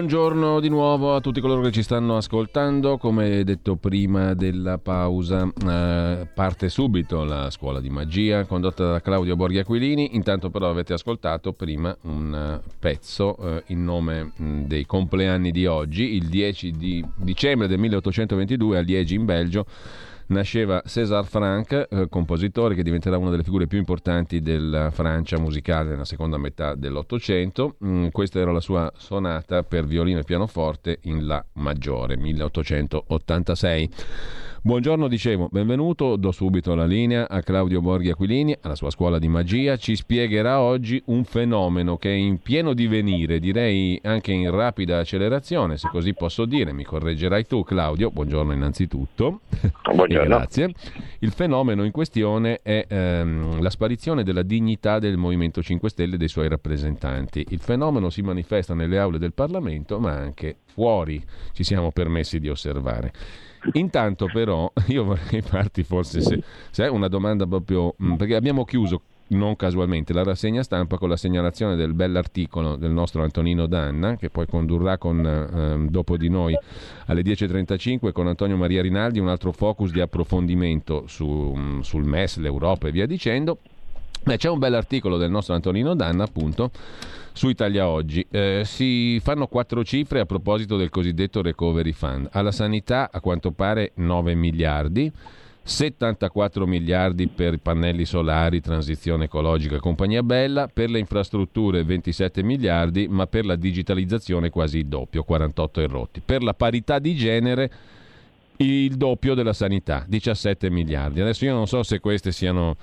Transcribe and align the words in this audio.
Buongiorno 0.00 0.60
di 0.60 0.70
nuovo 0.70 1.14
a 1.14 1.20
tutti 1.20 1.42
coloro 1.42 1.60
che 1.60 1.72
ci 1.72 1.82
stanno 1.82 2.16
ascoltando. 2.16 2.96
Come 2.96 3.44
detto 3.44 3.76
prima 3.76 4.32
della 4.32 4.78
pausa, 4.78 5.46
eh, 5.46 6.26
parte 6.34 6.70
subito 6.70 7.22
la 7.22 7.50
scuola 7.50 7.80
di 7.80 7.90
magia 7.90 8.46
condotta 8.46 8.92
da 8.92 9.02
Claudio 9.02 9.36
Borghi 9.36 9.58
Aquilini. 9.58 10.14
Intanto, 10.14 10.48
però, 10.48 10.70
avete 10.70 10.94
ascoltato 10.94 11.52
prima 11.52 11.94
un 12.04 12.62
uh, 12.64 12.70
pezzo 12.78 13.36
eh, 13.36 13.64
in 13.66 13.84
nome 13.84 14.32
mh, 14.34 14.60
dei 14.62 14.86
compleanni 14.86 15.50
di 15.50 15.66
oggi, 15.66 16.14
il 16.14 16.28
10 16.28 16.70
di 16.70 17.04
dicembre 17.16 17.68
del 17.68 17.78
1822 17.78 18.78
a 18.78 18.80
Liegi, 18.80 19.16
in 19.16 19.26
Belgio 19.26 19.66
nasceva 20.30 20.82
César 20.84 21.24
Franck, 21.24 21.88
eh, 21.90 22.08
compositore 22.08 22.74
che 22.74 22.82
diventerà 22.82 23.16
una 23.18 23.30
delle 23.30 23.42
figure 23.42 23.66
più 23.66 23.78
importanti 23.78 24.40
della 24.40 24.90
Francia 24.90 25.38
musicale 25.38 25.90
nella 25.90 26.04
seconda 26.04 26.38
metà 26.38 26.74
dell'Ottocento. 26.74 27.76
Mm, 27.84 28.08
questa 28.08 28.38
era 28.38 28.52
la 28.52 28.60
sua 28.60 28.90
sonata 28.96 29.62
per 29.62 29.84
violino 29.84 30.20
e 30.20 30.24
pianoforte 30.24 30.98
in 31.02 31.26
La 31.26 31.44
maggiore, 31.54 32.16
1886. 32.16 33.90
Buongiorno, 34.62 35.08
dicevo, 35.08 35.48
benvenuto, 35.50 36.16
do 36.16 36.32
subito 36.32 36.74
la 36.74 36.84
linea 36.84 37.30
a 37.30 37.42
Claudio 37.42 37.80
Borghi 37.80 38.10
Aquilini, 38.10 38.54
alla 38.60 38.74
sua 38.74 38.90
scuola 38.90 39.18
di 39.18 39.26
magia, 39.26 39.78
ci 39.78 39.96
spiegherà 39.96 40.60
oggi 40.60 41.02
un 41.06 41.24
fenomeno 41.24 41.96
che 41.96 42.10
è 42.10 42.14
in 42.14 42.42
pieno 42.42 42.74
divenire, 42.74 43.38
direi 43.38 43.98
anche 44.02 44.32
in 44.32 44.50
rapida 44.50 44.98
accelerazione, 44.98 45.78
se 45.78 45.88
così 45.90 46.12
posso 46.12 46.44
dire, 46.44 46.74
mi 46.74 46.84
correggerai 46.84 47.46
tu 47.46 47.64
Claudio, 47.64 48.10
buongiorno 48.10 48.52
innanzitutto. 48.52 49.40
Buongiorno. 49.94 50.36
grazie. 50.36 50.74
Il 51.20 51.32
fenomeno 51.32 51.82
in 51.82 51.90
questione 51.90 52.60
è 52.62 52.84
ehm, 52.86 53.62
la 53.62 53.70
sparizione 53.70 54.24
della 54.24 54.42
dignità 54.42 54.98
del 54.98 55.16
Movimento 55.16 55.62
5 55.62 55.88
Stelle 55.88 56.16
e 56.16 56.18
dei 56.18 56.28
suoi 56.28 56.48
rappresentanti. 56.48 57.46
Il 57.48 57.60
fenomeno 57.60 58.10
si 58.10 58.20
manifesta 58.20 58.74
nelle 58.74 58.98
aule 58.98 59.16
del 59.16 59.32
Parlamento, 59.32 59.98
ma 59.98 60.12
anche 60.12 60.56
fuori 60.66 61.24
ci 61.52 61.64
siamo 61.64 61.90
permessi 61.92 62.38
di 62.38 62.50
osservare. 62.50 63.12
Intanto 63.72 64.26
però 64.32 64.72
io 64.88 65.04
vorrei 65.04 65.42
farti 65.42 65.82
forse 65.82 66.20
se, 66.20 66.42
se 66.70 66.84
una 66.86 67.08
domanda 67.08 67.46
proprio 67.46 67.94
mm, 68.02 68.14
perché 68.14 68.34
abbiamo 68.34 68.64
chiuso 68.64 69.02
non 69.30 69.54
casualmente 69.54 70.12
la 70.12 70.24
rassegna 70.24 70.62
stampa 70.62 70.98
con 70.98 71.08
la 71.08 71.16
segnalazione 71.16 71.76
del 71.76 71.94
bell'articolo 71.94 72.74
del 72.76 72.90
nostro 72.90 73.22
Antonino 73.22 73.66
Danna 73.66 74.16
che 74.16 74.28
poi 74.28 74.46
condurrà 74.46 74.98
con, 74.98 75.24
eh, 75.24 75.88
dopo 75.88 76.16
di 76.16 76.28
noi 76.28 76.56
alle 77.06 77.22
10.35 77.22 78.12
con 78.12 78.26
Antonio 78.26 78.56
Maria 78.56 78.82
Rinaldi 78.82 79.18
un 79.18 79.28
altro 79.28 79.52
focus 79.52 79.92
di 79.92 80.00
approfondimento 80.00 81.04
su, 81.06 81.54
mm, 81.56 81.80
sul 81.80 82.04
MES, 82.04 82.38
l'Europa 82.38 82.88
e 82.88 82.90
via 82.90 83.06
dicendo. 83.06 83.58
Beh, 84.22 84.36
c'è 84.36 84.50
un 84.50 84.58
bell'articolo 84.58 85.16
del 85.16 85.30
nostro 85.30 85.54
Antonino 85.54 85.94
Danna 85.94 86.24
appunto 86.24 86.70
su 87.32 87.48
Italia 87.48 87.88
Oggi. 87.88 88.26
Eh, 88.30 88.62
si 88.64 89.20
fanno 89.20 89.46
quattro 89.46 89.84
cifre 89.84 90.20
a 90.20 90.26
proposito 90.26 90.76
del 90.76 90.90
cosiddetto 90.90 91.42
Recovery 91.42 91.92
Fund. 91.92 92.28
Alla 92.32 92.52
sanità 92.52 93.10
a 93.12 93.20
quanto 93.20 93.52
pare 93.52 93.92
9 93.94 94.34
miliardi. 94.34 95.12
74 95.62 96.66
miliardi 96.66 97.28
per 97.28 97.58
pannelli 97.58 98.04
solari, 98.04 98.60
transizione 98.60 99.24
ecologica 99.24 99.76
e 99.76 99.78
compagnia 99.78 100.22
bella, 100.22 100.68
per 100.68 100.90
le 100.90 100.98
infrastrutture 100.98 101.84
27 101.84 102.42
miliardi, 102.42 103.06
ma 103.08 103.26
per 103.26 103.44
la 103.44 103.56
digitalizzazione 103.56 104.50
quasi 104.50 104.78
il 104.78 104.86
doppio, 104.86 105.22
48 105.22 105.80
e. 105.80 106.22
Per 106.24 106.42
la 106.42 106.54
parità 106.54 106.98
di 106.98 107.14
genere 107.14 107.70
il 108.62 108.96
doppio 108.96 109.34
della 109.34 109.52
sanità, 109.52 110.04
17 110.06 110.68
miliardi. 110.70 111.20
Adesso 111.20 111.44
io 111.44 111.54
non 111.54 111.66
so 111.66 111.82
se 111.82 111.98
queste 111.98 112.30
siano 112.30 112.76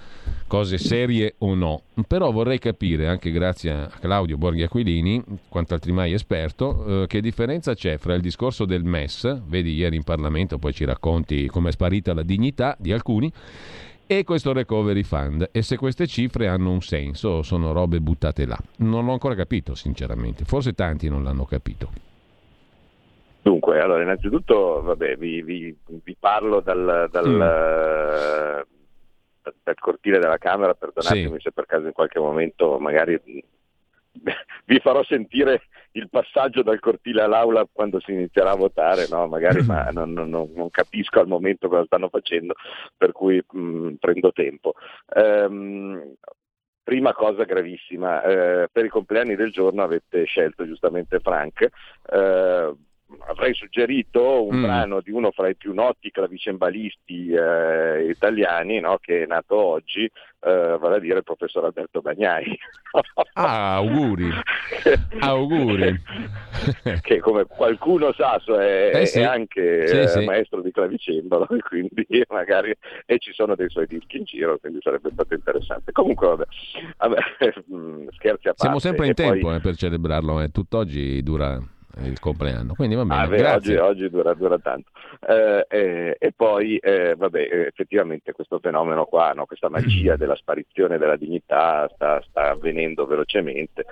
cose 0.48 0.78
serie 0.78 1.36
o 1.40 1.54
no, 1.54 1.84
però 2.08 2.32
vorrei 2.32 2.58
capire, 2.58 3.08
anche 3.08 3.32
grazie 3.32 3.72
a 3.72 3.88
Claudio 3.88 4.38
Borghi 4.38 4.64
Aquilini, 4.64 5.24
quanto 5.50 5.76
altri 5.76 5.92
mai 5.92 6.14
esperto, 6.14 7.04
eh, 7.04 7.08
che 7.08 7.22
differenza 7.22 7.76
c'è 7.76 7.98
fra 7.98 8.16
il 8.16 8.22
discorso 8.22 8.66
del 8.66 8.84
MES, 8.84 9.42
vedi 9.46 9.74
ieri 9.74 9.98
in 9.98 10.04
Parlamento, 10.04 10.58
poi 10.58 10.74
ci 10.74 10.86
racconti 10.86 11.48
come 11.48 11.70
è 11.70 11.72
sparita 11.72 12.14
la 12.14 12.24
dignità 12.24 12.76
di 12.80 12.92
alcuni, 12.92 13.32
e 14.10 14.24
questo 14.24 14.54
recovery 14.54 15.04
fund 15.04 15.50
e 15.52 15.62
se 15.62 15.76
queste 15.76 16.08
cifre 16.08 16.48
hanno 16.48 16.72
un 16.72 16.82
senso 16.82 17.28
o 17.28 17.42
sono 17.44 17.74
robe 17.74 18.00
buttate 18.00 18.46
là. 18.46 18.58
Non 18.78 19.06
l'ho 19.06 19.12
ancora 19.12 19.36
capito, 19.36 19.76
sinceramente, 19.76 20.46
forse 20.46 20.74
tanti 20.74 21.10
non 21.10 21.24
l'hanno 21.24 21.44
capito. 21.44 22.16
Dunque, 23.48 23.80
allora, 23.80 24.02
innanzitutto 24.02 24.82
vabbè, 24.82 25.16
vi, 25.16 25.42
vi, 25.42 25.74
vi, 25.86 26.18
parlo 26.20 26.60
dal, 26.60 27.08
dal, 27.10 27.30
mm. 27.30 27.40
dal, 29.64 29.76
cortile 29.80 30.20
della 30.20 30.38
Camera, 30.38 30.74
perdonatemi 30.74 31.38
sì. 31.38 31.44
se 31.44 31.52
per 31.54 31.66
caso 31.66 31.86
in 31.86 31.94
qualche 31.94 32.20
momento 32.20 32.78
magari 32.78 33.18
vi 34.66 34.80
farò 34.80 35.02
sentire 35.06 35.62
il 35.92 36.10
passaggio 36.10 36.62
dal 36.62 36.82
cortile 36.82 37.22
all'aula 37.22 37.66
quando 37.72 38.02
si 38.02 38.12
inizierà 38.12 38.52
a 38.52 38.58
votare, 38.58 39.08
no? 39.10 39.28
magari 39.28 39.64
ma 39.64 39.92
non, 39.92 40.12
non, 40.12 40.28
non, 40.30 40.70
capisco 40.70 41.22
al 41.22 41.28
momento 41.28 41.70
cosa 41.70 41.86
stanno 41.86 42.10
facendo, 42.10 42.54
per 42.98 43.14
cui 43.14 43.42
mh, 43.50 43.60
mm, 43.60 43.94
prendo 43.94 44.34
tempo. 44.34 44.74
Ehm, 45.16 46.16
prima 46.84 47.14
cosa 47.14 47.46
gravissima, 47.46 48.22
eh, 48.24 48.68
per 48.70 48.84
i 48.84 48.90
compleanni 48.90 49.36
del 49.36 49.52
giorno 49.52 49.84
avete 49.84 50.26
scelto 50.26 50.66
giustamente 50.66 51.22
Frank. 51.22 51.70
Eh, 52.12 52.76
avrei 53.28 53.54
suggerito 53.54 54.46
un 54.46 54.58
mm. 54.58 54.64
brano 54.64 55.02
di 55.02 55.12
uno 55.12 55.32
fra 55.32 55.48
i 55.48 55.56
più 55.56 55.74
noti 55.74 56.12
clavicembalisti 56.12 57.30
eh, 57.30 58.10
italiani 58.10 58.80
no, 58.80 58.98
che 59.00 59.24
è 59.24 59.26
nato 59.26 59.56
oggi, 59.56 60.04
eh, 60.04 60.78
vale 60.80 60.96
a 60.96 61.00
dire 61.00 61.18
il 61.18 61.24
professor 61.24 61.66
Alberto 61.66 62.02
Bagnai. 62.02 62.58
ah, 63.34 63.76
auguri! 63.76 64.30
auguri! 65.20 66.02
che 67.02 67.20
come 67.20 67.46
qualcuno 67.46 68.12
sa 68.14 68.42
è, 68.60 68.92
eh 68.94 69.06
sì. 69.06 69.20
è 69.20 69.24
anche 69.24 69.88
sì, 69.88 69.98
eh, 69.98 70.08
sì. 70.08 70.26
maestro 70.26 70.62
di 70.62 70.72
clavicembalo 70.72 71.48
quindi 71.68 72.06
magari 72.30 72.74
e 73.06 73.20
ci 73.20 73.32
sono 73.34 73.56
dei 73.56 73.70
suoi 73.70 73.88
dischi 73.88 74.18
in 74.18 74.24
giro, 74.24 74.58
quindi 74.58 74.80
sarebbe 74.82 75.10
stato 75.14 75.34
interessante. 75.34 75.92
Comunque 75.92 76.28
vabbè, 76.28 76.46
vabbè 76.98 77.20
scherzi 78.16 78.48
a 78.48 78.54
parte. 78.54 78.56
Siamo 78.58 78.80
sempre 78.80 79.08
in 79.08 79.14
tempo 79.14 79.48
poi... 79.48 79.56
Eh, 79.56 79.62
per 79.62 79.76
celebrarlo, 79.76 80.42
eh. 80.42 80.50
tutt'oggi 80.50 81.24
dura 81.24 81.60
il 82.04 82.20
compleanno. 82.20 82.74
Quindi 82.74 82.96
va 82.96 83.06
bene. 83.06 83.22
Ah, 83.22 83.28
beh, 83.28 83.52
oggi, 83.52 83.76
oggi 83.76 84.10
dura, 84.10 84.34
dura, 84.34 84.58
tanto. 84.60 84.90
Eh, 85.28 85.66
eh, 85.70 86.16
e 86.20 86.32
poi, 86.36 86.78
eh, 86.78 87.16
vabbè, 87.16 87.68
effettivamente 87.68 88.32
questo 88.32 88.60
fenomeno 88.60 89.06
qua, 89.06 89.32
no, 89.34 89.46
questa 89.46 89.70
magia 89.70 90.16
della 90.18 90.36
sparizione 90.36 90.98
della 90.98 91.16
dignità 91.16 91.90
sta, 91.94 92.22
sta 92.28 92.50
avvenendo 92.50 93.06
velocemente, 93.06 93.86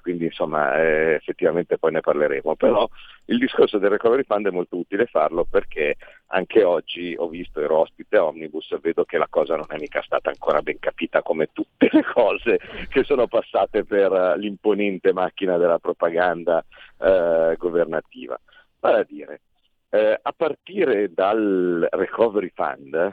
quindi 0.00 0.26
insomma 0.26 0.76
eh, 0.76 1.14
effettivamente 1.14 1.78
poi 1.78 1.92
ne 1.92 2.00
parleremo. 2.00 2.54
Però 2.56 2.88
il 3.26 3.38
discorso 3.38 3.78
del 3.78 3.90
recovery 3.90 4.24
fund 4.24 4.46
è 4.46 4.50
molto 4.50 4.76
utile 4.76 5.06
farlo 5.06 5.46
perché 5.48 5.96
anche 6.34 6.64
oggi 6.64 7.14
ho 7.16 7.28
visto, 7.28 7.60
ero 7.60 7.80
ospite 7.80 8.16
Omnibus, 8.16 8.78
vedo 8.80 9.04
che 9.04 9.18
la 9.18 9.26
cosa 9.28 9.54
non 9.54 9.66
è 9.68 9.76
mica 9.76 10.02
stata 10.02 10.30
ancora 10.30 10.62
ben 10.62 10.78
capita 10.78 11.22
come 11.22 11.50
tutte 11.52 11.88
le 11.92 12.02
cose 12.02 12.58
che 12.88 13.04
sono 13.04 13.26
passate 13.26 13.84
per 13.84 14.34
l'imponente 14.38 15.12
macchina 15.12 15.58
della 15.58 15.78
propaganda 15.78 16.64
eh, 16.98 17.54
governativa. 17.58 18.38
Vale 18.80 18.98
a 19.00 19.04
dire, 19.04 19.40
eh, 19.90 20.18
a 20.20 20.32
partire 20.34 21.12
dal 21.12 21.86
Recovery 21.90 22.50
Fund, 22.54 23.12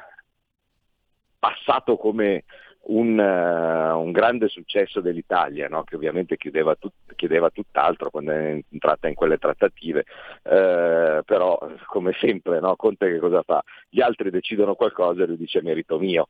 passato 1.37 1.97
come 1.97 2.45
un, 2.81 3.17
uh, 3.17 3.99
un, 3.99 4.11
grande 4.11 4.47
successo 4.47 5.01
dell'Italia, 5.01 5.67
no? 5.67 5.83
che 5.83 5.95
ovviamente 5.95 6.37
chiedeva, 6.37 6.75
tut, 6.75 6.93
chiedeva, 7.15 7.49
tutt'altro 7.49 8.09
quando 8.09 8.31
è 8.31 8.59
entrata 8.71 9.07
in 9.07 9.15
quelle 9.15 9.37
trattative, 9.37 10.05
uh, 10.43 11.23
però 11.23 11.59
come 11.85 12.13
sempre 12.19 12.59
no? 12.59 12.75
Conte 12.75 13.11
che 13.11 13.19
cosa 13.19 13.43
fa? 13.43 13.61
Gli 13.89 14.01
altri 14.01 14.29
decidono 14.29 14.75
qualcosa 14.75 15.23
e 15.23 15.27
lui 15.27 15.37
dice 15.37 15.61
merito 15.61 15.99
mio. 15.99 16.29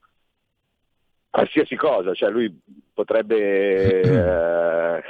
Qualsiasi 1.30 1.76
cosa, 1.76 2.14
cioè 2.14 2.30
lui 2.32 2.60
potrebbe 2.94 4.02
uh, 4.02 5.02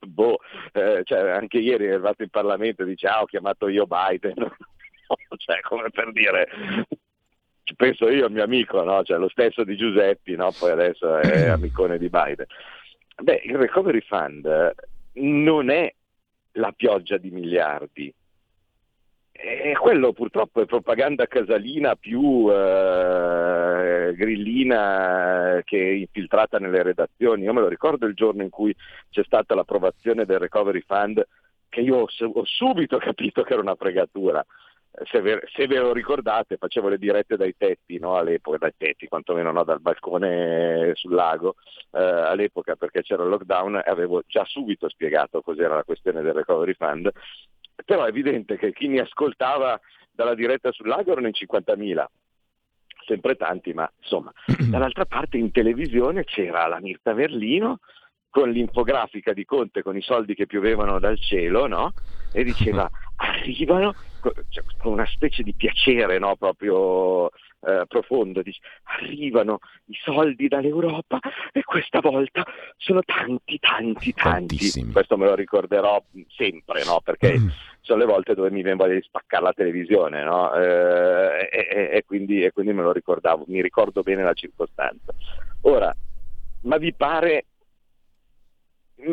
boh, 0.06 0.38
cioè, 0.72 1.30
anche 1.30 1.58
ieri 1.58 1.86
è 1.86 1.92
arrivato 1.92 2.22
in 2.22 2.30
Parlamento 2.30 2.82
e 2.82 2.86
dice 2.86 3.08
ah 3.08 3.20
ho 3.20 3.26
chiamato 3.26 3.68
io 3.68 3.86
Biden, 3.86 4.34
cioè 5.36 5.60
come 5.60 5.90
per 5.90 6.12
dire 6.12 6.48
penso 7.76 8.08
io 8.08 8.26
al 8.26 8.32
mio 8.32 8.42
amico, 8.42 8.82
no? 8.82 9.02
cioè, 9.02 9.18
lo 9.18 9.28
stesso 9.28 9.64
di 9.64 9.76
Giuseppi, 9.76 10.36
no? 10.36 10.52
poi 10.58 10.70
adesso 10.70 11.18
è 11.18 11.48
amicone 11.50 11.98
di 11.98 12.08
Biden. 12.08 12.46
Beh, 13.22 13.42
il 13.44 13.56
recovery 13.56 14.00
fund 14.00 14.74
non 15.14 15.70
è 15.70 15.92
la 16.52 16.72
pioggia 16.72 17.16
di 17.16 17.30
miliardi, 17.30 18.12
e 19.42 19.74
quello 19.80 20.12
purtroppo 20.12 20.60
è 20.60 20.66
propaganda 20.66 21.26
casalina 21.26 21.96
più 21.96 22.46
eh, 22.52 24.12
grillina 24.14 25.62
che 25.64 25.78
infiltrata 25.78 26.58
nelle 26.58 26.82
redazioni. 26.82 27.44
Io 27.44 27.54
me 27.54 27.62
lo 27.62 27.68
ricordo 27.68 28.04
il 28.04 28.12
giorno 28.12 28.42
in 28.42 28.50
cui 28.50 28.76
c'è 29.08 29.22
stata 29.24 29.54
l'approvazione 29.54 30.26
del 30.26 30.40
Recovery 30.40 30.82
Fund, 30.86 31.26
che 31.70 31.80
io 31.80 32.00
ho, 32.00 32.06
ho 32.06 32.44
subito 32.44 32.98
capito 32.98 33.42
che 33.42 33.54
era 33.54 33.62
una 33.62 33.76
fregatura. 33.76 34.44
Se 35.04 35.20
ve, 35.20 35.40
se 35.54 35.66
ve, 35.66 35.78
lo 35.78 35.92
ricordate, 35.92 36.56
facevo 36.56 36.88
le 36.88 36.98
dirette 36.98 37.36
dai 37.36 37.54
tetti, 37.56 37.98
no? 37.98 38.16
all'epoca, 38.16 38.58
dai 38.58 38.74
tetti, 38.76 39.06
quantomeno 39.06 39.52
no? 39.52 39.62
dal 39.62 39.80
balcone 39.80 40.92
sul 40.94 41.14
lago, 41.14 41.54
eh, 41.92 42.00
all'epoca 42.00 42.74
perché 42.74 43.02
c'era 43.02 43.22
il 43.22 43.28
lockdown 43.28 43.76
e 43.76 43.90
avevo 43.90 44.22
già 44.26 44.44
subito 44.44 44.88
spiegato 44.88 45.42
cos'era 45.42 45.76
la 45.76 45.84
questione 45.84 46.22
del 46.22 46.34
recovery 46.34 46.74
fund 46.74 47.10
però 47.84 48.04
è 48.04 48.08
evidente 48.08 48.56
che 48.56 48.72
chi 48.72 48.88
mi 48.88 48.98
ascoltava 48.98 49.80
dalla 50.10 50.34
diretta 50.34 50.72
sul 50.72 50.88
lago 50.88 51.12
erano 51.12 51.28
in 51.28 51.32
50.000, 51.34 52.04
sempre 53.06 53.36
tanti, 53.36 53.72
ma 53.72 53.90
insomma, 54.00 54.32
dall'altra 54.70 55.06
parte 55.06 55.36
in 55.36 55.50
televisione 55.50 56.24
c'era 56.24 56.66
la 56.66 56.80
Mirta 56.80 57.14
Verlino 57.14 57.78
con 58.28 58.50
l'infografica 58.50 59.32
di 59.32 59.44
Conte 59.44 59.82
con 59.82 59.96
i 59.96 60.02
soldi 60.02 60.34
che 60.34 60.46
piovevano 60.46 60.98
dal 60.98 61.18
cielo, 61.18 61.66
no? 61.66 61.92
E 62.30 62.44
diceva 62.44 62.88
arrivano 63.16 63.94
cioè, 64.20 64.64
con 64.78 64.92
una 64.92 65.06
specie 65.06 65.42
di 65.42 65.54
piacere, 65.54 66.18
no? 66.18 66.36
Proprio 66.36 67.30
eh, 67.62 67.84
profondo, 67.86 68.42
dice, 68.42 68.60
arrivano 69.00 69.58
i 69.86 69.98
soldi 70.02 70.48
dall'Europa 70.48 71.18
e 71.52 71.62
questa 71.62 72.00
volta 72.00 72.44
sono 72.76 73.02
tanti, 73.02 73.58
tanti, 73.58 74.12
tanti. 74.14 74.56
Tantissimi. 74.56 74.92
Questo 74.92 75.16
me 75.16 75.26
lo 75.26 75.34
ricorderò 75.34 76.02
sempre, 76.28 76.84
no? 76.84 77.00
perché 77.04 77.38
mm. 77.38 77.48
sono 77.80 77.98
le 77.98 78.06
volte 78.06 78.34
dove 78.34 78.50
mi 78.50 78.62
viene 78.62 78.76
voglia 78.76 78.94
di 78.94 79.02
spaccare 79.02 79.42
la 79.42 79.52
televisione 79.52 80.24
no? 80.24 80.54
eh, 80.54 81.48
e, 81.50 81.90
e, 81.92 82.04
quindi, 82.06 82.44
e 82.44 82.52
quindi 82.52 82.72
me 82.72 82.82
lo 82.82 82.92
ricordavo, 82.92 83.44
mi 83.48 83.60
ricordo 83.60 84.02
bene 84.02 84.22
la 84.22 84.34
circostanza. 84.34 85.12
Ora, 85.62 85.94
ma 86.62 86.76
vi 86.78 86.94
pare 86.94 87.44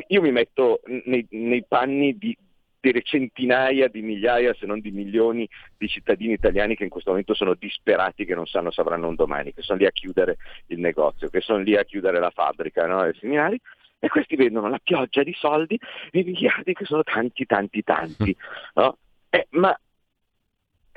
io 0.07 0.21
mi 0.21 0.31
metto 0.31 0.81
nei, 1.05 1.25
nei 1.29 1.63
panni 1.65 2.17
di, 2.17 2.37
delle 2.79 3.01
centinaia 3.01 3.87
di 3.87 4.01
migliaia, 4.01 4.53
se 4.53 4.65
non 4.65 4.79
di 4.79 4.91
milioni 4.91 5.47
di 5.77 5.87
cittadini 5.87 6.33
italiani 6.33 6.75
che 6.75 6.83
in 6.83 6.89
questo 6.89 7.09
momento 7.09 7.33
sono 7.33 7.55
disperati, 7.55 8.25
che 8.25 8.35
non 8.35 8.45
sanno 8.45 8.71
se 8.71 8.81
avranno 8.81 9.07
un 9.07 9.15
domani, 9.15 9.53
che 9.53 9.61
sono 9.61 9.79
lì 9.79 9.85
a 9.85 9.91
chiudere 9.91 10.37
il 10.67 10.79
negozio, 10.79 11.29
che 11.29 11.41
sono 11.41 11.59
lì 11.59 11.75
a 11.75 11.83
chiudere 11.83 12.19
la 12.19 12.29
fabbrica, 12.29 12.85
no? 12.85 13.03
e 13.03 13.13
segnali, 13.19 13.59
e 13.99 14.09
questi 14.09 14.35
vedono 14.35 14.69
la 14.69 14.79
pioggia 14.81 15.23
di 15.23 15.33
soldi 15.33 15.79
e 16.11 16.23
miliardi 16.23 16.73
che 16.73 16.85
sono 16.85 17.03
tanti, 17.03 17.45
tanti, 17.45 17.83
tanti. 17.83 18.35
No? 18.75 18.97
Eh, 19.29 19.47
ma 19.51 19.77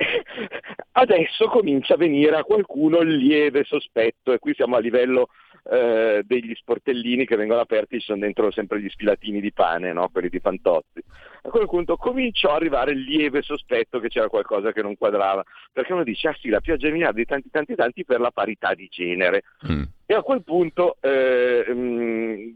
adesso 0.93 1.47
comincia 1.47 1.93
a 1.93 1.97
venire 1.97 2.35
a 2.35 2.43
qualcuno 2.43 2.99
il 2.99 3.15
lieve 3.15 3.63
sospetto, 3.63 4.33
e 4.33 4.39
qui 4.39 4.53
siamo 4.53 4.75
a 4.75 4.79
livello 4.79 5.29
eh, 5.69 6.23
degli 6.25 6.53
sportellini 6.55 7.25
che 7.25 7.35
vengono 7.35 7.61
aperti, 7.61 7.99
ci 7.99 8.05
sono 8.05 8.19
dentro 8.19 8.51
sempre 8.51 8.81
gli 8.81 8.89
sfilatini 8.89 9.39
di 9.39 9.51
pane, 9.51 9.93
no? 9.93 10.09
quelli 10.09 10.29
di 10.29 10.39
Fantozzi. 10.39 11.03
A 11.43 11.49
quel 11.49 11.67
punto 11.67 11.97
cominciò 11.97 12.51
a 12.51 12.55
arrivare 12.55 12.91
il 12.91 13.01
lieve 13.01 13.41
sospetto 13.41 13.99
che 13.99 14.09
c'era 14.09 14.27
qualcosa 14.27 14.71
che 14.71 14.81
non 14.81 14.97
quadrava, 14.97 15.43
perché 15.71 15.93
uno 15.93 16.03
dice, 16.03 16.27
ah 16.29 16.37
sì, 16.39 16.49
la 16.49 16.61
pioggia 16.61 16.87
di 16.87 16.93
miliardi, 16.93 17.25
tanti 17.25 17.49
tanti 17.49 17.75
tanti 17.75 18.05
per 18.05 18.19
la 18.19 18.31
parità 18.31 18.73
di 18.73 18.87
genere. 18.91 19.43
Mm. 19.71 19.83
E 20.05 20.13
a 20.13 20.21
quel 20.21 20.43
punto, 20.43 20.97
eh, 20.99 21.65
mm, 21.69 22.10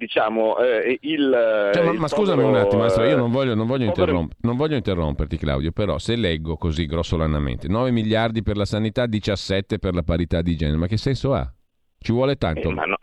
diciamo, 0.05 0.57
eh, 0.59 0.99
il... 1.01 1.71
Cioè, 1.73 1.83
ma, 1.83 1.91
il 1.91 1.99
ma 1.99 2.07
scusami 2.07 2.41
povero, 2.41 2.59
un 2.59 2.63
attimo, 2.63 2.81
maestro, 2.81 3.03
io 3.05 3.17
non 3.17 3.31
voglio, 3.31 3.55
non, 3.55 3.65
voglio 3.65 3.91
povero... 3.91 4.27
non 4.41 4.55
voglio, 4.55 4.75
interromperti 4.75 5.37
Claudio, 5.37 5.71
però 5.71 5.97
se 5.97 6.15
leggo 6.15 6.57
così 6.57 6.85
grossolanamente, 6.85 7.67
9 7.67 7.91
miliardi 7.91 8.43
per 8.43 8.55
la 8.55 8.65
sanità, 8.65 9.07
17 9.07 9.79
per 9.79 9.93
la 9.93 10.03
parità 10.03 10.41
di 10.41 10.55
genere, 10.55 10.77
ma 10.77 10.87
che 10.87 10.97
senso 10.97 11.33
ha? 11.33 11.51
Ci 11.97 12.11
vuole 12.11 12.35
tanto. 12.35 12.69
Eh, 12.69 12.73
ma, 12.73 12.85
no, 12.85 12.97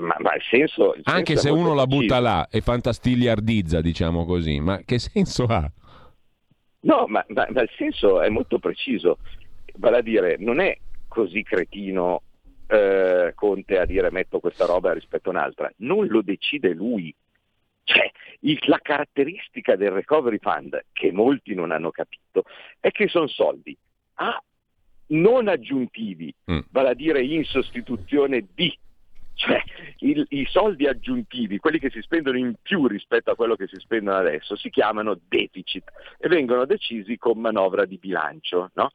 ma, 0.00 0.16
ma 0.18 0.34
il 0.34 0.42
senso, 0.50 0.94
il 0.94 1.02
Anche 1.04 1.36
senso 1.36 1.54
se 1.54 1.60
uno 1.60 1.74
la 1.74 1.86
butta 1.86 2.20
là 2.20 2.48
e 2.50 2.60
fantastigliardizza, 2.60 3.80
diciamo 3.80 4.26
così, 4.26 4.60
ma 4.60 4.80
che 4.84 4.98
senso 4.98 5.44
ha? 5.44 5.70
No, 6.80 7.06
ma, 7.08 7.24
ma, 7.28 7.46
ma 7.50 7.62
il 7.62 7.70
senso 7.76 8.20
è 8.20 8.28
molto 8.28 8.58
preciso. 8.58 9.18
Vale 9.76 9.98
a 9.98 10.02
dire, 10.02 10.36
non 10.38 10.60
è 10.60 10.76
così 11.08 11.42
cretino 11.42 12.22
eh, 12.68 13.32
Conte 13.34 13.78
a 13.78 13.86
dire 13.86 14.10
metto 14.10 14.40
questa 14.40 14.66
roba 14.66 14.92
rispetto 14.92 15.30
a 15.30 15.32
un'altra, 15.32 15.72
non 15.78 16.06
lo 16.06 16.22
decide 16.22 16.74
lui. 16.74 17.14
Cioè, 17.84 18.10
il, 18.40 18.58
la 18.66 18.78
caratteristica 18.82 19.74
del 19.74 19.90
recovery 19.90 20.38
fund, 20.38 20.78
che 20.92 21.10
molti 21.10 21.54
non 21.54 21.70
hanno 21.70 21.90
capito, 21.90 22.44
è 22.78 22.90
che 22.90 23.08
sono 23.08 23.26
soldi 23.26 23.76
a 24.14 24.42
non 25.08 25.48
aggiuntivi, 25.48 26.34
mm. 26.50 26.58
vale 26.70 26.90
a 26.90 26.94
dire 26.94 27.22
in 27.22 27.44
sostituzione 27.44 28.46
di. 28.54 28.76
Cioè 29.38 29.62
il, 29.98 30.26
i 30.30 30.44
soldi 30.50 30.88
aggiuntivi, 30.88 31.58
quelli 31.58 31.78
che 31.78 31.90
si 31.90 32.02
spendono 32.02 32.36
in 32.36 32.54
più 32.60 32.88
rispetto 32.88 33.30
a 33.30 33.36
quello 33.36 33.54
che 33.54 33.68
si 33.68 33.76
spendono 33.78 34.18
adesso, 34.18 34.56
si 34.56 34.68
chiamano 34.68 35.16
deficit 35.28 35.88
e 36.18 36.26
vengono 36.26 36.64
decisi 36.66 37.16
con 37.18 37.38
manovra 37.38 37.84
di 37.84 37.98
bilancio. 37.98 38.70
No? 38.74 38.90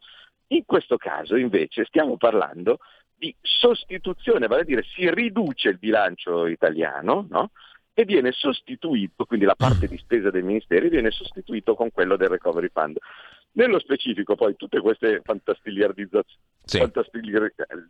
In 0.48 0.66
questo 0.66 0.98
caso 0.98 1.38
invece 1.38 1.86
stiamo 1.86 2.18
parlando 2.18 2.80
di 3.16 3.36
sostituzione, 3.42 4.48
vale 4.48 4.62
a 4.62 4.66
dire 4.66 4.84
si 4.84 5.10
riduce 5.10 5.70
il 5.70 5.78
bilancio 5.78 6.48
italiano 6.48 7.26
no? 7.30 7.52
e 7.94 8.04
viene 8.06 8.32
sostituito, 8.32 9.26
quindi 9.26 9.46
la 9.46 9.56
parte 9.56 9.88
di 9.88 9.98
spesa 9.98 10.30
dei 10.30 10.42
ministeri 10.42 10.90
viene 10.90 11.12
sostituito 11.12 11.76
con 11.76 11.92
quello 11.92 12.18
del 12.18 12.30
recovery 12.30 12.70
fund. 12.74 12.98
Nello 13.54 13.80
specifico 13.80 14.36
poi 14.36 14.56
tutte 14.56 14.80
queste 14.80 15.22
fantastiliardizzazioni, 15.24 16.42
sì. 16.64 16.80
fantastiliar- 16.80 17.54
eh, 17.56 17.88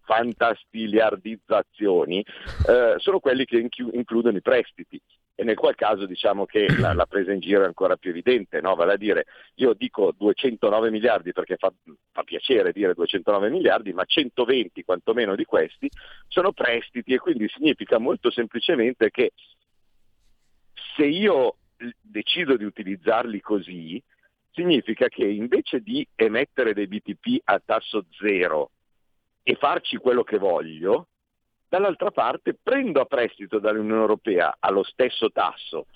fantastiliardizzazioni 0.00 2.24
eh, 2.68 2.94
sono 2.96 3.20
quelli 3.20 3.44
che 3.44 3.58
inchi- 3.58 3.86
includono 3.92 4.38
i 4.38 4.42
prestiti 4.42 4.98
e 5.36 5.42
nel 5.42 5.56
qual 5.56 5.74
caso 5.74 6.06
diciamo 6.06 6.46
che 6.46 6.66
la, 6.78 6.92
la, 6.92 7.06
presa 7.06 7.32
in 7.32 7.40
giro 7.40 7.62
è 7.62 7.66
ancora 7.66 7.96
più 7.96 8.10
evidente, 8.10 8.60
no? 8.60 8.74
vale 8.74 8.92
a 8.92 8.96
dire 8.96 9.26
io 9.56 9.74
dico 9.74 10.12
209 10.16 10.90
miliardi 10.90 11.32
perché 11.32 11.56
fa, 11.56 11.72
fa, 12.12 12.22
piacere 12.22 12.72
dire 12.72 12.94
209 12.94 13.50
miliardi, 13.50 13.92
ma 13.92 14.04
120 14.04 14.84
quantomeno 14.84 15.34
di 15.34 15.44
questi 15.44 15.90
sono 16.28 16.52
prestiti 16.52 17.14
e 17.14 17.18
quindi 17.18 17.48
significa 17.48 17.98
molto 17.98 18.30
semplicemente 18.30 19.10
che 19.10 19.32
se 20.96 21.04
io 21.04 21.56
decido 22.00 22.56
di 22.56 22.64
utilizzarli 22.64 23.40
così, 23.40 24.00
significa 24.52 25.08
che 25.08 25.24
invece 25.24 25.80
di 25.80 26.06
emettere 26.14 26.72
dei 26.72 26.86
BTP 26.86 27.40
a 27.44 27.60
tasso 27.64 28.06
zero 28.20 28.70
e 29.42 29.56
farci 29.56 29.96
quello 29.96 30.22
che 30.22 30.38
voglio, 30.38 31.08
dall'altra 31.74 32.12
parte 32.12 32.54
prendo 32.54 33.00
a 33.00 33.04
prestito 33.04 33.58
dall'Unione 33.58 34.00
Europea 34.00 34.58
allo 34.60 34.84
stesso 34.84 35.32
tasso 35.32 35.86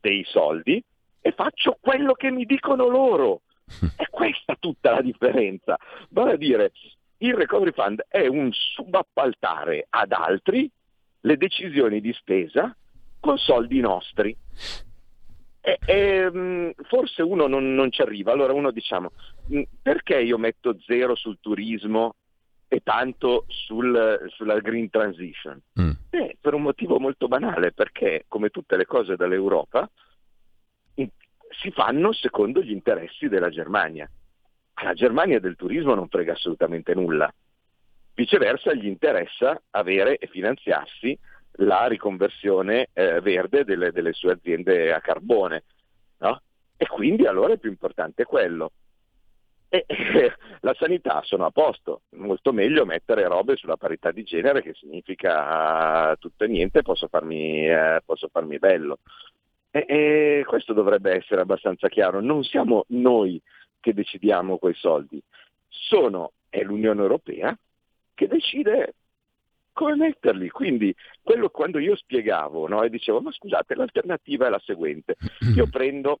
dei 0.00 0.24
soldi 0.24 0.82
e 1.20 1.30
faccio 1.30 1.78
quello 1.80 2.14
che 2.14 2.32
mi 2.32 2.44
dicono 2.44 2.88
loro. 2.88 3.42
È 3.96 4.08
questa 4.10 4.56
tutta 4.58 4.90
la 4.90 5.00
differenza. 5.00 5.76
Vale 6.08 6.32
a 6.32 6.36
dire, 6.36 6.72
il 7.18 7.34
Recovery 7.34 7.70
Fund 7.72 8.04
è 8.08 8.26
un 8.26 8.50
subappaltare 8.52 9.86
ad 9.88 10.10
altri 10.12 10.68
le 11.20 11.36
decisioni 11.36 12.00
di 12.00 12.12
spesa 12.14 12.74
con 13.20 13.36
soldi 13.36 13.78
nostri. 13.78 14.36
E, 15.60 15.78
e, 15.84 16.30
mm, 16.32 16.70
forse 16.88 17.22
uno 17.22 17.46
non, 17.46 17.74
non, 17.74 17.92
ci 17.92 18.02
arriva, 18.02 18.32
allora 18.32 18.52
uno 18.54 18.70
diciamo, 18.70 19.12
mm, 19.52 19.62
perché 19.82 20.20
io 20.20 20.38
metto 20.38 20.76
zero 20.80 21.14
sul 21.14 21.38
turismo 21.40 22.14
e 22.68 22.80
tanto 22.82 23.44
sul, 23.48 24.26
sulla 24.28 24.58
green 24.60 24.90
transition? 24.90 25.60
Mm. 25.80 25.90
Eh, 26.10 26.36
per 26.40 26.54
un 26.54 26.62
motivo 26.62 27.00
molto 27.00 27.26
banale, 27.26 27.72
perché 27.72 28.24
come 28.28 28.50
tutte 28.50 28.76
le 28.76 28.86
cose 28.86 29.16
dall'Europa 29.16 29.88
si 31.60 31.70
fanno 31.70 32.12
secondo 32.12 32.62
gli 32.62 32.70
interessi 32.70 33.28
della 33.28 33.50
Germania. 33.50 34.08
Alla 34.74 34.94
Germania 34.94 35.40
del 35.40 35.56
turismo 35.56 35.94
non 35.94 36.08
frega 36.08 36.32
assolutamente 36.32 36.94
nulla. 36.94 37.32
Viceversa 38.14 38.72
gli 38.74 38.86
interessa 38.86 39.60
avere 39.70 40.18
e 40.18 40.26
finanziarsi 40.28 41.18
la 41.60 41.86
riconversione 41.86 42.88
eh, 42.92 43.20
verde 43.20 43.64
delle, 43.64 43.90
delle, 43.90 44.12
sue 44.12 44.32
aziende 44.32 44.92
a 44.92 45.00
carbone. 45.00 45.64
No? 46.18 46.40
E 46.76 46.86
quindi 46.86 47.26
allora 47.26 47.54
è 47.54 47.58
più 47.58 47.70
importante 47.70 48.24
quello. 48.24 48.72
E, 49.68 49.84
eh, 49.86 50.32
la 50.60 50.74
sanità 50.78 51.20
sono 51.24 51.44
a 51.46 51.50
posto, 51.50 52.02
molto 52.10 52.52
meglio 52.52 52.84
mettere 52.84 53.26
robe 53.26 53.56
sulla 53.56 53.76
parità 53.76 54.10
di 54.10 54.22
genere 54.22 54.62
che 54.62 54.74
significa 54.74 56.16
tutto 56.18 56.44
e 56.44 56.48
niente, 56.48 56.82
posso 56.82 57.08
farmi, 57.08 57.68
eh, 57.68 58.00
posso 58.04 58.28
farmi 58.30 58.58
bello. 58.58 58.98
E, 59.70 59.84
e 59.86 60.44
questo 60.46 60.72
dovrebbe 60.72 61.14
essere 61.14 61.42
abbastanza 61.42 61.88
chiaro, 61.88 62.20
non 62.20 62.42
siamo 62.44 62.84
noi 62.88 63.40
che 63.80 63.92
decidiamo 63.92 64.58
quei 64.58 64.74
soldi, 64.74 65.22
sono, 65.68 66.32
è 66.48 66.62
l'Unione 66.62 67.02
Europea 67.02 67.56
che 68.14 68.26
decide 68.26 68.94
come 69.72 69.94
metterli. 69.94 70.48
Quindi 70.48 70.94
quello 71.22 71.50
quando 71.50 71.78
io 71.78 71.94
spiegavo 71.94 72.66
no, 72.66 72.82
e 72.82 72.90
dicevo 72.90 73.20
ma 73.20 73.30
scusate 73.30 73.74
l'alternativa 73.76 74.46
è 74.46 74.50
la 74.50 74.60
seguente, 74.64 75.16
io 75.54 75.66
prendo 75.70 76.20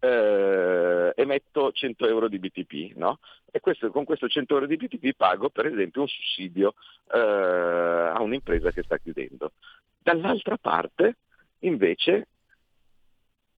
eh, 0.00 1.12
emetto 1.14 1.72
100 1.72 2.08
euro 2.08 2.28
di 2.28 2.38
BTP 2.38 2.96
no? 2.96 3.18
e 3.50 3.60
questo, 3.60 3.90
con 3.90 4.04
questo 4.04 4.28
100 4.28 4.54
euro 4.54 4.66
di 4.66 4.76
BTP 4.76 5.14
pago 5.16 5.50
per 5.50 5.66
esempio 5.66 6.02
un 6.02 6.08
sussidio 6.08 6.74
eh, 7.12 7.18
a 7.18 8.20
un'impresa 8.20 8.70
che 8.72 8.82
sta 8.82 8.98
chiudendo. 8.98 9.52
Dall'altra 9.98 10.56
parte 10.56 11.16
invece 11.60 12.26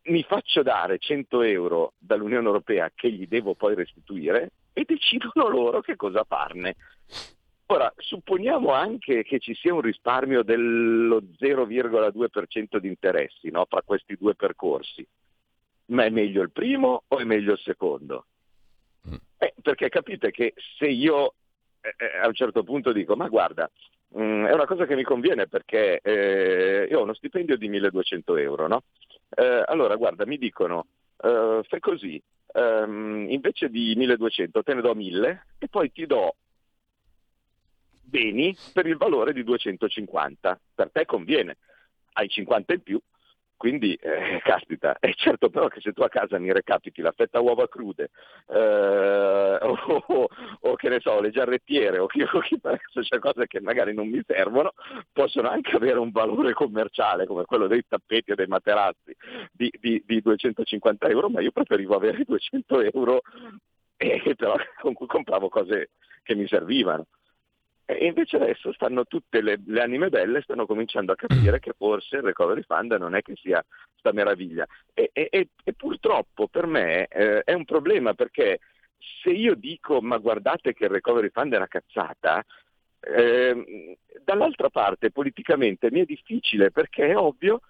mi 0.04 0.24
faccio 0.24 0.62
dare 0.62 0.98
100 0.98 1.42
euro 1.42 1.92
dall'Unione 1.98 2.46
Europea 2.46 2.90
che 2.92 3.10
gli 3.10 3.28
devo 3.28 3.54
poi 3.54 3.76
restituire 3.76 4.50
e 4.72 4.84
decidono 4.84 5.48
loro 5.48 5.80
che 5.80 5.96
cosa 5.96 6.24
farne. 6.24 6.74
Ora, 7.66 7.92
supponiamo 7.96 8.72
anche 8.72 9.22
che 9.22 9.38
ci 9.38 9.54
sia 9.54 9.72
un 9.72 9.80
risparmio 9.80 10.42
dello 10.42 11.22
0,2% 11.38 12.76
di 12.78 12.88
interessi 12.88 13.50
no, 13.50 13.64
fra 13.66 13.82
questi 13.82 14.16
due 14.16 14.34
percorsi, 14.34 15.06
ma 15.86 16.04
è 16.04 16.10
meglio 16.10 16.42
il 16.42 16.50
primo 16.50 17.04
o 17.06 17.18
è 17.18 17.24
meglio 17.24 17.52
il 17.52 17.58
secondo? 17.58 18.26
Mm. 19.08 19.14
Eh, 19.38 19.54
perché 19.60 19.88
capite 19.88 20.30
che 20.30 20.54
se 20.78 20.86
io 20.86 21.34
eh, 21.80 21.94
eh, 21.96 22.18
a 22.18 22.28
un 22.28 22.34
certo 22.34 22.62
punto 22.62 22.92
dico, 22.92 23.16
ma 23.16 23.28
guarda, 23.28 23.68
mh, 24.08 24.22
mm, 24.22 24.44
è 24.46 24.52
una 24.52 24.66
cosa 24.66 24.86
che 24.86 24.94
mi 24.94 25.02
conviene 25.02 25.48
perché 25.48 26.00
eh, 26.00 26.86
io 26.88 27.00
ho 27.00 27.02
uno 27.02 27.14
stipendio 27.14 27.56
di 27.56 27.68
1200 27.68 28.36
euro, 28.36 28.68
no? 28.68 28.84
Eh, 29.28 29.64
allora, 29.66 29.96
guarda, 29.96 30.24
mi 30.24 30.38
dicono, 30.38 30.86
eh, 31.22 31.62
fai 31.66 31.80
così, 31.80 32.22
um, 32.54 33.26
invece 33.28 33.68
di 33.68 33.94
1200 33.96 34.62
te 34.62 34.74
ne 34.74 34.80
do 34.80 34.94
1000 34.94 35.46
e 35.58 35.68
poi 35.68 35.90
ti 35.90 36.06
do 36.06 36.36
beni 38.02 38.54
per 38.72 38.86
il 38.86 38.96
valore 38.96 39.32
di 39.32 39.42
250. 39.42 40.60
Per 40.74 40.90
te 40.90 41.06
conviene, 41.06 41.56
hai 42.12 42.28
50 42.28 42.74
in 42.74 42.82
più, 42.82 43.00
quindi, 43.62 43.94
eh, 43.94 44.40
caspita, 44.42 44.96
è 44.98 45.12
certo 45.14 45.48
però 45.48 45.68
che 45.68 45.80
se 45.80 45.92
tu 45.92 46.02
a 46.02 46.08
casa 46.08 46.36
mi 46.36 46.52
recapiti 46.52 47.00
la 47.00 47.12
fetta 47.12 47.38
uova 47.38 47.68
crude 47.68 48.10
eh, 48.48 48.58
o, 49.62 50.04
o, 50.04 50.28
o, 50.62 50.74
che 50.74 50.88
ne 50.88 50.98
so, 50.98 51.20
le 51.20 51.30
giarrettiere 51.30 51.98
o 52.00 52.06
chi, 52.06 52.22
o 52.22 52.40
chi 52.40 52.58
cioè 52.60 53.20
cose 53.20 53.46
che 53.46 53.60
magari 53.60 53.94
non 53.94 54.08
mi 54.08 54.20
servono, 54.26 54.72
possono 55.12 55.48
anche 55.48 55.76
avere 55.76 56.00
un 56.00 56.10
valore 56.10 56.54
commerciale 56.54 57.24
come 57.24 57.44
quello 57.44 57.68
dei 57.68 57.84
tappeti 57.86 58.32
o 58.32 58.34
dei 58.34 58.48
materassi 58.48 59.14
di, 59.52 59.70
di, 59.78 60.02
di 60.04 60.20
250 60.20 61.06
euro, 61.06 61.28
ma 61.28 61.40
io 61.40 61.52
preferivo 61.52 61.94
avere 61.94 62.24
200 62.24 62.80
euro 62.80 63.20
e 63.96 64.34
però 64.34 64.56
con 64.80 64.92
cui 64.92 65.06
compravo 65.06 65.48
cose 65.48 65.90
che 66.24 66.34
mi 66.34 66.48
servivano. 66.48 67.06
E 67.84 68.06
invece 68.06 68.36
adesso 68.36 68.72
stanno 68.72 69.04
tutte 69.06 69.42
le, 69.42 69.60
le, 69.66 69.82
anime 69.82 70.08
belle 70.08 70.40
stanno 70.42 70.66
cominciando 70.66 71.12
a 71.12 71.16
capire 71.16 71.58
che 71.58 71.72
forse 71.76 72.16
il 72.16 72.22
recovery 72.22 72.62
fund 72.62 72.92
non 72.92 73.14
è 73.14 73.22
che 73.22 73.34
sia 73.36 73.64
sta 73.96 74.12
meraviglia. 74.12 74.66
E, 74.94 75.10
e, 75.12 75.28
e 75.30 75.72
purtroppo 75.74 76.46
per 76.48 76.66
me 76.66 77.06
eh, 77.06 77.42
è 77.42 77.52
un 77.52 77.64
problema 77.64 78.14
perché 78.14 78.60
se 79.22 79.30
io 79.30 79.54
dico 79.54 80.00
ma 80.00 80.18
guardate 80.18 80.72
che 80.74 80.84
il 80.84 80.90
recovery 80.90 81.30
fund 81.30 81.52
è 81.52 81.56
una 81.56 81.66
cazzata, 81.66 82.44
eh, 83.00 83.96
dall'altra 84.22 84.70
parte 84.70 85.10
politicamente 85.10 85.90
mi 85.90 86.00
è 86.00 86.04
difficile 86.04 86.70
perché 86.70 87.08
è 87.08 87.16
ovvio 87.16 87.62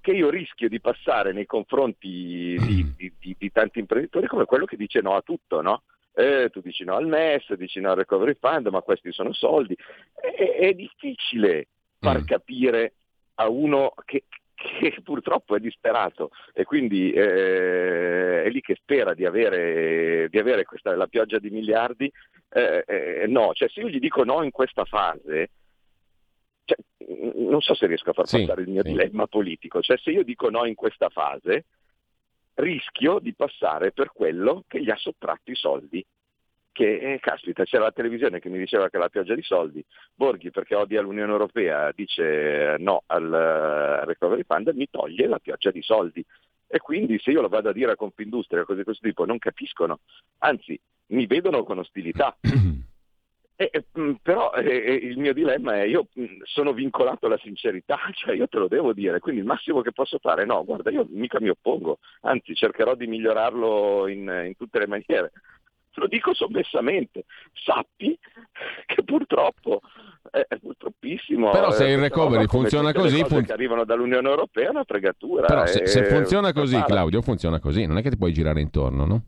che 0.00 0.12
io 0.12 0.30
rischio 0.30 0.68
di 0.68 0.80
passare 0.80 1.32
nei 1.32 1.46
confronti 1.46 2.56
di, 2.58 2.94
di, 2.96 3.12
di, 3.18 3.36
di 3.38 3.52
tanti 3.52 3.78
imprenditori 3.78 4.26
come 4.26 4.44
quello 4.44 4.64
che 4.64 4.76
dice 4.76 5.00
no 5.00 5.14
a 5.14 5.22
tutto, 5.22 5.60
no? 5.60 5.82
Eh, 6.14 6.48
tu 6.50 6.60
dici 6.60 6.84
no 6.84 6.96
al 6.96 7.06
MES, 7.06 7.52
dici 7.54 7.80
no 7.80 7.90
al 7.90 7.96
recovery 7.96 8.36
fund, 8.38 8.66
ma 8.68 8.80
questi 8.82 9.12
sono 9.12 9.32
soldi. 9.32 9.76
È, 10.14 10.56
è 10.58 10.72
difficile 10.72 11.68
far 11.98 12.20
mm. 12.20 12.24
capire 12.24 12.94
a 13.34 13.48
uno 13.48 13.92
che, 14.04 14.24
che 14.54 15.00
purtroppo 15.02 15.56
è 15.56 15.60
disperato 15.60 16.30
e 16.52 16.64
quindi 16.64 17.12
eh, 17.12 18.44
è 18.44 18.48
lì 18.50 18.60
che 18.60 18.74
spera 18.74 19.14
di 19.14 19.24
avere, 19.24 20.28
di 20.28 20.38
avere 20.38 20.64
questa, 20.64 20.94
la 20.94 21.06
pioggia 21.06 21.38
di 21.38 21.50
miliardi, 21.50 22.10
eh, 22.52 22.84
eh, 22.86 23.26
no, 23.26 23.52
cioè 23.54 23.68
se 23.68 23.80
io 23.80 23.88
gli 23.88 23.98
dico 23.98 24.24
no 24.24 24.42
in 24.42 24.50
questa 24.50 24.84
fase, 24.84 25.50
cioè, 26.64 26.76
non 27.36 27.60
so 27.60 27.74
se 27.74 27.86
riesco 27.86 28.10
a 28.10 28.12
far 28.12 28.26
sì, 28.26 28.40
passare 28.40 28.62
il 28.62 28.68
mio 28.68 28.82
sì. 28.82 28.90
dilemma 28.90 29.26
politico, 29.26 29.80
cioè 29.80 29.96
se 29.96 30.10
io 30.10 30.22
dico 30.22 30.50
no 30.50 30.64
in 30.66 30.74
questa 30.74 31.08
fase, 31.08 31.64
rischio 32.60 33.18
di 33.18 33.34
passare 33.34 33.92
per 33.92 34.12
quello 34.12 34.64
che 34.66 34.82
gli 34.82 34.90
ha 34.90 34.96
sottratto 34.96 35.50
i 35.50 35.56
soldi. 35.56 36.04
Che, 36.72 37.14
eh, 37.14 37.18
caspita, 37.18 37.64
c'era 37.64 37.84
la 37.84 37.92
televisione 37.92 38.38
che 38.38 38.48
mi 38.48 38.58
diceva 38.58 38.88
che 38.88 38.96
la 38.96 39.08
pioggia 39.08 39.34
di 39.34 39.42
soldi, 39.42 39.84
Borghi 40.14 40.50
perché 40.50 40.76
odia 40.76 41.00
l'Unione 41.00 41.32
Europea 41.32 41.90
dice 41.92 42.76
no 42.78 43.02
al 43.06 43.24
uh, 43.24 44.06
recovery 44.06 44.44
fund, 44.46 44.68
mi 44.74 44.88
toglie 44.88 45.26
la 45.26 45.40
pioggia 45.40 45.72
di 45.72 45.82
soldi. 45.82 46.24
E 46.68 46.78
quindi 46.78 47.18
se 47.18 47.32
io 47.32 47.40
lo 47.40 47.48
vado 47.48 47.70
a 47.70 47.72
dire 47.72 47.90
a 47.90 47.96
Confindustria, 47.96 48.64
cose 48.64 48.78
di 48.78 48.84
questo 48.84 49.04
tipo, 49.04 49.24
non 49.24 49.38
capiscono, 49.38 49.98
anzi 50.38 50.78
mi 51.06 51.26
vedono 51.26 51.64
con 51.64 51.78
ostilità. 51.78 52.36
Eh, 53.60 53.84
mm, 53.98 54.12
però 54.22 54.52
eh, 54.54 54.64
eh, 54.64 54.94
il 54.94 55.18
mio 55.18 55.34
dilemma 55.34 55.74
è 55.74 55.82
io 55.82 56.06
mm, 56.18 56.40
sono 56.44 56.72
vincolato 56.72 57.26
alla 57.26 57.38
sincerità, 57.42 57.98
cioè 58.16 58.34
io 58.34 58.48
te 58.48 58.56
lo 58.56 58.68
devo 58.68 58.94
dire, 58.94 59.18
quindi 59.18 59.42
il 59.42 59.46
massimo 59.46 59.82
che 59.82 59.92
posso 59.92 60.16
fare 60.18 60.46
no, 60.46 60.64
guarda, 60.64 60.90
io 60.90 61.06
mica 61.10 61.38
mi 61.42 61.50
oppongo, 61.50 61.98
anzi 62.22 62.54
cercherò 62.54 62.94
di 62.94 63.06
migliorarlo 63.06 64.08
in, 64.08 64.44
in 64.46 64.56
tutte 64.56 64.78
le 64.78 64.86
maniere. 64.86 65.32
Lo 65.94 66.06
dico 66.06 66.32
sommessamente, 66.32 67.24
sappi 67.52 68.18
che 68.86 69.02
purtroppo 69.04 69.82
è, 70.30 70.42
è 70.48 70.56
purtroppissimo. 70.56 71.50
Però 71.50 71.70
se 71.72 71.86
il 71.86 71.98
recovery 71.98 72.46
funziona 72.46 72.94
così, 72.94 73.22
fun... 73.24 73.44
che 73.44 73.52
arrivano 73.52 73.84
dall'Unione 73.84 74.26
Europea 74.26 74.68
è 74.68 74.70
una 74.70 74.84
fregatura. 74.84 75.44
Però 75.44 75.66
se, 75.66 75.86
se 75.86 76.04
funziona 76.04 76.54
così, 76.54 76.82
Claudio, 76.82 77.20
funziona 77.20 77.60
così, 77.60 77.84
non 77.84 77.98
è 77.98 78.02
che 78.02 78.08
ti 78.08 78.16
puoi 78.16 78.32
girare 78.32 78.62
intorno, 78.62 79.04
no? 79.04 79.22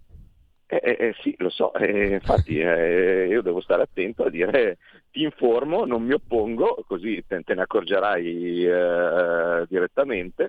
Eh, 0.73 0.81
eh, 0.83 0.97
eh, 1.09 1.14
sì, 1.21 1.35
lo 1.37 1.50
so, 1.50 1.75
eh, 1.75 2.14
infatti 2.14 2.57
eh, 2.59 3.26
io 3.29 3.43
devo 3.43 3.61
stare 3.61 3.83
attento 3.83 4.25
a 4.25 4.31
dire 4.31 4.79
ti 5.11 5.21
informo, 5.21 5.85
non 5.85 6.02
mi 6.02 6.14
oppongo, 6.14 6.83
così 6.87 7.23
te, 7.29 7.43
te 7.43 7.52
ne 7.52 7.61
accorgerai 7.61 8.64
eh, 8.64 9.67
direttamente, 9.69 10.49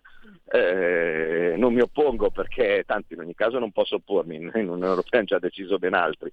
non 1.58 1.74
mi 1.74 1.82
oppongo 1.82 2.30
perché 2.30 2.84
tanto 2.86 3.14
in 3.14 3.20
ogni 3.20 3.34
caso 3.34 3.60
non 3.60 3.74
posso 3.74 3.96
oppormi, 3.96 4.36
in 4.38 4.50
Unione 4.54 4.86
Europea 4.86 5.20
hanno 5.20 5.28
già 5.28 5.40
deciso 5.40 5.78
ben 5.78 5.94
altri. 5.94 6.32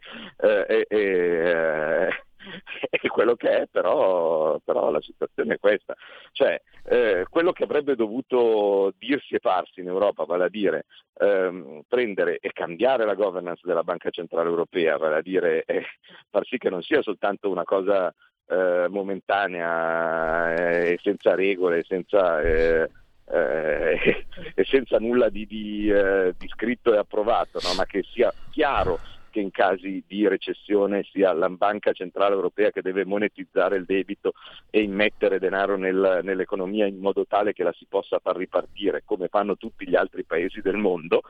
È 2.88 3.06
quello 3.08 3.34
che 3.34 3.50
è, 3.50 3.66
però, 3.70 4.58
però, 4.64 4.90
la 4.90 5.00
situazione 5.00 5.54
è 5.54 5.58
questa. 5.58 5.94
Cioè, 6.32 6.60
eh, 6.84 7.26
quello 7.28 7.52
che 7.52 7.64
avrebbe 7.64 7.94
dovuto 7.94 8.92
dirsi 8.98 9.34
e 9.34 9.40
farsi 9.40 9.80
in 9.80 9.88
Europa, 9.88 10.24
vale 10.24 10.44
a 10.44 10.48
dire 10.48 10.86
ehm, 11.18 11.82
prendere 11.86 12.38
e 12.38 12.52
cambiare 12.52 13.04
la 13.04 13.14
governance 13.14 13.62
della 13.64 13.84
Banca 13.84 14.10
Centrale 14.10 14.48
Europea, 14.48 14.96
vale 14.96 15.16
a 15.16 15.22
dire 15.22 15.64
eh, 15.64 15.84
far 16.30 16.46
sì 16.46 16.56
che 16.58 16.70
non 16.70 16.82
sia 16.82 17.02
soltanto 17.02 17.50
una 17.50 17.64
cosa 17.64 18.12
eh, 18.46 18.86
momentanea 18.88 20.54
e 20.54 20.98
senza 21.02 21.34
regole, 21.34 21.84
senza, 21.84 22.40
eh, 22.40 22.90
eh, 23.30 24.26
e 24.54 24.64
senza 24.64 24.98
nulla 24.98 25.28
di, 25.28 25.46
di, 25.46 25.90
eh, 25.90 26.34
di 26.38 26.48
scritto 26.48 26.94
e 26.94 26.98
approvato, 26.98 27.60
no? 27.62 27.74
ma 27.76 27.84
che 27.84 28.02
sia 28.02 28.32
chiaro 28.50 28.98
che 29.30 29.40
in 29.40 29.50
casi 29.50 30.04
di 30.06 30.28
recessione 30.28 31.04
sia 31.10 31.32
la 31.32 31.48
Banca 31.48 31.92
Centrale 31.92 32.34
Europea 32.34 32.70
che 32.70 32.82
deve 32.82 33.04
monetizzare 33.04 33.76
il 33.76 33.84
debito 33.84 34.32
e 34.68 34.82
immettere 34.82 35.38
denaro 35.38 35.76
nel, 35.76 36.20
nell'economia 36.22 36.86
in 36.86 36.98
modo 36.98 37.24
tale 37.26 37.52
che 37.52 37.62
la 37.62 37.72
si 37.72 37.86
possa 37.88 38.18
far 38.18 38.36
ripartire 38.36 39.02
come 39.04 39.28
fanno 39.28 39.56
tutti 39.56 39.88
gli 39.88 39.96
altri 39.96 40.24
paesi 40.24 40.60
del 40.60 40.76
mondo, 40.76 41.22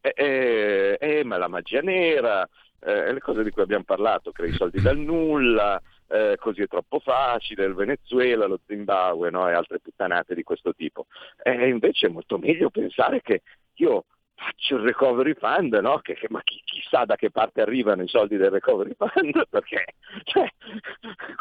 eh, 0.00 0.12
eh, 0.14 0.98
eh 1.00 1.24
ma 1.24 1.38
la 1.38 1.48
magia 1.48 1.80
nera, 1.80 2.46
eh, 2.80 3.12
le 3.12 3.20
cose 3.20 3.42
di 3.42 3.50
cui 3.50 3.62
abbiamo 3.62 3.84
parlato, 3.84 4.32
crei 4.32 4.52
soldi 4.52 4.80
dal 4.80 4.98
nulla, 4.98 5.80
eh, 6.08 6.36
così 6.38 6.62
è 6.62 6.66
troppo 6.66 7.00
facile, 7.00 7.64
il 7.64 7.74
Venezuela, 7.74 8.46
lo 8.46 8.60
Zimbabwe 8.66 9.30
no? 9.30 9.48
e 9.48 9.52
altre 9.52 9.80
puttanate 9.80 10.34
di 10.34 10.42
questo 10.42 10.74
tipo. 10.74 11.06
E 11.42 11.68
invece 11.68 12.06
è 12.06 12.10
molto 12.10 12.38
meglio 12.38 12.70
pensare 12.70 13.20
che 13.22 13.42
io 13.74 14.04
faccio 14.38 14.76
il 14.76 14.82
recovery 14.82 15.34
fund, 15.34 15.74
no? 15.74 15.98
che, 15.98 16.14
che, 16.14 16.28
ma 16.30 16.40
chi, 16.44 16.62
chissà 16.64 17.04
da 17.04 17.16
che 17.16 17.30
parte 17.30 17.60
arrivano 17.60 18.02
i 18.02 18.08
soldi 18.08 18.36
del 18.36 18.50
recovery 18.50 18.94
fund, 18.96 19.46
perché 19.50 19.84
cioè, 20.22 20.48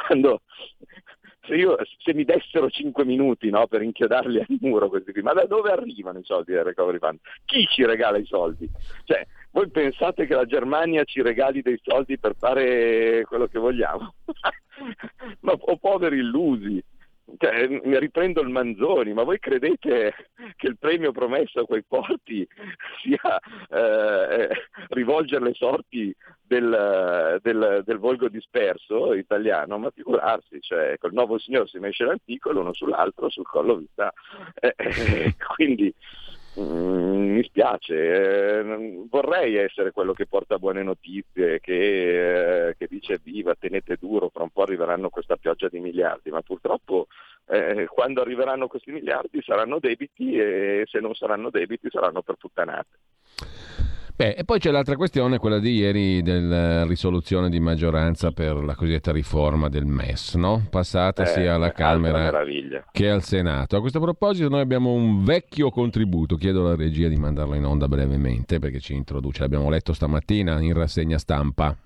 quando, 0.08 0.42
se, 1.42 1.56
io, 1.56 1.77
se, 2.04 2.13
mi 2.16 2.25
dessero 2.25 2.70
5 2.70 3.06
minuti 3.06 3.50
no, 3.51 3.68
per 3.68 3.84
inchiodarli 3.84 4.39
al 4.39 4.58
muro, 4.62 4.89
qui, 4.89 5.04
ma 5.22 5.34
da 5.34 5.46
dove 5.46 5.72
arrivano 5.72 6.18
i 6.18 6.24
soldi 6.24 6.54
del 6.54 6.63
recovery 6.63 6.98
fund? 6.98 7.20
Chi 7.46 7.66
ci 7.68 7.86
regala 7.86 8.18
i 8.18 8.25
soldi? 8.25 8.68
Cioè, 9.04 9.25
voi 9.51 9.70
pensate 9.70 10.25
che 10.25 10.34
la 10.34 10.46
Germania 10.46 11.04
ci 11.04 11.22
regali 11.22 11.62
dei 11.62 11.80
soldi 11.84 12.18
per 12.18 12.36
fare 12.36 13.24
quello 13.25 13.46
che 13.46 13.60
vogliamo? 13.60 14.16
ma 15.42 15.54
o 15.54 15.77
poveri 15.77 16.18
illusi. 16.18 16.84
Cioè, 17.38 17.67
mi 17.67 18.00
riprendo 18.00 18.41
il 18.41 18.50
Manzoni, 18.50 19.13
ma 19.13 19.24
voi 19.24 19.39
credete 19.39 20.13
che 20.55 20.67
il 20.67 20.77
premio 20.77 21.12
promesso 21.12 21.60
a 21.60 21.65
quei 21.65 21.84
porti 21.84 22.48
sia 23.03 23.39
eh, 23.69 24.50
rivolgere 24.89 25.46
le 25.46 25.53
sorti 25.53 26.15
del, 26.41 27.39
del, 27.41 27.81
del, 27.86 27.98
volgo 27.98 28.29
disperso 28.29 29.13
italiano? 29.13 29.77
Ma 29.77 29.91
figurarsi, 29.91 30.62
cioè, 30.62 30.98
col 30.98 31.13
nuovo 31.13 31.38
signore 31.38 31.67
si 31.67 31.79
mesce 31.79 32.05
l'antico 32.05 32.51
l'uno 32.51 32.74
sull'altro 32.74 33.29
sul 33.29 33.46
collo 33.46 33.75
vi 33.75 33.89
sta. 33.91 34.12
Eh, 34.60 34.74
eh, 34.77 35.36
quindi 35.55 35.93
Mm, 36.60 37.34
mi 37.36 37.44
spiace, 37.44 37.94
eh, 37.94 39.06
vorrei 39.10 39.58
essere 39.58 39.92
quello 39.92 40.14
che 40.14 40.26
porta 40.26 40.58
buone 40.58 40.82
notizie, 40.82 41.60
che, 41.60 42.70
eh, 42.70 42.76
che, 42.76 42.88
dice 42.90 43.20
viva, 43.22 43.54
tenete 43.54 43.98
duro, 44.00 44.30
fra 44.30 44.42
un 44.42 44.50
po' 44.50 44.64
arriveranno 44.64 45.10
questa 45.10 45.36
pioggia 45.36 45.68
di 45.68 45.80
miliardi, 45.80 46.32
ma 46.32 46.42
purtroppo 46.42 47.08
eh, 47.46 47.86
quando 47.88 48.22
arriveranno 48.22 48.68
questi 48.68 48.92
miliardi 48.92 49.42
saranno 49.44 49.78
debiti 49.78 50.36
e 50.36 50.84
se 50.88 51.00
non 51.00 51.14
saranno 51.14 51.52
debiti 51.52 51.90
saranno 51.92 52.24
per 52.24 52.36
puttanate. 52.36 52.98
Beh, 54.18 54.32
e 54.32 54.44
poi 54.46 54.58
c'è 54.58 54.72
l'altra 54.72 54.96
questione, 54.96 55.38
quella 55.38 55.60
di 55.60 55.76
ieri 55.76 56.24
della 56.24 56.84
risoluzione 56.86 57.52
di 57.52 57.60
maggioranza 57.60 58.32
per 58.32 58.56
la 58.56 58.74
cosiddetta 58.74 59.12
riforma 59.12 59.70
del 59.70 59.86
MES, 59.86 60.34
no? 60.34 60.66
passata 60.72 61.22
eh, 61.22 61.28
sia 61.28 61.54
alla 61.54 61.72
Camera 61.72 62.32
che 62.92 63.10
al 63.12 63.22
Senato. 63.22 63.78
A 63.78 63.80
questo 63.80 64.00
proposito 64.00 64.50
noi 64.50 64.62
abbiamo 64.62 64.92
un 64.92 65.24
vecchio 65.24 65.70
contributo, 65.70 66.36
chiedo 66.36 66.62
alla 66.62 66.76
regia 66.76 67.10
di 67.10 67.16
mandarlo 67.16 67.54
in 67.54 67.64
onda 67.64 67.88
brevemente 67.88 68.58
perché 68.58 68.80
ci 68.80 68.96
introduce, 68.96 69.42
l'abbiamo 69.42 69.70
letto 69.70 69.94
stamattina 69.94 70.60
in 70.62 70.74
rassegna 70.74 71.20
stampa. 71.20 71.78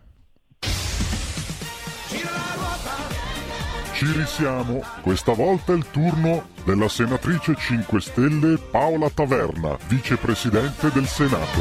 Ci 4.01 4.11
risiamo, 4.13 4.83
questa 5.03 5.31
volta 5.33 5.73
è 5.73 5.75
il 5.75 5.85
turno 5.91 6.47
della 6.63 6.89
senatrice 6.89 7.53
5 7.55 8.01
Stelle 8.01 8.57
Paola 8.57 9.11
Taverna, 9.11 9.77
vicepresidente 9.87 10.89
del 10.91 11.05
Senato 11.05 11.59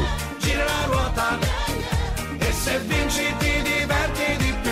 ruota 0.87 1.37
e 2.39 2.51
se 2.51 2.79
vinci 2.79 3.21
ti 3.37 3.61
diverti 3.61 4.37
di 4.37 4.53
più. 4.59 4.71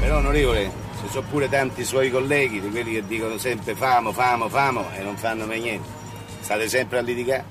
Però 0.00 0.18
onorevole, 0.18 0.70
ci 1.00 1.08
sono 1.08 1.26
pure 1.30 1.48
tanti 1.48 1.82
suoi 1.82 2.10
colleghi, 2.10 2.60
di 2.60 2.68
quelli 2.68 2.92
che 2.92 3.06
dicono 3.06 3.38
sempre 3.38 3.74
famo, 3.74 4.12
famo, 4.12 4.50
famo 4.50 4.84
e 4.94 5.02
non 5.02 5.16
fanno 5.16 5.46
mai 5.46 5.60
niente. 5.62 5.88
State 6.40 6.68
sempre 6.68 6.98
a 6.98 7.00
litigare, 7.00 7.44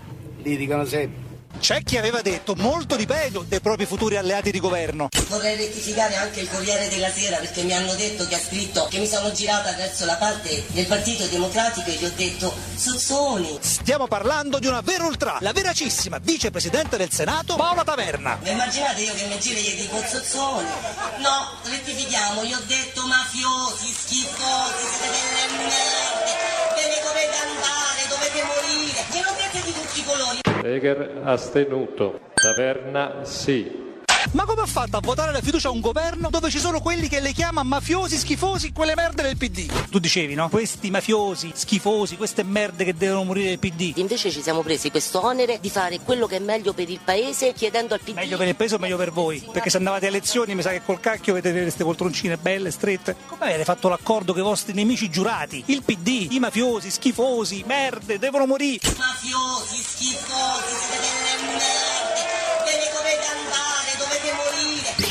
litigano 0.44 0.86
sempre. 0.86 1.29
C'è 1.60 1.84
chi 1.84 1.98
aveva 1.98 2.22
detto 2.22 2.56
molto 2.56 2.96
di 2.96 3.06
peggio 3.06 3.44
dei 3.48 3.60
propri 3.60 3.86
futuri 3.86 4.16
alleati 4.16 4.50
di 4.50 4.60
governo. 4.60 5.10
Vorrei 5.28 5.58
rettificare 5.58 6.16
anche 6.16 6.40
il 6.40 6.50
Corriere 6.50 6.88
della 6.88 7.12
Sera 7.12 7.38
perché 7.38 7.64
mi 7.64 7.74
hanno 7.74 7.94
detto 7.96 8.26
che 8.28 8.36
ha 8.36 8.40
scritto 8.40 8.88
che 8.90 8.98
mi 8.98 9.08
sono 9.08 9.32
girata 9.34 9.74
verso 9.74 10.06
la 10.06 10.16
parte 10.16 10.64
del 10.68 10.88
Partito 10.88 11.26
Democratico 11.28 11.90
e 11.90 11.94
gli 11.94 12.06
ho 12.06 12.12
detto 12.16 12.54
Sozzoni. 12.76 13.60
Stiamo 13.62 14.08
parlando 14.08 14.58
di 14.58 14.68
una 14.68 14.82
vera 14.82 15.06
ultra, 15.06 15.38
la 15.42 15.52
veracissima 15.52 16.18
vicepresidente 16.20 16.96
del 16.98 17.12
Senato 17.12 17.56
Paola 17.56 17.84
Taverna. 17.84 18.40
Ma 18.42 18.50
immaginate 18.50 19.02
io 19.02 19.14
che 19.14 19.26
mi 19.26 19.40
giro 19.40 19.60
e 19.60 19.62
gli 19.62 19.82
dico 19.82 20.02
Sozzoni. 20.08 20.68
No, 21.18 21.52
rettifichiamo, 21.64 22.44
gli 22.46 22.54
ho 22.54 22.62
detto 22.66 23.06
mafiosi, 23.06 23.94
schifosi, 23.94 24.86
siete 24.98 25.12
delle 25.12 25.64
merde, 25.68 26.34
ve 26.74 26.88
ne 26.88 27.00
dovete 27.04 27.36
andare, 27.36 28.08
dovete 28.08 28.44
morire. 28.44 29.06
Glielo 29.12 29.36
dite 29.38 29.66
di 29.66 29.74
tutti 29.74 30.00
i 30.00 30.04
colori. 30.06 30.49
Weger 30.62 31.22
astenuto. 31.24 32.20
Taverna 32.34 33.24
sì. 33.24 33.89
Ma 34.32 34.46
come 34.46 34.62
ha 34.62 34.66
fatto 34.66 34.98
a 34.98 35.00
votare 35.02 35.32
la 35.32 35.42
fiducia 35.42 35.70
a 35.70 35.72
un 35.72 35.80
governo 35.80 36.30
dove 36.30 36.50
ci 36.50 36.60
sono 36.60 36.82
quelli 36.82 37.08
che 37.08 37.20
le 37.20 37.32
chiama 37.32 37.64
mafiosi, 37.64 38.18
schifosi, 38.18 38.72
quelle 38.72 38.94
merde 38.96 39.22
del 39.24 39.38
PD? 39.38 39.72
Tu 39.90 40.00
dicevi, 40.00 40.34
no? 40.34 40.50
Questi 40.50 40.90
mafiosi, 40.90 41.52
schifosi, 41.54 42.18
queste 42.18 42.44
merde 42.44 42.84
che 42.84 42.94
devono 42.94 43.24
morire 43.24 43.50
del 43.50 43.60
PD. 43.60 43.94
Invece 43.98 44.30
ci 44.32 44.42
siamo 44.42 44.62
presi 44.62 44.92
questo 44.92 45.26
onere 45.26 45.60
di 45.60 45.70
fare 45.70 46.00
quello 46.02 46.28
che 46.28 46.38
è 46.38 46.40
meglio 46.40 46.74
per 46.74 46.90
il 46.90 47.00
paese 47.04 47.54
chiedendo 47.54 47.94
al 47.94 48.02
PD. 48.02 48.14
Meglio 48.14 48.38
per 48.38 48.48
il 48.48 48.56
paese 48.56 48.76
o 48.76 48.78
meglio 48.78 48.98
per 48.98 49.12
voi? 49.12 49.48
Perché 49.52 49.70
se 49.70 49.78
andavate 49.78 50.06
a 50.06 50.10
elezioni 50.10 50.54
mi 50.56 50.62
sa 50.62 50.72
che 50.72 50.82
col 50.84 51.00
cacchio 51.00 51.34
vedete 51.34 51.62
queste 51.62 51.84
poltroncine 51.84 52.38
belle, 52.38 52.72
strette. 52.72 53.16
Come 53.28 53.46
avete 53.46 53.64
fatto 53.64 53.88
l'accordo 53.90 54.34
con 54.34 54.42
i 54.42 54.46
vostri 54.46 54.74
nemici 54.74 55.10
giurati? 55.10 55.64
Il 55.68 55.84
PD, 55.84 56.28
i 56.32 56.40
mafiosi, 56.40 56.92
schifosi, 56.92 57.64
merde, 57.66 58.20
devono 58.20 58.46
morire. 58.46 58.90
Mafiosi, 58.98 59.82
schifosi, 59.82 60.76
siete 60.88 61.08
delle 61.38 61.52
merde, 61.52 62.49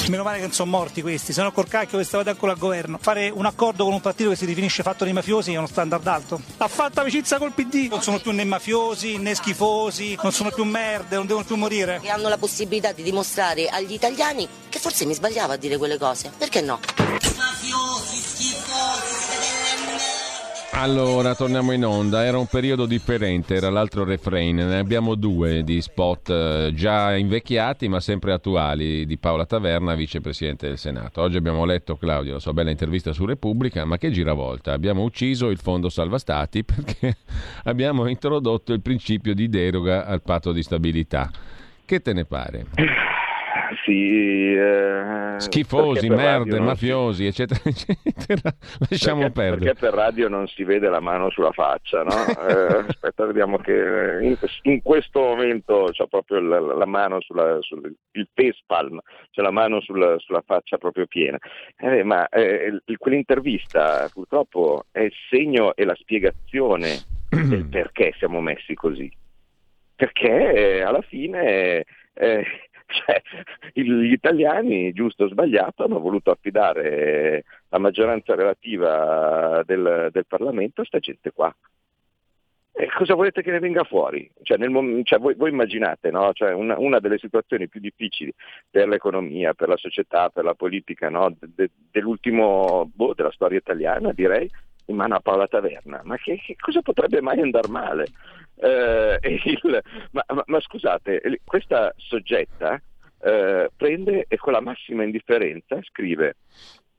Meno 0.08 0.22
male 0.22 0.38
che 0.38 0.44
non 0.44 0.52
sono 0.52 0.70
morti 0.70 1.02
questi, 1.02 1.34
se 1.34 1.42
no 1.42 1.52
col 1.52 1.68
cacchio 1.68 1.98
che 1.98 2.04
stavate 2.04 2.30
ancora 2.30 2.52
al 2.52 2.58
governo. 2.58 2.98
Fare 3.00 3.28
un 3.28 3.44
accordo 3.44 3.84
con 3.84 3.92
un 3.92 4.00
partito 4.00 4.30
che 4.30 4.36
si 4.36 4.46
definisce 4.46 4.82
fatto 4.82 5.04
dei 5.04 5.12
mafiosi 5.12 5.52
è 5.52 5.58
uno 5.58 5.66
standard 5.66 6.06
alto. 6.06 6.40
Ha 6.56 6.68
fatto 6.68 7.00
amicizia 7.00 7.36
col 7.36 7.52
PD, 7.52 7.88
non 7.90 8.00
sono 8.00 8.18
più 8.18 8.30
né 8.30 8.44
mafiosi 8.44 9.18
né 9.18 9.34
schifosi, 9.34 10.18
non 10.22 10.32
sono 10.32 10.50
più 10.50 10.64
merde, 10.64 11.16
non 11.16 11.26
devono 11.26 11.44
più 11.44 11.56
morire. 11.56 12.00
E 12.02 12.08
hanno 12.08 12.28
la 12.28 12.38
possibilità 12.38 12.92
di 12.92 13.02
dimostrare 13.02 13.68
agli 13.68 13.92
italiani 13.92 14.48
che 14.68 14.78
forse 14.78 15.04
mi 15.04 15.12
sbagliavo 15.12 15.52
a 15.52 15.56
dire 15.56 15.76
quelle 15.76 15.98
cose. 15.98 16.32
Perché 16.36 16.62
no? 16.62 16.80
Mafiosi, 17.36 18.16
schifosi, 18.16 20.17
allora, 20.72 21.35
torniamo 21.35 21.72
in 21.72 21.85
onda. 21.85 22.24
Era 22.24 22.38
un 22.38 22.46
periodo 22.46 22.87
differente, 22.87 23.54
era 23.54 23.70
l'altro 23.70 24.04
refrain. 24.04 24.57
Ne 24.57 24.78
abbiamo 24.78 25.14
due 25.14 25.64
di 25.64 25.81
spot 25.81 26.31
eh, 26.31 26.70
già 26.74 27.16
invecchiati 27.16 27.88
ma 27.88 28.00
sempre 28.00 28.33
attuali 28.33 29.04
di 29.07 29.18
Paola 29.18 29.46
Taverna, 29.46 29.94
vicepresidente 29.94 30.68
del 30.68 30.78
Senato. 30.78 31.20
Oggi 31.22 31.37
abbiamo 31.37 31.64
letto, 31.64 31.96
Claudio, 31.96 32.35
la 32.35 32.40
sua 32.40 32.52
bella 32.52 32.70
intervista 32.70 33.12
su 33.12 33.24
Repubblica, 33.24 33.85
ma 33.85 33.98
che 33.98 34.11
giravolta. 34.11 34.72
Abbiamo 34.72 35.02
ucciso 35.02 35.48
il 35.50 35.59
Fondo 35.59 35.88
Salva 35.88 36.18
Stati 36.18 36.62
perché 36.64 37.16
abbiamo 37.64 38.07
introdotto 38.07 38.72
il 38.72 38.81
principio 38.81 39.35
di 39.35 39.48
deroga 39.48 40.07
al 40.07 40.22
patto 40.22 40.52
di 40.52 40.62
stabilità. 40.62 41.31
Che 41.85 42.00
te 42.00 42.12
ne 42.12 42.24
pare? 42.24 42.66
sì, 43.88 44.53
eh, 44.53 45.35
schifosi, 45.38 46.11
merde, 46.11 46.61
mafiosi, 46.61 47.22
si... 47.22 47.27
eccetera, 47.27 47.61
eccetera. 47.64 48.55
Lasciamo 48.90 49.20
perché, 49.20 49.33
perdere. 49.33 49.72
Perché 49.72 49.81
per 49.81 49.94
radio 49.94 50.29
non 50.29 50.46
si 50.46 50.62
vede 50.64 50.90
la 50.90 51.01
mano 51.01 51.31
sulla 51.31 51.53
faccia, 51.53 52.03
no? 52.03 52.12
eh, 52.46 52.85
aspetta, 52.87 53.24
vediamo 53.24 53.57
che 53.57 54.18
in, 54.20 54.37
in 54.62 54.83
questo 54.83 55.20
momento 55.20 55.88
c'è 55.90 56.07
proprio 56.07 56.40
la, 56.40 56.61
la 56.61 56.87
mano 56.87 57.20
sulla, 57.20 57.57
sul 57.61 57.94
il 58.12 58.29
face 58.35 58.59
palm, 58.66 59.01
c'è 59.31 59.40
la 59.40 59.51
mano 59.51 59.81
sulla, 59.81 60.18
sulla 60.18 60.42
faccia 60.44 60.77
proprio 60.77 61.07
piena. 61.07 61.38
Eh, 61.79 62.03
ma 62.03 62.29
eh, 62.29 62.83
quell'intervista 62.98 64.07
purtroppo 64.12 64.85
è 64.90 65.01
il 65.01 65.12
segno 65.31 65.74
e 65.74 65.85
la 65.87 65.94
spiegazione 65.94 66.98
del 67.31 67.66
perché 67.68 68.12
siamo 68.18 68.42
messi 68.42 68.74
così. 68.74 69.11
Perché 69.94 70.53
eh, 70.53 70.83
alla 70.83 71.03
fine 71.03 71.85
eh, 72.18 72.44
cioè, 72.88 73.22
gli 73.72 74.12
italiani, 74.12 74.92
giusto 74.92 75.24
o 75.24 75.29
sbagliato, 75.29 75.85
hanno 75.85 76.01
voluto 76.01 76.31
affidare 76.31 77.44
la 77.68 77.79
maggioranza 77.79 78.35
relativa 78.35 79.62
del, 79.64 80.09
del 80.11 80.27
Parlamento 80.27 80.81
a 80.81 80.87
questa 80.87 80.98
gente 80.98 81.31
qua. 81.33 81.55
E 82.81 82.88
cosa 82.96 83.14
volete 83.14 83.42
che 83.42 83.51
ne 83.51 83.59
venga 83.59 83.83
fuori? 83.83 84.31
Cioè, 84.42 84.57
nel, 84.57 85.01
cioè, 85.03 85.18
voi, 85.18 85.35
voi, 85.35 85.51
immaginate, 85.51 86.12
no? 86.12 86.33
cioè, 86.33 86.53
una, 86.53 86.79
una, 86.79 87.01
delle 87.01 87.18
situazioni 87.18 87.68
più 87.68 87.81
difficili 87.81 88.33
per 88.70 88.87
l'economia, 88.87 89.53
per 89.53 89.68
la 89.68 89.77
società, 89.77 90.31
per 90.31 90.44
la 90.44 90.55
politica 90.55 91.09
no? 91.09 91.35
de, 91.37 91.48
de, 91.55 91.70
dell'ultimo, 91.90 92.88
boh, 92.94 93.14
della 93.14 93.33
storia 93.33 93.59
italiana, 93.59 94.12
direi, 94.12 94.48
in 94.88 94.96
mano 94.96 95.14
a 95.14 95.20
Paola 95.20 95.46
Taverna. 95.46 96.01
Ma 96.05 96.16
che, 96.16 96.37
che 96.37 96.57
cosa 96.59 96.83
potrebbe 96.83 97.20
mai 97.20 97.40
andare 97.40 97.68
male? 97.68 98.07
Eh, 98.57 99.18
il, 99.44 99.83
ma, 100.11 100.24
ma, 100.29 100.42
ma, 100.46 100.61
scusate, 100.61 101.40
questa 101.44 101.92
soggetta 101.96 102.81
eh, 103.20 103.70
prende 103.77 104.27
e 104.29 104.37
con 104.37 104.53
la 104.53 104.61
massima 104.61 105.05
indifferenza 105.05 105.79
scrive 105.83 106.37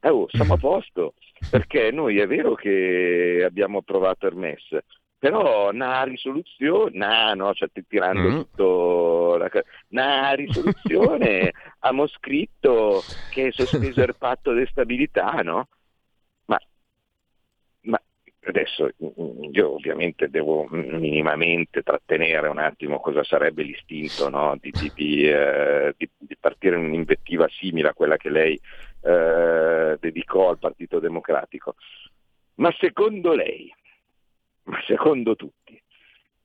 oh, 0.02 0.28
siamo 0.30 0.54
a 0.54 0.58
posto, 0.58 1.14
perché 1.50 1.92
noi 1.92 2.20
è 2.20 2.28
vero 2.28 2.56
che 2.56 3.44
abbiamo 3.46 3.80
approvato 3.80 4.28
il 4.28 4.36
MES, 4.36 4.78
però 5.18 5.70
una 5.72 6.04
risoluzione, 6.04 6.98
nah, 6.98 7.34
no, 7.34 7.54
cioè 7.54 7.70
tirando 7.88 8.30
mm. 8.30 8.36
tutto, 8.38 9.36
la, 9.38 9.50
una 9.90 10.32
risoluzione, 10.34 11.52
abbiamo 11.80 12.08
scritto 12.08 13.02
che 13.32 13.48
è 13.48 13.52
sospeso 13.52 14.02
il 14.02 14.16
patto 14.18 14.54
di 14.54 14.66
stabilità, 14.68 15.42
no? 15.44 15.68
Adesso 18.42 18.90
io 19.52 19.74
ovviamente 19.74 20.30
devo 20.30 20.66
minimamente 20.70 21.84
trattenere 21.84 22.48
un 22.48 22.58
attimo 22.58 23.00
cosa 23.02 23.24
sarebbe 23.24 23.64
l'istinto 23.64 24.30
no? 24.30 24.58
di, 24.60 24.72
di, 24.72 24.92
di, 24.96 25.30
eh, 25.30 25.94
di, 25.98 26.38
partire 26.40 26.78
in 26.78 26.86
un'invettiva 26.86 27.48
simile 27.50 27.90
a 27.90 27.94
quella 27.94 28.16
che 28.16 28.30
lei 28.30 28.60
eh, 29.02 29.98
dedicò 30.00 30.50
al 30.50 30.58
Partito 30.58 31.00
Democratico. 31.00 31.76
Ma 32.56 32.74
secondo 32.80 33.34
lei, 33.34 33.74
ma 34.64 34.82
secondo 34.88 35.36
tutti, 35.36 35.80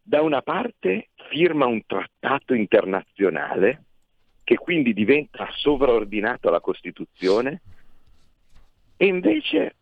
da 0.03 0.21
una 0.21 0.43
parte 0.43 1.11
firma 1.31 1.67
un 1.67 1.87
trattato 1.87 2.55
internazionale 2.55 3.85
che 4.43 4.57
quindi 4.57 4.93
diventa 4.93 5.49
sovraordinato 5.53 6.49
alla 6.49 6.61
Costituzione 6.61 7.63
e 8.97 9.07
invece 9.07 9.77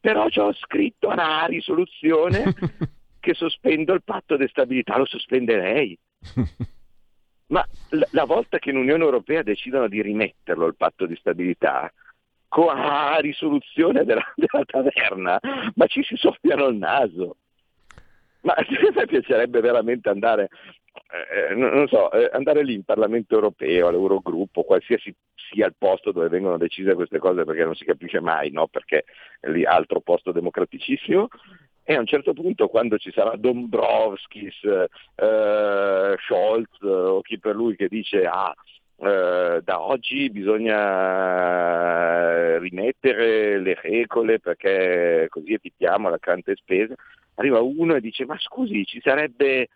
però 0.00 0.28
ci 0.28 0.40
ho 0.40 0.52
scritto 0.54 1.08
una 1.08 1.44
risoluzione 1.46 2.54
che 3.20 3.34
sospendo 3.34 3.92
il 3.92 4.02
patto 4.02 4.36
di 4.36 4.48
stabilità, 4.48 4.96
lo 4.96 5.04
sospenderei. 5.06 5.98
Ma 7.48 7.66
la 8.12 8.24
volta 8.24 8.58
che 8.58 8.70
in 8.70 8.76
Unione 8.76 9.02
Europea 9.02 9.42
decidono 9.42 9.88
di 9.88 10.00
rimetterlo 10.00 10.66
il 10.66 10.76
patto 10.76 11.04
di 11.04 11.16
stabilità, 11.16 11.92
con 12.50 12.66
la 12.66 13.18
risoluzione 13.20 14.04
della, 14.04 14.24
della 14.34 14.64
taverna, 14.64 15.38
ma 15.74 15.86
ci 15.86 16.02
si 16.02 16.16
soffiano 16.16 16.66
il 16.66 16.76
naso. 16.76 17.36
Ma 18.42 18.54
a 18.54 18.64
me 18.94 19.06
piacerebbe 19.06 19.60
veramente 19.60 20.08
andare, 20.08 20.48
eh, 21.50 21.54
non 21.54 21.86
so, 21.88 22.10
eh, 22.12 22.30
andare 22.32 22.64
lì 22.64 22.74
in 22.74 22.84
Parlamento 22.84 23.34
europeo, 23.34 23.88
all'Eurogruppo, 23.88 24.62
qualsiasi 24.62 25.14
sia 25.50 25.66
il 25.66 25.74
posto 25.76 26.12
dove 26.12 26.28
vengono 26.28 26.56
decise 26.56 26.94
queste 26.94 27.18
cose, 27.18 27.44
perché 27.44 27.64
non 27.64 27.74
si 27.74 27.84
capisce 27.84 28.20
mai, 28.20 28.50
no? 28.50 28.66
Perché 28.68 29.04
lì 29.42 29.64
altro 29.64 30.00
posto 30.00 30.32
democraticissimo, 30.32 31.28
e 31.82 31.94
a 31.94 31.98
un 31.98 32.06
certo 32.06 32.32
punto 32.34 32.68
quando 32.68 32.98
ci 32.98 33.10
sarà 33.10 33.34
Dombrovskis, 33.36 34.62
eh, 35.16 36.16
Scholz 36.18 36.80
o 36.82 37.20
chi 37.20 37.38
per 37.38 37.56
lui 37.56 37.74
che 37.74 37.88
dice 37.88 38.26
ah, 38.26 38.54
eh, 38.96 39.60
da 39.64 39.80
oggi 39.80 40.30
bisogna 40.30 40.68
rimettere 42.58 43.58
le 43.58 43.76
regole 43.80 44.38
perché 44.38 45.26
così 45.30 45.54
evitiamo 45.54 46.08
la 46.08 46.18
cante 46.18 46.54
spesa, 46.54 46.94
arriva 47.34 47.60
uno 47.60 47.94
e 47.96 48.00
dice 48.00 48.24
ma 48.24 48.38
scusi 48.38 48.84
ci 48.84 49.00
sarebbe 49.02 49.68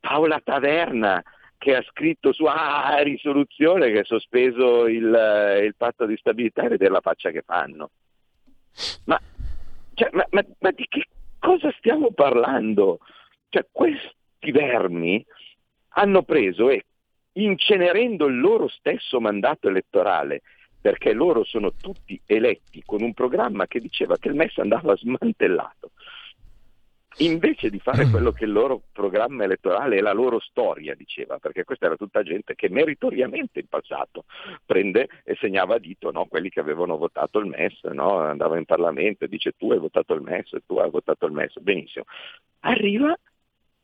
Paola 0.00 0.40
Taverna 0.42 1.22
che 1.62 1.76
ha 1.76 1.82
scritto 1.82 2.32
su 2.32 2.44
ah, 2.46 2.98
risoluzione 3.02 3.92
che 3.92 4.00
ha 4.00 4.04
sospeso 4.04 4.88
il, 4.88 5.62
il 5.62 5.74
patto 5.76 6.06
di 6.06 6.16
stabilità 6.16 6.64
e 6.64 6.70
vedere 6.70 6.90
la 6.90 7.00
faccia 7.00 7.30
che 7.30 7.42
fanno. 7.46 7.90
Ma, 9.04 9.16
cioè, 9.94 10.08
ma, 10.10 10.26
ma, 10.30 10.44
ma 10.58 10.70
di 10.72 10.84
che 10.88 11.04
cosa 11.38 11.72
stiamo 11.78 12.10
parlando? 12.10 12.98
Cioè, 13.48 13.64
questi 13.70 14.50
vermi 14.50 15.24
hanno 15.90 16.24
preso 16.24 16.68
e 16.68 16.84
incenerendo 17.34 18.26
il 18.26 18.40
loro 18.40 18.66
stesso 18.66 19.20
mandato 19.20 19.68
elettorale, 19.68 20.42
perché 20.80 21.12
loro 21.12 21.44
sono 21.44 21.74
tutti 21.80 22.20
eletti 22.26 22.82
con 22.84 23.02
un 23.02 23.14
programma 23.14 23.68
che 23.68 23.78
diceva 23.78 24.16
che 24.18 24.26
il 24.26 24.34
MES 24.34 24.58
andava 24.58 24.96
smantellato, 24.96 25.92
invece 27.18 27.70
di 27.70 27.78
fare 27.78 28.08
quello 28.08 28.32
che 28.32 28.44
il 28.44 28.52
loro 28.52 28.82
programma 28.92 29.44
elettorale 29.44 29.96
e 29.96 30.00
la 30.00 30.12
loro 30.12 30.40
storia 30.40 30.94
diceva, 30.94 31.38
perché 31.38 31.64
questa 31.64 31.86
era 31.86 31.96
tutta 31.96 32.22
gente 32.22 32.54
che 32.54 32.68
meritoriamente 32.68 33.60
in 33.60 33.68
passato 33.68 34.24
prende 34.64 35.08
e 35.24 35.36
segnava 35.36 35.76
a 35.76 35.78
dito 35.78 36.10
no? 36.10 36.26
quelli 36.26 36.48
che 36.48 36.60
avevano 36.60 36.96
votato 36.96 37.38
il 37.38 37.46
MES, 37.46 37.82
no? 37.84 38.18
andava 38.18 38.58
in 38.58 38.64
Parlamento 38.64 39.24
e 39.24 39.28
dice 39.28 39.52
tu 39.56 39.72
hai 39.72 39.78
votato 39.78 40.14
il 40.14 40.22
MES, 40.22 40.56
tu 40.66 40.78
hai 40.78 40.90
votato 40.90 41.26
il 41.26 41.32
MES, 41.32 41.58
benissimo. 41.58 42.04
Arriva 42.60 43.16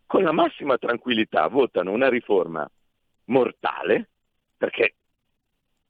con 0.06 0.22
la 0.22 0.32
massima 0.32 0.78
tranquillità, 0.78 1.46
votano 1.48 1.92
una 1.92 2.08
riforma 2.08 2.68
mortale, 3.24 4.08
perché 4.56 4.94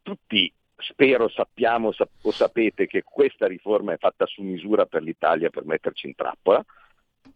tutti 0.02 0.52
spero 0.78 1.28
sappiamo 1.28 1.92
o 2.22 2.30
sapete 2.30 2.86
che 2.86 3.02
questa 3.02 3.46
riforma 3.46 3.92
è 3.92 3.98
fatta 3.98 4.26
su 4.26 4.42
misura 4.42 4.86
per 4.86 5.02
l'Italia 5.02 5.50
per 5.50 5.64
metterci 5.64 6.06
in 6.06 6.14
trappola, 6.14 6.64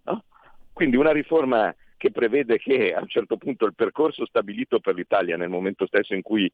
No? 0.05 0.25
Quindi 0.73 0.97
una 0.97 1.13
riforma 1.13 1.75
che 1.97 2.11
prevede 2.11 2.59
che 2.59 2.93
a 2.95 3.01
un 3.01 3.09
certo 3.09 3.37
punto 3.37 3.67
il 3.67 3.75
percorso 3.75 4.27
stabilito 4.27 4.81
per 4.81 4.95
l'Italia 4.95 5.37
nel 5.37 5.49
momento 5.49 5.87
stesso 5.87 6.15
in 6.15 6.23
cui 6.23 6.51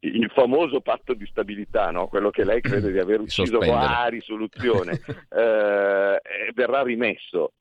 il 0.00 0.30
famoso 0.34 0.80
patto 0.80 1.14
di 1.14 1.26
stabilità, 1.26 1.90
no? 1.90 2.08
quello 2.08 2.30
che 2.30 2.44
lei 2.44 2.60
crede 2.60 2.92
di 2.92 2.98
aver 2.98 3.20
ucciso 3.22 3.58
con 3.58 3.68
la 3.68 4.06
risoluzione, 4.08 4.92
eh, 5.30 6.20
verrà 6.54 6.82
rimesso. 6.82 7.52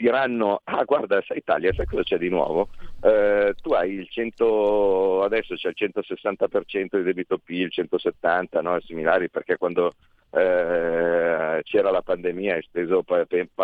Diranno, 0.00 0.62
ah 0.64 0.82
guarda, 0.84 1.20
sai 1.20 1.36
Italia, 1.36 1.74
sai 1.74 1.84
cosa 1.84 2.02
c'è 2.02 2.16
di 2.16 2.30
nuovo? 2.30 2.70
Eh, 3.02 3.52
tu 3.60 3.72
hai 3.72 3.92
il 3.92 4.08
100, 4.08 5.22
adesso 5.22 5.54
c'è 5.56 5.68
il 5.68 5.74
160% 5.76 6.96
di 6.96 7.02
debito 7.02 7.36
PIL, 7.36 7.64
il 7.64 7.70
170, 7.70 8.62
no? 8.62 8.80
similari, 8.80 9.28
perché 9.28 9.58
quando 9.58 9.92
eh, 10.30 11.60
c'era 11.64 11.90
la 11.90 12.00
pandemia, 12.00 12.54
hai 12.54 12.62
speso 12.62 13.04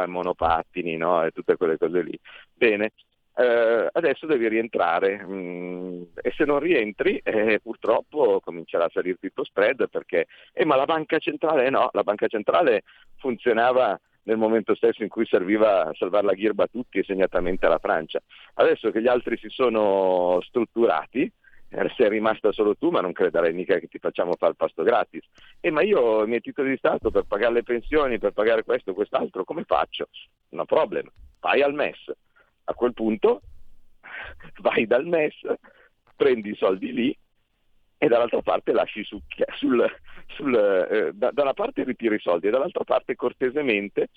monopattini 0.09 0.99
no? 0.99 1.25
e 1.25 1.31
tutte 1.31 1.57
quelle 1.57 1.79
cose 1.79 2.03
lì. 2.03 2.21
Bene, 2.53 2.93
eh, 3.35 3.89
adesso 3.91 4.27
devi 4.27 4.47
rientrare 4.47 5.25
mh, 5.25 5.33
mm, 5.33 6.03
e 6.21 6.33
se 6.37 6.45
non 6.45 6.59
rientri 6.59 7.19
eh, 7.25 7.61
purtroppo 7.63 8.41
comincerà 8.45 8.85
a 8.85 8.91
salirti 8.93 9.25
il 9.25 9.33
tuo 9.35 9.45
spread 9.45 9.89
perché, 9.89 10.27
eh, 10.53 10.67
ma 10.67 10.77
la 10.77 10.85
banca 10.85 11.19
centrale 11.19 11.71
no, 11.71 11.89
la 11.93 12.03
banca 12.03 12.29
centrale 12.29 12.83
funzionava 13.17 13.99
nel 14.27 14.37
momento 14.37 14.75
stesso 14.75 15.03
in 15.03 15.09
cui 15.09 15.27
serviva 15.27 15.91
salvare 15.95 16.27
la 16.27 16.33
ghirba 16.33 16.65
a 16.65 16.69
tutti 16.69 16.99
e 16.99 17.05
segnatamente 17.05 17.67
alla 17.67 17.79
Francia. 17.79 18.21
Adesso 18.55 18.91
che 18.91 19.01
gli 19.01 19.09
altri 19.09 19.37
si 19.37 19.49
sono 19.49 20.41
strutturati, 20.43 21.31
eh, 21.69 21.93
sei 21.97 22.09
rimasta 22.09 22.53
solo 22.53 22.77
tu, 22.77 22.91
ma 22.91 23.01
non 23.01 23.13
crederai 23.13 23.53
mica 23.53 23.79
che 23.79 23.87
ti 23.87 23.99
facciamo 23.99 24.35
fare 24.37 24.53
il 24.53 24.57
pasto 24.57 24.83
gratis. 24.83 25.25
E 25.61 25.71
ma 25.71 25.83
io 25.83 26.25
i 26.25 26.29
miei 26.29 26.41
titoli 26.41 26.71
di 26.71 26.77
Stato 26.77 27.11
per 27.11 27.25
pagare 27.25 27.55
le 27.55 27.63
pensioni, 27.63 28.19
per 28.19 28.33
pagare 28.33 28.65
questo, 28.65 28.95
quest'altro, 28.95 29.45
come 29.45 29.65
faccio? 29.65 30.09
No 30.51 30.65
problem, 30.65 31.09
vai 31.41 31.63
al 31.63 31.75
MES. 31.75 32.13
A 32.65 32.75
quel 32.75 32.95
punto 32.95 33.43
vai 34.61 34.87
dal 34.87 35.07
MES, 35.07 35.41
prendi 36.17 36.51
i 36.51 36.57
soldi 36.57 36.93
lì 36.93 37.17
e 37.99 38.09
dall'altra 38.09 38.43
parte 38.43 38.73
lasci 38.73 39.03
su, 39.05 39.21
sul, 39.57 39.85
sul, 40.27 40.55
eh, 40.55 41.11
da, 41.15 41.31
da, 41.33 41.43
una 41.43 41.55
parte 41.55 41.85
ritiri 41.85 42.17
i 42.17 42.21
soldi 42.21 42.49
e 42.49 42.51
dall'altra 42.51 42.85
parte 42.85 43.15
cortesemente 43.15 44.09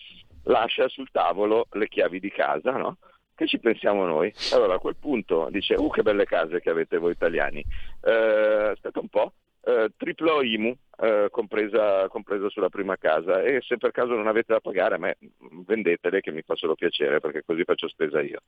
lascia 0.43 0.87
sul 0.87 1.09
tavolo 1.11 1.67
le 1.71 1.87
chiavi 1.87 2.19
di 2.19 2.29
casa, 2.29 2.71
no? 2.71 2.97
Che 3.35 3.47
ci 3.47 3.59
pensiamo 3.59 4.05
noi? 4.05 4.33
Allora 4.51 4.75
a 4.75 4.79
quel 4.79 4.97
punto 4.99 5.47
dice, 5.49 5.75
uh 5.75 5.89
che 5.89 6.01
belle 6.01 6.25
case 6.25 6.59
che 6.59 6.69
avete 6.69 6.97
voi 6.97 7.13
italiani. 7.13 7.63
Eh, 8.01 8.71
aspetta 8.73 8.99
un 8.99 9.07
po', 9.07 9.33
eh, 9.61 9.89
triplo 9.97 10.41
IMU 10.41 10.75
eh, 11.01 11.27
compresa, 11.31 12.07
compresa, 12.09 12.49
sulla 12.49 12.69
prima 12.69 12.97
casa 12.97 13.41
e 13.41 13.61
se 13.61 13.77
per 13.77 13.91
caso 13.91 14.13
non 14.13 14.27
avete 14.27 14.53
da 14.53 14.59
pagare 14.59 14.95
a 14.95 14.97
me 14.97 15.17
vendetele 15.65 16.21
che 16.21 16.31
mi 16.31 16.41
fa 16.41 16.55
solo 16.55 16.75
piacere 16.75 17.19
perché 17.19 17.43
così 17.45 17.63
faccio 17.63 17.87
spesa 17.87 18.21
io. 18.21 18.41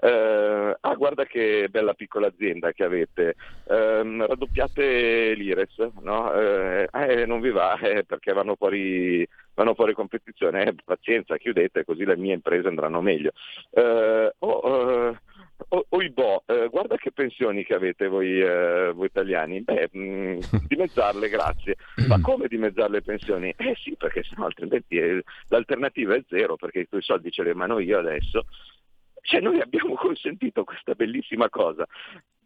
Eh, 0.00 0.76
ah 0.80 0.94
guarda 0.94 1.24
che 1.24 1.68
bella 1.70 1.94
piccola 1.94 2.28
azienda 2.28 2.72
che 2.72 2.84
avete, 2.84 3.34
ehm, 3.68 4.26
raddoppiate 4.26 5.34
l'IRES, 5.34 5.90
no? 6.00 6.32
Eh, 6.32 6.88
eh, 6.92 7.26
non 7.26 7.40
vi 7.40 7.50
va 7.50 7.76
eh, 7.80 8.04
perché 8.04 8.32
vanno 8.32 8.54
fuori, 8.56 9.26
vanno 9.54 9.74
fuori 9.74 9.92
competizione, 9.94 10.74
pazienza 10.84 11.36
chiudete 11.36 11.84
così 11.84 12.04
le 12.04 12.16
mie 12.16 12.34
imprese 12.34 12.68
andranno 12.68 13.00
meglio. 13.00 13.32
Oh, 14.38 15.16
o, 15.68 15.86
Oibò, 15.90 16.42
eh, 16.46 16.68
guarda 16.68 16.96
che 16.96 17.12
pensioni 17.12 17.64
che 17.64 17.74
avete 17.74 18.08
voi, 18.08 18.40
eh, 18.40 18.92
voi 18.94 19.06
italiani. 19.06 19.62
Beh, 19.62 19.88
mh, 19.92 20.00
mm, 20.00 20.38
dimezzarle, 20.68 21.28
grazie. 21.28 21.76
Ma 22.08 22.20
come 22.20 22.48
dimezzare 22.48 22.90
le 22.90 23.02
pensioni? 23.02 23.52
Eh 23.56 23.74
sì, 23.76 23.94
perché 23.96 24.22
sennò 24.22 24.46
altrimenti 24.46 24.98
è, 24.98 25.18
l'alternativa 25.48 26.14
è 26.14 26.24
zero, 26.28 26.56
perché 26.56 26.80
i 26.80 26.88
tuoi 26.88 27.02
soldi 27.02 27.30
ce 27.30 27.42
li 27.42 27.54
mano 27.54 27.78
io 27.78 27.98
adesso. 27.98 28.46
Cioè 29.22 29.40
noi 29.40 29.60
abbiamo 29.60 29.94
consentito 29.94 30.62
questa 30.62 30.94
bellissima 30.94 31.48
cosa 31.48 31.86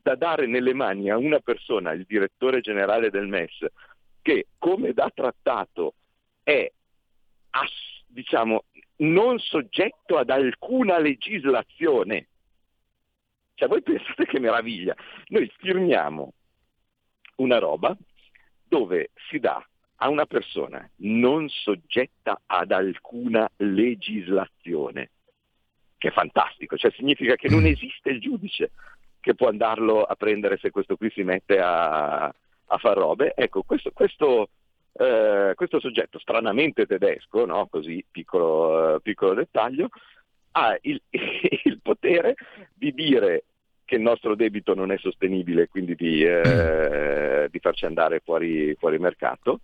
da 0.03 0.14
dare 0.14 0.46
nelle 0.46 0.73
mani 0.73 1.11
a 1.11 1.18
una 1.18 1.40
persona, 1.40 1.92
il 1.92 2.05
direttore 2.07 2.61
generale 2.61 3.11
del 3.11 3.27
MES, 3.27 3.66
che 4.23 4.46
come 4.59 4.92
da 4.92 5.11
trattato 5.14 5.94
è 6.42 6.70
ass- 7.51 8.03
diciamo, 8.07 8.64
non 8.96 9.38
soggetto 9.38 10.16
ad 10.16 10.31
alcuna 10.31 10.99
legislazione, 10.99 12.29
cioè 13.61 13.68
voi 13.68 13.83
pensate 13.83 14.25
che 14.25 14.40
meraviglia, 14.40 14.96
noi 15.29 15.53
firmiamo 15.59 16.33
una 17.37 17.59
roba 17.59 17.94
dove 18.66 19.11
si 19.29 19.38
dà 19.38 19.62
a 19.96 20.09
una 20.09 20.25
persona 20.25 20.88
non 21.01 21.46
soggetta 21.51 22.40
ad 22.46 22.73
alcuna 22.73 23.51
legislazione, 23.57 25.11
che 25.99 26.09
è 26.09 26.11
fantastico, 26.11 26.79
cioè 26.79 26.90
significa 26.92 27.37
che 27.37 27.51
non 27.51 27.66
esiste 27.66 28.09
il 28.09 28.20
giudice 28.20 28.70
che 29.20 29.35
può 29.35 29.49
andarlo 29.49 30.05
a 30.05 30.14
prendere 30.14 30.57
se 30.57 30.70
questo 30.70 30.96
qui 30.96 31.11
si 31.11 31.23
mette 31.23 31.59
a, 31.59 32.25
a 32.25 32.79
far 32.79 32.96
robe. 32.96 33.35
Ecco, 33.37 33.62
questo, 33.64 33.90
questo, 33.92 34.49
eh, 34.94 35.53
questo 35.55 35.81
soggetto 35.81 36.18
stranamente 36.18 36.87
tedesco, 36.87 37.44
no? 37.44 37.66
così 37.66 38.03
piccolo, 38.11 38.94
eh, 38.94 39.01
piccolo 39.03 39.35
dettaglio, 39.35 39.90
ha 40.53 40.77
il, 40.83 41.01
il, 41.11 41.81
potere 41.83 42.35
di 42.75 42.92
dire 42.92 43.44
che 43.90 43.96
il 43.96 44.03
nostro 44.03 44.37
debito 44.37 44.72
non 44.72 44.92
è 44.92 44.98
sostenibile, 44.98 45.66
quindi 45.66 45.96
di, 45.96 46.22
eh, 46.22 47.48
di 47.50 47.59
farci 47.59 47.87
andare 47.87 48.20
fuori, 48.20 48.72
fuori, 48.79 49.00
mercato, 49.00 49.62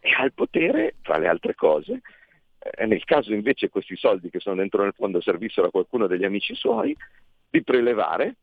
e 0.00 0.10
ha 0.16 0.24
il 0.24 0.32
potere, 0.32 0.94
tra 1.02 1.18
le 1.18 1.28
altre 1.28 1.54
cose, 1.54 2.00
eh, 2.58 2.86
nel 2.86 3.04
caso 3.04 3.34
invece 3.34 3.68
questi 3.68 3.94
soldi 3.94 4.30
che 4.30 4.40
sono 4.40 4.56
dentro 4.56 4.82
nel 4.82 4.94
fondo 4.96 5.20
servissero 5.20 5.66
a 5.66 5.70
qualcuno 5.70 6.06
degli 6.06 6.24
amici 6.24 6.54
suoi, 6.54 6.96
di 7.50 7.62
prelevare 7.62 8.36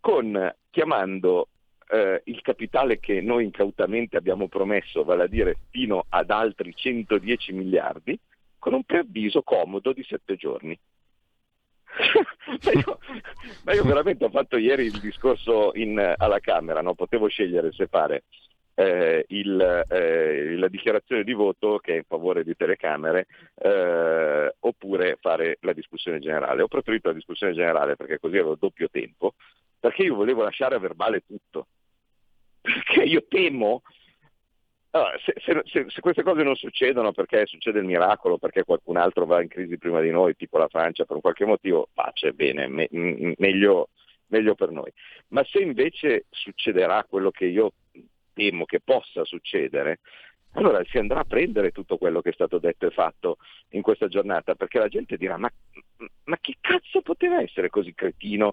con, 0.00 0.50
chiamando 0.70 1.48
eh, 1.90 2.22
il 2.24 2.40
capitale 2.40 3.00
che 3.00 3.20
noi 3.20 3.44
incautamente 3.44 4.16
abbiamo 4.16 4.48
promesso, 4.48 5.04
vale 5.04 5.24
a 5.24 5.28
dire 5.28 5.56
fino 5.68 6.06
ad 6.08 6.30
altri 6.30 6.74
110 6.74 7.52
miliardi, 7.52 8.18
con 8.58 8.72
un 8.72 8.82
preavviso 8.82 9.42
comodo 9.42 9.92
di 9.92 10.02
sette 10.04 10.36
giorni. 10.36 10.78
Ma, 12.64 12.70
io, 12.72 12.98
ma, 13.64 13.72
io, 13.72 13.84
veramente 13.84 14.24
ho 14.24 14.30
fatto 14.30 14.56
ieri 14.56 14.86
il 14.86 14.98
discorso 15.00 15.72
in, 15.74 16.14
alla 16.16 16.40
Camera, 16.40 16.80
no? 16.80 16.94
potevo 16.94 17.28
scegliere 17.28 17.72
se 17.72 17.86
fare 17.86 18.24
eh, 18.74 19.24
il, 19.28 19.84
eh, 19.88 20.56
la 20.56 20.68
dichiarazione 20.68 21.24
di 21.24 21.32
voto 21.32 21.78
che 21.78 21.92
è 21.92 21.96
in 21.96 22.04
favore 22.04 22.44
di 22.44 22.56
telecamere 22.56 23.26
eh, 23.56 24.54
oppure 24.58 25.18
fare 25.20 25.58
la 25.60 25.72
discussione 25.72 26.18
generale. 26.18 26.62
Ho 26.62 26.68
preferito 26.68 27.08
la 27.08 27.14
discussione 27.14 27.52
generale 27.52 27.96
perché 27.96 28.18
così 28.18 28.36
avevo 28.36 28.56
doppio 28.58 28.88
tempo, 28.90 29.34
perché 29.78 30.02
io 30.02 30.14
volevo 30.14 30.42
lasciare 30.42 30.74
a 30.74 30.80
verbale 30.80 31.22
tutto. 31.26 31.66
Perché 32.62 33.02
io 33.02 33.24
temo 33.28 33.82
allora, 34.94 35.18
se, 35.24 35.32
se, 35.42 35.62
se, 35.64 35.86
se, 35.88 36.00
queste 36.00 36.22
cose 36.22 36.42
non 36.42 36.54
succedono 36.54 37.12
perché 37.12 37.46
succede 37.46 37.78
il 37.78 37.86
miracolo, 37.86 38.36
perché 38.36 38.62
qualcun 38.62 38.98
altro 38.98 39.24
va 39.24 39.40
in 39.40 39.48
crisi 39.48 39.78
prima 39.78 40.00
di 40.00 40.10
noi, 40.10 40.36
tipo 40.36 40.58
la 40.58 40.68
Francia, 40.68 41.04
per 41.04 41.16
un 41.16 41.22
qualche 41.22 41.46
motivo, 41.46 41.88
pace, 41.94 42.32
bene, 42.32 42.68
me, 42.68 42.88
m- 42.90 43.32
meglio, 43.38 43.88
meglio 44.26 44.54
per 44.54 44.70
noi. 44.70 44.92
Ma 45.28 45.42
se 45.44 45.60
invece 45.60 46.26
succederà 46.28 47.04
quello 47.08 47.30
che 47.30 47.46
io 47.46 47.72
temo 48.34 48.66
che 48.66 48.80
possa 48.80 49.24
succedere, 49.24 50.00
allora 50.52 50.82
si 50.84 50.98
andrà 50.98 51.20
a 51.20 51.24
prendere 51.24 51.70
tutto 51.70 51.96
quello 51.96 52.20
che 52.20 52.28
è 52.28 52.34
stato 52.34 52.58
detto 52.58 52.86
e 52.86 52.90
fatto 52.90 53.38
in 53.70 53.80
questa 53.80 54.08
giornata, 54.08 54.54
perché 54.54 54.78
la 54.78 54.88
gente 54.88 55.16
dirà 55.16 55.38
ma, 55.38 55.50
ma 56.24 56.36
chi 56.38 56.54
cazzo 56.60 57.00
poteva 57.00 57.40
essere 57.40 57.70
così 57.70 57.94
cretino 57.94 58.52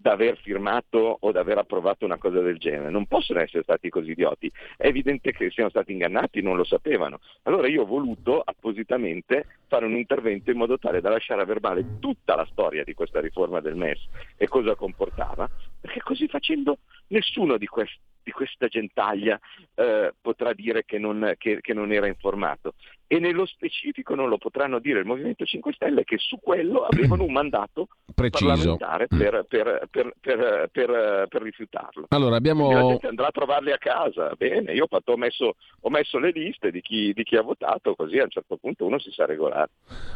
da 0.00 0.12
aver 0.12 0.38
firmato 0.38 1.18
o 1.20 1.30
da 1.30 1.40
aver 1.40 1.58
approvato 1.58 2.06
una 2.06 2.16
cosa 2.16 2.40
del 2.40 2.56
genere. 2.56 2.90
Non 2.90 3.06
possono 3.06 3.40
essere 3.40 3.62
stati 3.62 3.90
così 3.90 4.12
idioti. 4.12 4.50
È 4.76 4.86
evidente 4.86 5.32
che 5.32 5.50
siano 5.50 5.68
stati 5.68 5.92
ingannati, 5.92 6.40
non 6.40 6.56
lo 6.56 6.64
sapevano. 6.64 7.20
Allora 7.42 7.68
io 7.68 7.82
ho 7.82 7.86
voluto 7.86 8.40
appositamente 8.42 9.46
fare 9.66 9.84
un 9.84 9.96
intervento 9.96 10.50
in 10.50 10.56
modo 10.56 10.78
tale 10.78 11.02
da 11.02 11.10
lasciare 11.10 11.42
a 11.42 11.44
verbale 11.44 11.98
tutta 12.00 12.34
la 12.34 12.46
storia 12.50 12.82
di 12.82 12.94
questa 12.94 13.20
riforma 13.20 13.60
del 13.60 13.76
MES 13.76 14.00
e 14.36 14.48
cosa 14.48 14.74
comportava, 14.74 15.48
perché 15.80 16.00
così 16.00 16.26
facendo 16.28 16.78
nessuno 17.08 17.58
di 17.58 17.66
questi 17.66 17.98
di 18.30 18.32
questa 18.32 18.68
gentaglia 18.68 19.38
eh, 19.74 20.14
potrà 20.20 20.52
dire 20.52 20.84
che 20.84 20.98
non, 20.98 21.34
che, 21.36 21.58
che 21.60 21.74
non, 21.74 21.92
era 21.92 22.06
informato. 22.06 22.74
E 23.08 23.18
nello 23.18 23.44
specifico 23.44 24.14
non 24.14 24.28
lo 24.28 24.38
potranno 24.38 24.78
dire 24.78 25.00
il 25.00 25.04
Movimento 25.04 25.44
5 25.44 25.72
Stelle 25.72 26.04
che 26.04 26.16
su 26.18 26.38
quello 26.40 26.84
avevano 26.84 27.24
un 27.24 27.32
mandato 27.32 27.88
Preciso. 28.14 28.46
parlamentare 28.46 29.08
per, 29.08 29.44
per, 29.48 29.88
per, 29.90 31.26
per, 31.28 31.42
rifiutarlo. 31.42 32.06
Allora, 32.10 32.36
abbiamo... 32.36 32.70
La 32.70 32.86
gente 32.86 33.08
andrà 33.08 33.26
a 33.26 33.32
trovarli 33.32 33.72
a 33.72 33.78
casa. 33.78 34.32
Bene, 34.36 34.72
io 34.72 34.84
ho, 34.84 34.86
fatto, 34.86 35.12
ho, 35.12 35.16
messo, 35.16 35.56
ho 35.80 35.90
messo, 35.90 36.18
le 36.18 36.30
liste 36.30 36.70
di 36.70 36.80
chi, 36.80 37.12
di 37.12 37.24
chi, 37.24 37.34
ha 37.34 37.42
votato, 37.42 37.96
così 37.96 38.18
a 38.18 38.24
un 38.24 38.30
certo 38.30 38.56
punto 38.56 38.86
uno 38.86 39.00
si 39.00 39.10
sa 39.10 39.26
regolare. 39.26 39.70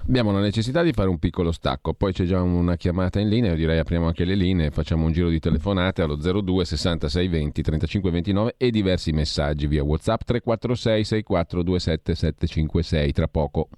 Abbiamo 0.07 0.31
la 0.31 0.41
necessità 0.41 0.83
di 0.83 0.93
fare 0.93 1.09
un 1.09 1.19
piccolo 1.19 1.51
stacco, 1.51 1.95
poi 1.95 2.13
c'è 2.13 2.25
già 2.25 2.41
una 2.43 2.77
chiamata 2.77 3.19
in 3.19 3.29
linea, 3.29 3.51
io 3.51 3.57
direi 3.57 3.81
apriamo 3.81 4.07
anche 4.07 4.25
le 4.25 4.37
linee, 4.37 4.71
facciamo 4.71 5.05
un 5.05 5.11
giro 5.11 5.29
di 5.29 5.41
telefonate 5.41 6.03
allo 6.03 6.15
02 6.15 6.65
66 6.65 7.27
20 7.27 7.63
35 7.63 8.04
529 8.05 8.55
e 8.59 8.71
diversi 8.71 9.13
messaggi 9.13 9.67
via 9.67 9.83
WhatsApp 9.83 10.23
346 10.25 11.05
6427 11.05 12.15
756. 12.15 13.13
Tra 13.13 13.29
poco. 13.29 13.69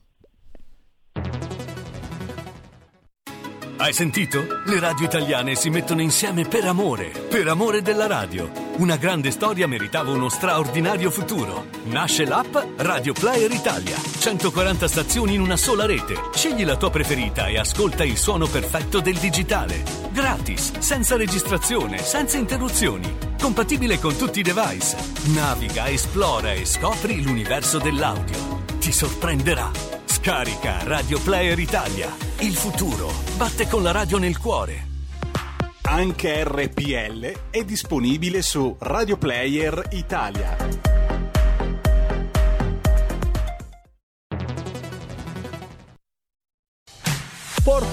Hai 3.78 3.92
sentito? 3.92 4.62
Le 4.64 4.80
radio 4.80 5.04
italiane 5.04 5.54
si 5.54 5.68
mettono 5.68 6.00
insieme 6.00 6.48
per 6.48 6.64
amore, 6.64 7.12
per 7.28 7.46
amore 7.46 7.82
della 7.82 8.06
radio. 8.06 8.50
Una 8.78 8.96
grande 8.96 9.30
storia 9.30 9.68
meritava 9.68 10.10
uno 10.10 10.30
straordinario 10.30 11.10
futuro. 11.10 11.66
Nasce 11.84 12.24
l'app 12.24 12.56
Radio 12.78 13.12
Player 13.12 13.50
Italia. 13.52 13.96
140 13.96 14.88
stazioni 14.88 15.34
in 15.34 15.42
una 15.42 15.58
sola 15.58 15.84
rete. 15.84 16.14
Scegli 16.32 16.64
la 16.64 16.76
tua 16.76 16.90
preferita 16.90 17.48
e 17.48 17.58
ascolta 17.58 18.02
il 18.02 18.16
suono 18.16 18.46
perfetto 18.46 19.00
del 19.00 19.18
digitale. 19.18 19.82
Gratis, 20.10 20.78
senza 20.78 21.16
registrazione, 21.16 21.98
senza 21.98 22.38
interruzioni. 22.38 23.25
Compatibile 23.46 24.00
con 24.00 24.16
tutti 24.16 24.40
i 24.40 24.42
device. 24.42 24.96
Naviga, 25.32 25.88
esplora 25.88 26.52
e 26.52 26.64
scopri 26.64 27.22
l'universo 27.22 27.78
dell'audio. 27.78 28.64
Ti 28.80 28.90
sorprenderà. 28.90 29.70
Scarica 30.04 30.82
Radio 30.82 31.20
Player 31.20 31.56
Italia. 31.56 32.12
Il 32.40 32.56
futuro 32.56 33.08
batte 33.36 33.68
con 33.68 33.84
la 33.84 33.92
radio 33.92 34.18
nel 34.18 34.36
cuore. 34.38 34.88
Anche 35.82 36.42
RPL 36.42 37.50
è 37.50 37.62
disponibile 37.62 38.42
su 38.42 38.74
Radio 38.80 39.16
Player 39.16 39.90
Italia. 39.92 40.95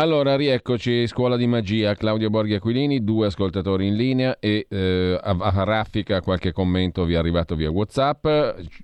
Allora, 0.00 0.36
rieccoci, 0.36 1.08
Scuola 1.08 1.36
di 1.36 1.48
Magia, 1.48 1.96
Claudio 1.96 2.30
Borghi 2.30 2.54
Aquilini, 2.54 3.02
due 3.02 3.26
ascoltatori 3.26 3.88
in 3.88 3.96
linea 3.96 4.38
e 4.38 4.64
eh, 4.70 5.18
a, 5.20 5.36
a, 5.36 5.64
raffica 5.64 6.20
qualche 6.20 6.52
commento 6.52 7.04
vi 7.04 7.14
è 7.14 7.16
arrivato 7.16 7.56
via 7.56 7.68
Whatsapp. 7.68 8.24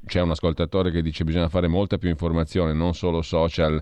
C'è 0.06 0.20
un 0.20 0.30
ascoltatore 0.30 0.90
che 0.90 1.02
dice 1.02 1.18
che 1.18 1.24
bisogna 1.26 1.48
fare 1.48 1.68
molta 1.68 1.98
più 1.98 2.08
informazione, 2.08 2.72
non 2.72 2.94
solo 2.94 3.22
social 3.22 3.80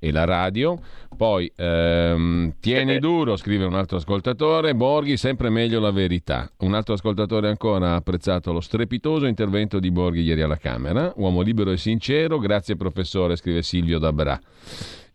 e 0.00 0.10
la 0.10 0.24
radio. 0.24 0.76
Poi 1.16 1.52
ehm, 1.54 2.54
tieni 2.58 2.98
duro, 2.98 3.36
scrive 3.36 3.64
un 3.64 3.74
altro 3.74 3.98
ascoltatore, 3.98 4.74
Borghi 4.74 5.16
sempre 5.16 5.50
meglio 5.50 5.78
la 5.78 5.92
verità. 5.92 6.50
Un 6.62 6.74
altro 6.74 6.94
ascoltatore 6.94 7.46
ancora 7.46 7.90
ha 7.90 7.94
apprezzato 7.94 8.52
lo 8.52 8.60
strepitoso 8.60 9.26
intervento 9.26 9.78
di 9.78 9.92
Borghi 9.92 10.22
ieri 10.22 10.42
alla 10.42 10.56
Camera. 10.56 11.12
Uomo 11.14 11.42
libero 11.42 11.70
e 11.70 11.76
sincero, 11.76 12.40
grazie 12.40 12.74
professore, 12.74 13.36
scrive 13.36 13.62
Silvio 13.62 14.00
Dabra. 14.00 14.40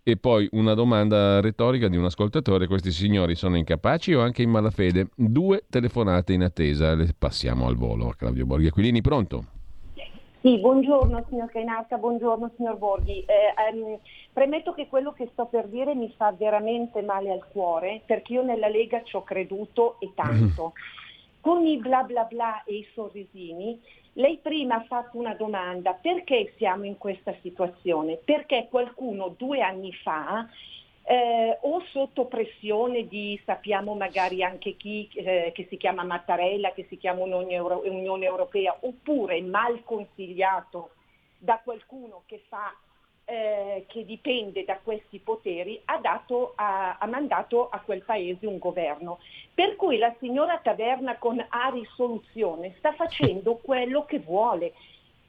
E 0.09 0.15
poi 0.15 0.47
una 0.53 0.73
domanda 0.73 1.41
retorica 1.41 1.89
di 1.89 1.97
un 1.97 2.05
ascoltatore, 2.05 2.67
questi 2.67 2.91
signori 2.91 3.35
sono 3.35 3.57
incapaci 3.57 4.13
o 4.13 4.21
anche 4.21 4.41
in 4.41 4.49
malafede? 4.49 5.09
Due 5.13 5.65
telefonate 5.69 6.31
in 6.31 6.43
attesa, 6.43 6.95
le 6.95 7.09
passiamo 7.19 7.67
al 7.67 7.75
volo. 7.75 8.13
Claudio 8.17 8.45
Borghi 8.45 8.67
Aquilini, 8.67 9.01
pronto? 9.01 9.43
Sì, 10.39 10.59
buongiorno 10.59 11.25
signor 11.27 11.51
Cainarca, 11.51 11.97
buongiorno 11.97 12.51
signor 12.55 12.77
Borghi. 12.77 13.25
Eh, 13.25 13.53
ehm, 13.69 13.97
premetto 14.31 14.71
che 14.71 14.87
quello 14.87 15.11
che 15.11 15.27
sto 15.33 15.47
per 15.47 15.67
dire 15.67 15.93
mi 15.93 16.09
fa 16.15 16.31
veramente 16.31 17.01
male 17.01 17.29
al 17.29 17.45
cuore 17.51 18.01
perché 18.05 18.31
io 18.31 18.43
nella 18.43 18.69
Lega 18.69 19.03
ci 19.03 19.17
ho 19.17 19.23
creduto 19.23 19.97
e 19.99 20.13
tanto. 20.15 20.71
Con 21.41 21.65
i 21.65 21.77
bla 21.79 22.03
bla 22.03 22.23
bla 22.23 22.63
e 22.63 22.75
i 22.75 22.87
sorrisini 22.93 23.77
lei 24.17 24.39
prima 24.41 24.75
ha 24.75 24.83
fatto 24.83 25.17
una 25.17 25.35
domanda, 25.35 25.93
perché 25.93 26.53
siamo 26.57 26.85
in 26.85 26.97
questa 26.97 27.35
situazione? 27.41 28.17
Perché 28.17 28.67
qualcuno 28.69 29.33
due 29.37 29.61
anni 29.61 29.93
fa 29.93 30.47
eh, 31.03 31.57
o 31.61 31.81
sotto 31.91 32.25
pressione 32.25 33.07
di, 33.07 33.39
sappiamo 33.45 33.93
magari 33.93 34.43
anche 34.43 34.75
chi, 34.75 35.07
eh, 35.13 35.51
che 35.53 35.67
si 35.69 35.77
chiama 35.77 36.03
Mattarella, 36.03 36.73
che 36.73 36.85
si 36.89 36.97
chiama 36.97 37.23
Unione, 37.23 37.53
Euro- 37.53 37.83
Unione 37.85 38.25
Europea, 38.25 38.75
oppure 38.81 39.39
mal 39.41 39.83
consigliato 39.83 40.91
da 41.37 41.61
qualcuno 41.63 42.23
che 42.25 42.43
fa 42.47 42.75
eh, 43.29 43.83
che 43.89 44.05
dipende 44.05 44.63
da 44.63 44.79
questi 44.81 45.19
poteri, 45.19 45.81
ha, 45.83 45.97
dato, 45.97 46.53
ha, 46.55 46.97
ha, 46.97 47.05
mandato 47.07 47.67
a 47.69 47.81
quel 47.81 48.01
paese 48.03 48.47
un 48.47 48.57
governo. 48.57 49.19
Per 49.53 49.75
cui 49.75 49.97
la 49.97 50.15
signora 50.19 50.61
Taverna 50.63 51.17
con 51.17 51.37
A 51.37 51.69
risoluzione 51.69 52.75
sta 52.77 52.93
facendo 52.93 53.55
quello 53.61 54.05
che 54.05 54.19
vuole. 54.19 54.71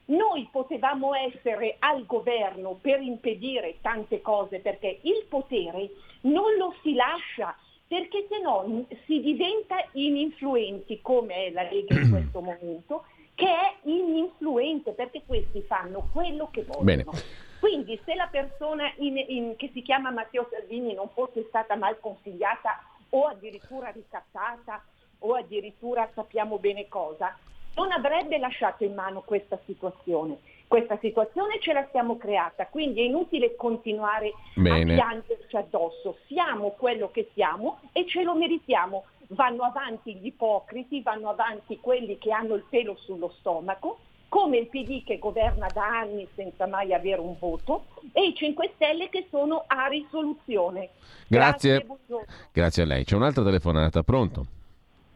Noi 0.05 0.47
potevamo 0.49 1.13
essere 1.13 1.75
al 1.79 2.05
governo 2.05 2.79
per 2.81 3.01
impedire 3.01 3.75
tante 3.81 4.21
cose 4.21 4.59
perché 4.59 4.99
il 5.01 5.25
potere 5.27 5.89
non 6.21 6.55
lo 6.55 6.73
si 6.81 6.93
lascia 6.93 7.53
perché 7.85 8.27
se 8.29 8.39
no 8.39 8.85
si 9.05 9.19
diventa 9.19 9.75
ininfluenti 9.91 10.99
come 11.01 11.47
è 11.47 11.51
la 11.51 11.63
Lega 11.63 11.99
in 11.99 12.09
questo 12.09 12.39
momento 12.39 13.03
che 13.35 13.45
è 13.45 13.75
ininfluente 13.83 14.91
perché 14.91 15.21
questi 15.25 15.61
fanno 15.61 16.09
quello 16.13 16.49
che 16.49 16.63
vogliono. 16.63 16.83
Bene. 16.83 17.47
Quindi 17.59 17.99
se 18.05 18.15
la 18.15 18.27
persona 18.31 18.91
in, 18.97 19.17
in, 19.27 19.55
che 19.57 19.69
si 19.73 19.81
chiama 19.81 20.11
Matteo 20.11 20.47
Salvini 20.49 20.93
non 20.93 21.09
fosse 21.09 21.45
stata 21.49 21.75
mal 21.75 21.99
consigliata 21.99 22.81
o 23.09 23.27
addirittura 23.27 23.89
ricattata 23.89 24.83
o 25.19 25.33
addirittura 25.33 26.09
sappiamo 26.13 26.57
bene 26.57 26.87
cosa, 26.87 27.37
non 27.75 27.91
avrebbe 27.91 28.37
lasciato 28.37 28.83
in 28.83 28.93
mano 28.93 29.21
questa 29.21 29.59
situazione. 29.65 30.37
questa 30.69 30.99
situazione 30.99 31.59
ce 31.59 31.73
la 31.73 31.87
siamo 31.89 32.15
creata, 32.17 32.67
quindi 32.67 33.01
è 33.01 33.05
inutile 33.05 33.55
continuare 33.55 34.33
Bene. 34.53 34.81
a 34.81 34.95
piangerci 34.95 35.55
addosso. 35.57 36.17
Siamo 36.27 36.71
quello 36.77 37.09
che 37.09 37.31
siamo 37.33 37.79
e 37.91 38.05
ce 38.05 38.21
lo 38.21 38.35
meritiamo. 38.35 39.03
Vanno 39.29 39.63
avanti 39.63 40.15
gli 40.15 40.27
ipocriti, 40.27 41.01
vanno 41.01 41.29
avanti 41.29 41.79
quelli 41.79 42.19
che 42.19 42.31
hanno 42.31 42.53
il 42.53 42.65
pelo 42.69 42.95
sullo 42.97 43.33
stomaco, 43.39 43.97
come 44.29 44.57
il 44.57 44.67
PD 44.67 45.03
che 45.03 45.17
governa 45.17 45.67
da 45.73 45.85
anni 45.99 46.27
senza 46.35 46.67
mai 46.67 46.93
avere 46.93 47.19
un 47.19 47.35
voto 47.39 47.85
e 48.13 48.27
i 48.27 48.33
5 48.35 48.71
Stelle 48.75 49.09
che 49.09 49.27
sono 49.29 49.63
a 49.67 49.87
risoluzione. 49.87 50.89
Grazie. 51.27 51.81
buongiorno. 51.83 52.25
Grazie 52.53 52.83
a 52.83 52.85
lei. 52.85 53.03
C'è 53.03 53.15
un'altra 53.15 53.43
telefonata, 53.43 54.03
pronto? 54.03 54.45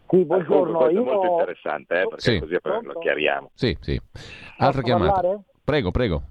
Sì, 0.10 0.26
buongiorno. 0.26 0.78
Questo 0.80 0.88
è 0.90 0.94
Io... 0.94 1.04
molto 1.04 1.32
interessante, 1.32 2.02
eh, 2.02 2.08
perché 2.08 2.22
Sì. 2.34 2.40
così 2.40 2.58
lo 2.62 3.00
chiariamo. 3.00 3.52
Sì, 3.54 3.78
sì. 3.82 4.00
Altra 4.58 4.82
Posso 4.82 4.82
chiamata. 4.82 5.12
parlare? 5.14 5.40
Prego, 5.64 5.92
prego. 5.92 6.22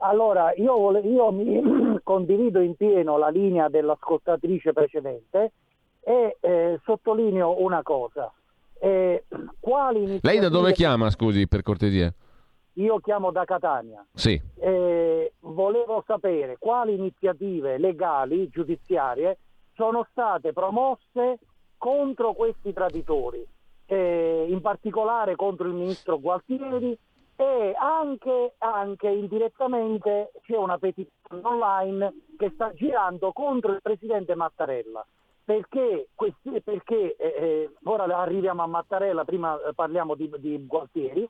Allora, 0.00 0.52
io, 0.56 0.74
vole- 0.76 1.00
io 1.00 1.30
mi 1.32 1.98
condivido 2.02 2.60
in 2.60 2.74
pieno 2.76 3.16
la 3.18 3.28
linea 3.28 3.68
dell'ascoltatrice 3.68 4.72
precedente 4.72 5.52
e 6.00 6.36
eh, 6.40 6.80
sottolineo 6.84 7.62
una 7.62 7.82
cosa. 7.82 8.32
Eh, 8.80 9.24
quali 9.58 10.18
Lei 10.22 10.38
da 10.38 10.48
dove 10.48 10.68
iniziative- 10.68 10.72
chiama, 10.72 11.10
scusi, 11.10 11.48
per 11.48 11.62
cortesia? 11.62 12.12
Io 12.74 12.98
chiamo 13.00 13.32
da 13.32 13.44
Catania. 13.44 14.06
Sì. 14.14 14.40
Eh, 14.54 15.32
volevo 15.40 16.04
sapere 16.06 16.56
quali 16.58 16.94
iniziative 16.94 17.76
legali, 17.76 18.48
giudiziarie, 18.48 19.38
sono 19.74 20.06
state 20.10 20.52
promosse 20.52 21.38
contro 21.76 22.34
questi 22.34 22.72
traditori, 22.72 23.44
eh, 23.86 24.46
in 24.48 24.60
particolare 24.60 25.34
contro 25.34 25.66
il 25.66 25.74
ministro 25.74 26.20
Gualtieri 26.20 26.96
e 27.36 27.74
anche, 27.76 28.54
anche 28.58 29.08
indirettamente 29.08 30.32
c'è 30.42 30.56
una 30.56 30.78
petizione 30.78 31.42
online 31.42 32.12
che 32.36 32.50
sta 32.54 32.72
girando 32.74 33.32
contro 33.32 33.72
il 33.72 33.80
presidente 33.82 34.34
Mattarella. 34.34 35.04
Perché, 35.48 36.08
questi- 36.14 36.60
perché 36.60 37.16
eh, 37.16 37.26
eh, 37.26 37.70
ora 37.84 38.04
arriviamo 38.18 38.62
a 38.62 38.66
Mattarella, 38.66 39.24
prima 39.24 39.58
eh, 39.62 39.72
parliamo 39.72 40.14
di, 40.14 40.30
di 40.36 40.66
Gualtieri, 40.66 41.26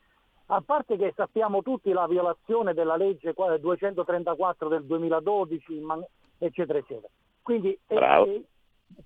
a 0.46 0.60
parte 0.60 0.96
che 0.96 1.12
sappiamo 1.14 1.62
tutti 1.62 1.92
la 1.92 2.08
violazione 2.08 2.74
della 2.74 2.96
legge 2.96 3.32
qua- 3.32 3.56
234 3.56 4.66
del 4.66 4.82
2012, 4.86 5.78
ma- 5.78 6.04
eccetera, 6.36 6.80
eccetera. 6.80 7.06
Quindi, 7.42 7.78
eh, 7.86 7.94
Bravo. 7.94 8.24
eh, 8.24 8.42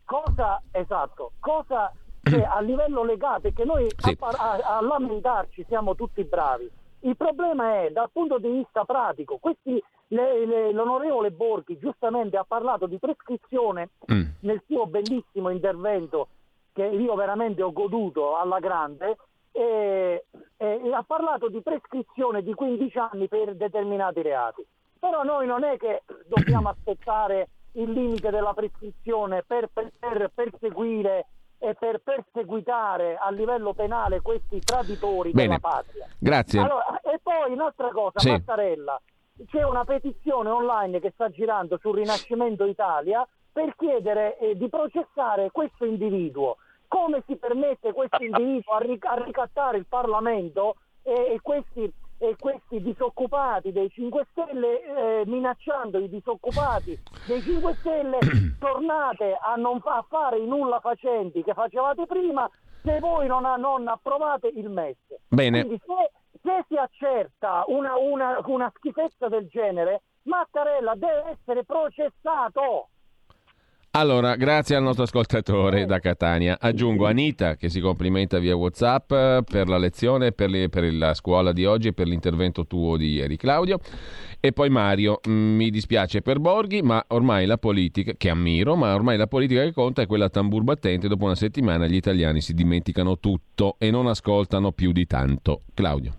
cosa, 0.06 0.62
esatto, 0.70 1.32
cosa 1.40 1.92
che 2.22 2.42
a 2.42 2.60
livello 2.62 3.04
legale, 3.04 3.40
perché 3.42 3.66
noi 3.66 3.86
a, 3.94 4.14
par- 4.18 4.40
a- 4.40 4.78
a 4.78 4.80
lamentarci 4.80 5.62
siamo 5.68 5.94
tutti 5.94 6.24
bravi, 6.24 6.70
il 7.00 7.18
problema 7.18 7.82
è 7.82 7.90
dal 7.90 8.08
punto 8.10 8.38
di 8.38 8.48
vista 8.48 8.86
pratico, 8.86 9.36
questi, 9.36 9.78
le- 10.12 10.46
le- 10.46 10.72
l'onorevole 10.72 11.30
Borghi 11.30 11.78
giustamente 11.78 12.36
ha 12.36 12.44
parlato 12.44 12.86
di 12.86 12.98
prescrizione 12.98 13.90
nel 14.40 14.62
suo 14.66 14.86
bellissimo 14.86 15.48
intervento 15.50 16.28
che 16.72 16.84
io 16.84 17.14
veramente 17.14 17.62
ho 17.62 17.72
goduto 17.72 18.36
alla 18.36 18.58
grande 18.58 19.16
e, 19.52 20.24
e- 20.56 20.80
e 20.84 20.92
ha 20.94 21.02
parlato 21.06 21.48
di 21.48 21.60
prescrizione 21.62 22.42
di 22.42 22.54
15 22.54 22.98
anni 22.98 23.28
per 23.28 23.54
determinati 23.54 24.22
reati. 24.22 24.64
Però 24.98 25.22
noi 25.22 25.46
non 25.46 25.64
è 25.64 25.76
che 25.76 26.02
dobbiamo 26.26 26.68
aspettare 26.74 27.48
il 27.72 27.90
limite 27.90 28.30
della 28.30 28.52
prescrizione 28.54 29.42
per, 29.46 29.68
per- 29.72 29.92
per 29.98 30.30
perseguire 30.34 31.26
e 31.58 31.74
per 31.74 32.00
perseguitare 32.02 33.16
a 33.16 33.30
livello 33.30 33.72
penale 33.72 34.20
questi 34.20 34.58
traditori 34.60 35.30
Bene. 35.30 35.46
della 35.56 35.58
patria. 35.60 36.06
Grazie. 36.18 36.60
Allora, 36.60 37.00
e 37.00 37.18
poi 37.22 37.52
un'altra 37.52 37.88
cosa, 37.90 38.18
Sì. 38.18 38.30
Mattarella, 38.30 39.00
c'è 39.46 39.62
una 39.62 39.84
petizione 39.84 40.50
online 40.50 41.00
che 41.00 41.10
sta 41.14 41.28
girando 41.30 41.78
sul 41.78 41.96
Rinascimento 41.96 42.64
Italia 42.64 43.26
per 43.52 43.74
chiedere 43.76 44.38
eh, 44.38 44.56
di 44.56 44.68
processare 44.68 45.50
questo 45.50 45.84
individuo. 45.84 46.56
Come 46.88 47.22
si 47.26 47.36
permette 47.36 47.92
questo 47.92 48.18
individuo 48.22 48.74
a, 48.74 48.78
ric- 48.78 49.06
a 49.06 49.22
ricattare 49.22 49.78
il 49.78 49.86
Parlamento 49.86 50.76
e, 51.02 51.12
e 51.34 51.40
questi, 51.40 51.90
e 52.18 52.36
questi 52.38 52.80
disoccupati 52.80 53.72
dei 53.72 53.90
5 53.90 54.26
Stelle, 54.30 55.20
eh, 55.20 55.22
minacciando 55.26 55.98
i 55.98 56.08
disoccupati 56.08 56.98
dei 57.26 57.40
5 57.40 57.74
Stelle, 57.80 58.18
tornate 58.58 59.36
a 59.40 59.54
non 59.56 59.80
fa- 59.80 59.96
a 59.96 60.06
fare 60.08 60.38
i 60.38 60.46
nulla 60.46 60.80
facenti 60.80 61.42
che 61.42 61.54
facevate 61.54 62.06
prima 62.06 62.48
se 62.82 62.98
voi 63.00 63.26
non, 63.26 63.44
ha- 63.44 63.56
non 63.56 63.86
approvate 63.88 64.48
il 64.48 64.68
MES. 64.68 64.96
Bene. 65.28 65.64
Quindi 65.64 65.80
se, 65.84 66.38
se 66.42 66.64
si 66.68 66.76
accerta 66.76 67.64
una, 67.66 67.96
una- 67.96 68.40
una 68.46 68.72
schifezza 68.76 69.28
del 69.28 69.46
genere, 69.48 70.02
Mattarella 70.24 70.94
deve 70.94 71.30
essere 71.30 71.64
processato. 71.64 72.88
Allora, 73.94 74.36
grazie 74.36 74.74
al 74.74 74.82
nostro 74.82 75.02
ascoltatore 75.02 75.84
da 75.84 75.98
Catania. 75.98 76.56
Aggiungo 76.58 77.04
Anita 77.04 77.56
che 77.56 77.68
si 77.68 77.78
complimenta 77.78 78.38
via 78.38 78.56
WhatsApp 78.56 79.06
per 79.44 79.68
la 79.68 79.76
lezione, 79.76 80.32
per, 80.32 80.48
le- 80.48 80.70
per 80.70 80.90
la 80.94 81.12
scuola 81.12 81.52
di 81.52 81.66
oggi 81.66 81.88
e 81.88 81.92
per 81.92 82.06
l'intervento 82.06 82.66
tuo 82.66 82.96
di 82.96 83.12
ieri, 83.12 83.36
Claudio. 83.36 83.80
E 84.40 84.52
poi 84.52 84.70
Mario, 84.70 85.20
mm, 85.28 85.56
mi 85.56 85.68
dispiace 85.68 86.22
per 86.22 86.38
Borghi, 86.38 86.80
ma 86.80 87.04
ormai 87.08 87.44
la 87.44 87.58
politica, 87.58 88.14
che 88.16 88.30
ammiro, 88.30 88.76
ma 88.76 88.94
ormai 88.94 89.18
la 89.18 89.26
politica 89.26 89.62
che 89.62 89.74
conta 89.74 90.00
è 90.00 90.06
quella 90.06 90.30
tambur 90.30 90.62
battente. 90.62 91.06
Dopo 91.06 91.26
una 91.26 91.34
settimana 91.34 91.86
gli 91.86 91.96
italiani 91.96 92.40
si 92.40 92.54
dimenticano 92.54 93.18
tutto 93.18 93.74
e 93.76 93.90
non 93.90 94.06
ascoltano 94.06 94.72
più 94.72 94.92
di 94.92 95.06
tanto. 95.06 95.64
Claudio. 95.74 96.14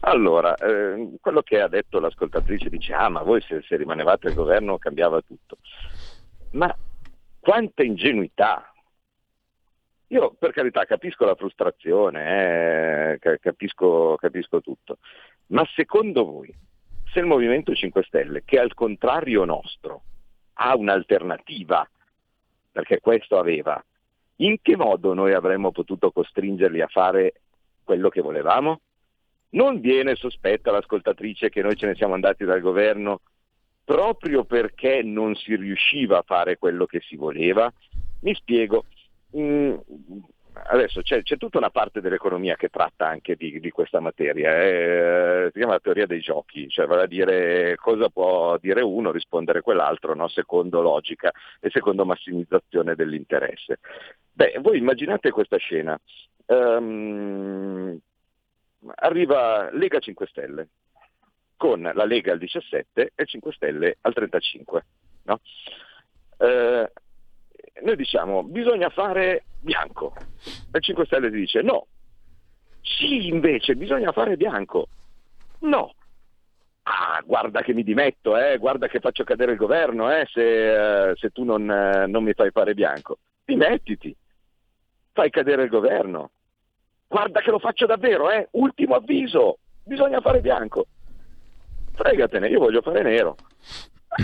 Allora, 0.00 0.54
eh, 0.54 1.10
quello 1.20 1.42
che 1.42 1.60
ha 1.60 1.68
detto 1.68 2.00
l'ascoltatrice 2.00 2.70
dice, 2.70 2.94
ah 2.94 3.10
ma 3.10 3.22
voi 3.22 3.42
se, 3.42 3.62
se 3.68 3.76
rimanevate 3.76 4.28
al 4.28 4.34
governo 4.34 4.78
cambiava 4.78 5.20
tutto. 5.20 5.58
Ma 6.52 6.74
quanta 7.38 7.82
ingenuità! 7.82 8.72
Io 10.08 10.34
per 10.36 10.50
carità 10.50 10.84
capisco 10.84 11.24
la 11.24 11.36
frustrazione, 11.36 13.12
eh, 13.12 13.18
ca- 13.20 13.38
capisco, 13.38 14.16
capisco 14.16 14.60
tutto, 14.60 14.98
ma 15.48 15.64
secondo 15.74 16.24
voi 16.24 16.52
se 17.12 17.20
il 17.20 17.26
Movimento 17.26 17.74
5 17.74 18.02
Stelle, 18.02 18.42
che 18.44 18.58
al 18.58 18.74
contrario 18.74 19.44
nostro 19.44 20.02
ha 20.54 20.74
un'alternativa, 20.76 21.88
perché 22.72 23.00
questo 23.00 23.38
aveva, 23.38 23.82
in 24.36 24.56
che 24.60 24.76
modo 24.76 25.14
noi 25.14 25.32
avremmo 25.32 25.70
potuto 25.70 26.10
costringerli 26.10 26.80
a 26.80 26.88
fare 26.88 27.34
quello 27.84 28.08
che 28.08 28.20
volevamo? 28.20 28.80
Non 29.50 29.80
viene 29.80 30.16
sospetta 30.16 30.70
l'ascoltatrice 30.70 31.50
che 31.50 31.62
noi 31.62 31.76
ce 31.76 31.86
ne 31.86 31.94
siamo 31.94 32.14
andati 32.14 32.44
dal 32.44 32.60
governo 32.60 33.20
proprio 33.90 34.44
perché 34.44 35.02
non 35.02 35.34
si 35.34 35.56
riusciva 35.56 36.18
a 36.18 36.24
fare 36.24 36.58
quello 36.58 36.86
che 36.86 37.00
si 37.00 37.16
voleva? 37.16 37.68
Mi 38.20 38.32
spiego. 38.36 38.84
Mm, 39.36 39.74
adesso 40.68 41.02
c'è, 41.02 41.22
c'è 41.22 41.36
tutta 41.36 41.58
una 41.58 41.70
parte 41.70 42.00
dell'economia 42.00 42.54
che 42.54 42.68
tratta 42.68 43.08
anche 43.08 43.34
di, 43.34 43.58
di 43.58 43.70
questa 43.72 43.98
materia, 43.98 44.62
eh, 44.62 45.50
si 45.52 45.58
chiama 45.58 45.72
la 45.72 45.80
teoria 45.80 46.06
dei 46.06 46.20
giochi, 46.20 46.68
cioè 46.68 46.86
vale 46.86 47.02
a 47.02 47.06
dire 47.08 47.74
cosa 47.80 48.08
può 48.10 48.56
dire 48.58 48.80
uno, 48.80 49.10
rispondere 49.10 49.60
quell'altro, 49.60 50.14
no? 50.14 50.28
secondo 50.28 50.80
logica 50.80 51.32
e 51.58 51.68
secondo 51.70 52.04
massimizzazione 52.04 52.94
dell'interesse. 52.94 53.80
Beh, 54.32 54.60
voi 54.60 54.78
immaginate 54.78 55.32
questa 55.32 55.56
scena. 55.56 55.98
Ehm, 56.46 57.98
arriva 58.94 59.68
Lega 59.72 59.98
5 59.98 60.26
Stelle 60.28 60.68
con 61.60 61.82
la 61.82 62.04
Lega 62.06 62.32
al 62.32 62.38
17 62.38 63.12
e 63.14 63.26
5 63.26 63.52
Stelle 63.52 63.98
al 64.00 64.14
35. 64.14 64.86
no? 65.24 65.40
Eh, 66.38 66.92
noi 67.82 67.96
diciamo 67.96 68.44
bisogna 68.44 68.88
fare 68.88 69.44
bianco 69.60 70.14
e 70.72 70.78
il 70.78 70.82
5 70.82 71.04
Stelle 71.04 71.28
dice 71.28 71.60
no. 71.60 71.86
Sì, 72.80 73.28
invece 73.28 73.76
bisogna 73.76 74.10
fare 74.10 74.38
bianco. 74.38 74.88
No. 75.60 75.92
Ah, 76.84 77.22
guarda 77.26 77.60
che 77.60 77.74
mi 77.74 77.82
dimetto, 77.82 78.38
eh, 78.38 78.56
guarda 78.56 78.88
che 78.88 79.00
faccio 79.00 79.22
cadere 79.24 79.52
il 79.52 79.58
governo 79.58 80.10
eh, 80.10 80.26
se, 80.32 81.10
eh, 81.10 81.16
se 81.16 81.28
tu 81.28 81.44
non, 81.44 81.70
eh, 81.70 82.06
non 82.06 82.24
mi 82.24 82.32
fai 82.32 82.50
fare 82.52 82.72
bianco. 82.72 83.18
Dimettiti, 83.44 84.16
fai 85.12 85.28
cadere 85.28 85.64
il 85.64 85.68
governo. 85.68 86.30
Guarda 87.06 87.40
che 87.40 87.50
lo 87.50 87.58
faccio 87.58 87.84
davvero, 87.84 88.30
eh. 88.30 88.48
ultimo 88.52 88.94
avviso, 88.94 89.58
bisogna 89.84 90.22
fare 90.22 90.40
bianco. 90.40 90.86
Fregatene, 92.00 92.48
io 92.48 92.60
voglio 92.60 92.80
fare 92.80 93.02
nero. 93.02 93.36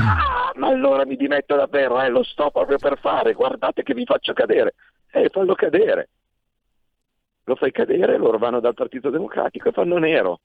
Ah, 0.01 0.51
ma 0.55 0.69
allora 0.69 1.05
mi 1.05 1.15
dimetto 1.15 1.55
davvero, 1.55 2.01
eh, 2.01 2.09
lo 2.09 2.23
sto 2.23 2.51
proprio 2.51 2.79
per 2.79 2.99
fare, 2.99 3.35
guardate 3.35 3.83
che 3.83 3.93
vi 3.93 4.07
faccio 4.07 4.33
cadere. 4.33 4.75
Eh, 5.13 5.29
fallo 5.29 5.55
cadere. 5.55 6.09
Lo 7.45 7.55
fai 7.55 7.73
cadere, 7.73 8.17
loro 8.17 8.39
vanno 8.39 8.61
dal 8.61 8.73
Partito 8.73 9.11
Democratico 9.11 9.69
e 9.69 9.73
fanno 9.73 9.99
nero. 9.99 10.41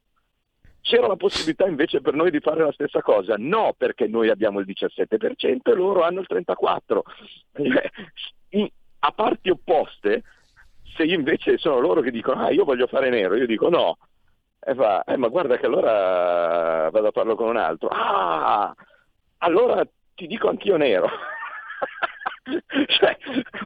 C'era 0.82 1.08
la 1.08 1.16
possibilità 1.16 1.66
invece 1.66 2.01
per 2.01 2.16
noi 2.16 2.32
di 2.32 2.41
fare 2.41 2.66
la 2.66 2.72
stessa 2.74 3.01
cosa? 3.01 3.36
No, 3.38 3.74
perché 3.78 4.08
noi 4.08 4.30
abbiamo 4.30 4.60
il 4.60 4.66
17% 4.66 5.72
e 5.72 5.74
loro 5.74 6.01
hanno 6.01 6.20
il 6.20 6.28
34%. 6.28 7.01
In- 8.49 8.70
a 9.03 9.12
parti 9.14 9.49
opposte, 9.49 10.24
se 10.95 11.03
invece 11.03 11.58
sono 11.58 11.80
loro 11.80 12.01
che 12.01 12.12
dicono 12.12 12.41
ah 12.41 12.51
io 12.51 12.66
voglio 12.66 12.88
fare 12.88 13.10
nero, 13.10 13.36
io 13.36 13.47
dico 13.47 13.70
no, 13.70 13.97
E 14.64 14.76
fa, 14.76 15.03
eh, 15.05 15.18
ma 15.18 15.28
guarda 15.28 15.57
che 15.57 15.66
allora 15.66 16.89
vado 16.91 17.07
a 17.07 17.12
farlo 17.12 17.36
con 17.36 17.49
un 17.49 17.57
altro. 17.57 17.88
Ah, 17.89 18.74
allora 19.39 19.84
ti 20.14 20.28
dico 20.28 20.49
anch'io 20.49 20.78
nero. 20.78 21.09
cioè, 22.86 23.18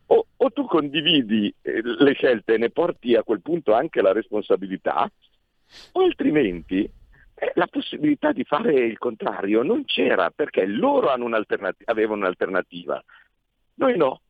o, 0.07 0.27
o, 0.37 0.51
tu 0.51 0.65
condividi 0.65 1.53
eh, 1.61 1.81
le 1.81 2.13
scelte 2.13 2.53
e 2.53 2.57
ne 2.57 2.69
porti 2.69 3.13
a 3.15 3.23
quel 3.23 3.41
punto 3.41 3.73
anche 3.73 4.01
la 4.01 4.13
responsabilità, 4.13 5.09
o 5.91 6.01
altrimenti 6.01 6.89
eh, 7.35 7.51
la 7.55 7.67
possibilità 7.67 8.31
di 8.31 8.45
fare 8.45 8.73
il 8.73 8.97
contrario 8.97 9.63
non 9.63 9.83
c'era 9.83 10.29
perché 10.29 10.65
loro 10.65 11.09
avevano 11.09 12.21
un'alternativa, 12.21 13.03
noi 13.75 13.97
no. 13.97 14.21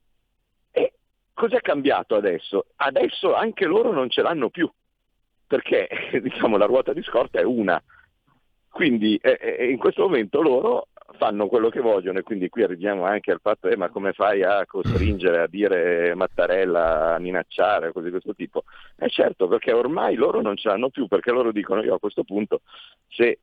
E 0.71 0.93
cos'è 1.31 1.61
cambiato 1.61 2.15
adesso? 2.15 2.65
Adesso 2.77 3.35
anche 3.35 3.65
loro 3.65 3.91
non 3.91 4.09
ce 4.09 4.23
l'hanno 4.23 4.49
più, 4.49 4.67
perché 5.47 5.87
diciamo, 6.21 6.57
la 6.57 6.65
ruota 6.65 6.93
di 6.93 7.03
scorta 7.03 7.39
è 7.39 7.43
una. 7.43 7.81
Quindi 8.69 9.15
eh, 9.21 9.69
in 9.69 9.77
questo 9.77 10.01
momento 10.01 10.41
loro 10.41 10.87
fanno 11.17 11.47
quello 11.47 11.69
che 11.69 11.79
vogliono 11.79 12.19
e 12.19 12.23
quindi 12.23 12.49
qui 12.49 12.63
arriviamo 12.63 13.05
anche 13.05 13.31
al 13.31 13.39
fatto 13.41 13.69
eh, 13.69 13.77
ma 13.77 13.89
come 13.89 14.11
fai 14.11 14.43
a 14.43 14.65
costringere 14.65 15.39
a 15.39 15.47
dire 15.47 16.13
Mattarella, 16.15 17.15
a 17.15 17.19
minacciare, 17.19 17.91
cose 17.91 18.05
di 18.05 18.11
questo 18.11 18.35
tipo. 18.35 18.63
Eh 18.97 19.09
certo, 19.09 19.47
perché 19.47 19.71
ormai 19.71 20.15
loro 20.15 20.41
non 20.41 20.57
ce 20.57 20.67
l'hanno 20.67 20.89
più, 20.89 21.07
perché 21.07 21.31
loro 21.31 21.51
dicono 21.51 21.83
io 21.83 21.95
a 21.95 21.99
questo 21.99 22.23
punto 22.23 22.61
se 23.07 23.39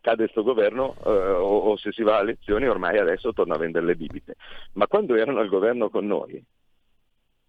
cade 0.00 0.24
questo 0.24 0.44
governo 0.44 0.94
eh, 1.04 1.10
o, 1.10 1.58
o, 1.70 1.76
se 1.76 1.90
si 1.90 2.04
va 2.04 2.18
alle 2.18 2.30
elezioni 2.30 2.68
ormai 2.68 2.98
adesso 2.98 3.32
torna 3.32 3.56
a 3.56 3.58
vendere 3.58 3.86
le 3.86 3.96
bibite. 3.96 4.36
Ma 4.74 4.86
quando 4.86 5.16
erano 5.16 5.40
al 5.40 5.48
governo 5.48 5.90
con 5.90 6.06
noi, 6.06 6.40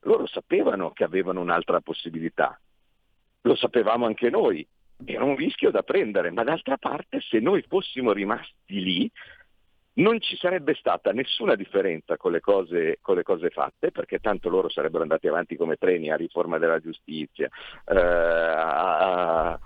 loro 0.02 0.26
sapevano 0.26 0.92
che 0.92 1.04
avevano 1.04 1.42
un'altra 1.42 1.82
possibilità, 1.82 2.60
lo 3.48 3.56
sapevamo 3.56 4.06
anche 4.06 4.30
noi, 4.30 4.66
era 5.06 5.24
un 5.24 5.36
rischio 5.36 5.72
da 5.72 5.84
prendere, 5.84 6.32
ma 6.32 6.44
d'altra 6.44 6.78
parte 6.78 7.20
se 7.22 7.40
noi 7.40 7.64
fossimo 7.68 8.12
rimasti 8.12 8.82
lì 8.82 9.12
non 9.98 10.20
ci 10.22 10.36
sarebbe 10.36 10.76
stata 10.76 11.12
nessuna 11.12 11.56
differenza 11.56 12.18
con 12.18 12.32
le, 12.32 12.40
cose, 12.40 13.00
con 13.02 13.16
le 13.16 13.24
cose 13.24 13.50
fatte, 13.50 13.92
perché 13.92 14.20
tanto 14.20 14.50
loro 14.50 14.70
sarebbero 14.70 15.02
andati 15.02 15.28
avanti 15.28 15.56
come 15.56 15.76
treni 15.76 16.12
a 16.12 16.16
riforma 16.16 16.60
della 16.60 16.80
giustizia, 16.80 17.50
eh, 17.86 17.96
a, 17.96 19.60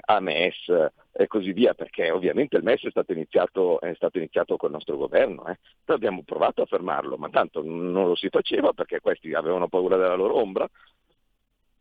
a, 0.00 0.20
MES 0.20 0.90
e 1.12 1.26
così 1.26 1.52
via, 1.52 1.74
perché 1.74 2.10
ovviamente 2.12 2.56
il 2.56 2.62
MES 2.62 2.84
è 2.84 2.90
stato 2.90 3.12
iniziato, 3.12 3.80
è 3.80 3.92
stato 3.94 4.18
iniziato 4.18 4.56
col 4.56 4.70
nostro 4.70 4.96
governo. 4.96 5.46
Eh. 5.46 5.58
Abbiamo 5.86 6.22
provato 6.24 6.62
a 6.62 6.66
fermarlo, 6.66 7.16
ma 7.16 7.28
tanto 7.28 7.62
non 7.64 8.06
lo 8.06 8.14
si 8.14 8.28
faceva 8.28 8.72
perché 8.72 9.00
questi 9.00 9.34
avevano 9.34 9.66
paura 9.66 9.96
della 9.96 10.14
loro 10.14 10.36
ombra, 10.36 10.68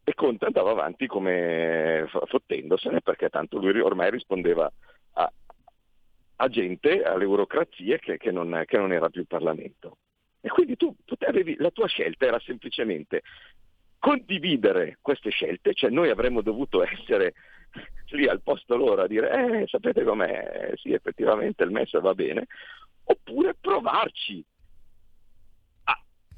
e 0.04 0.14
Conte 0.14 0.46
andava 0.46 0.72
avanti 0.72 1.08
come 1.08 2.08
fottendosene 2.28 3.02
perché 3.02 3.30
tanto 3.30 3.58
lui 3.60 3.80
ormai 3.80 4.10
rispondeva 4.10 4.72
a, 5.14 5.32
a 6.38 6.48
gente, 6.48 7.04
alle 7.04 7.26
burocrazie 7.26 8.00
che, 8.00 8.18
che, 8.18 8.32
non, 8.32 8.64
che, 8.66 8.78
non, 8.78 8.92
era 8.92 9.10
più 9.10 9.26
Parlamento. 9.26 9.98
E 10.42 10.50
quindi 10.50 10.76
tu, 10.76 10.96
tu 11.06 11.16
la 11.58 11.70
tua 11.70 11.88
scelta 11.88 12.26
era 12.26 12.40
semplicemente 12.40 13.22
condividere 14.00 14.98
queste 15.02 15.30
scelte, 15.30 15.76
cioè 15.76 15.92
noi 15.92 16.10
avremmo 16.10 16.42
dovuto 16.42 16.82
essere 16.84 17.34
lì 18.12 18.28
al 18.28 18.42
posto 18.42 18.76
loro 18.76 19.04
a 19.04 19.08
dire 19.08 19.62
eh, 19.62 19.68
sapete 19.68 20.04
com'è, 20.04 20.72
sì 20.76 20.92
effettivamente 20.92 21.64
il 21.64 21.72
MES 21.72 22.00
va 22.02 22.14
bene, 22.16 22.48
oppure 23.04 23.56
provarci 23.60 24.44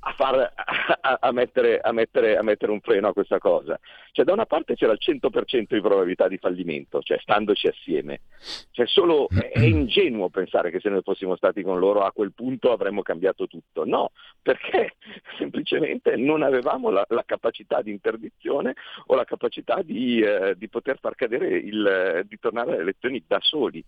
a, 0.06 0.14
far, 0.14 0.54
a, 0.56 1.18
a, 1.22 1.32
mettere, 1.32 1.82
mettere, 1.92 2.38
a, 2.38 2.44
mettere, 2.44 2.72
un 2.72 2.82
freno 2.82 3.08
a 3.08 3.14
questa 3.14 3.38
cosa. 3.38 3.80
Cioè, 4.12 4.26
da 4.26 4.34
una 4.34 4.46
parte 4.46 4.76
c'era 4.76 4.92
il 4.92 5.00
100% 5.02 5.66
di 5.70 5.82
probabilità 5.82 6.28
di 6.28 6.38
fallimento, 6.38 7.02
cioè 7.02 7.18
standoci 7.20 7.68
assieme. 7.68 8.22
Cioè, 8.72 8.86
solo, 8.86 9.28
è 9.30 9.60
ingenuo 9.60 10.30
pensare 10.30 10.72
che 10.72 10.80
se 10.80 10.90
noi 10.90 11.02
fossimo 11.02 11.36
stati 11.36 11.64
con 11.64 11.80
loro 11.80 12.02
a 12.02 12.12
quel 12.12 12.34
punto 12.34 12.72
avremmo 12.72 13.02
cambiato 13.02 13.48
tutto. 13.48 13.86
No, 13.86 14.12
perché 14.42 14.96
semplicemente 15.38 16.18
non 16.18 16.44
avevamo 16.44 16.90
la, 16.90 17.06
la 17.10 17.24
capacità 17.26 17.82
di 17.82 17.92
interdizione 17.92 18.76
o 19.06 19.16
la 19.16 19.26
capacità 19.26 19.82
di, 19.82 20.20
eh, 20.20 20.56
di 20.58 20.68
poter 20.68 21.00
far 21.00 21.16
cadere 21.16 21.48
il, 21.58 22.26
di 22.28 22.38
tornare 22.40 22.74
alle 22.74 22.82
elezioni 22.82 23.24
da 23.26 23.40
soli. 23.42 23.84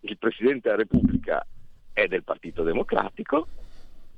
Il 0.00 0.18
Presidente 0.18 0.70
della 0.70 0.82
Repubblica 0.82 1.44
è 1.92 2.06
del 2.06 2.24
Partito 2.24 2.62
Democratico, 2.62 3.48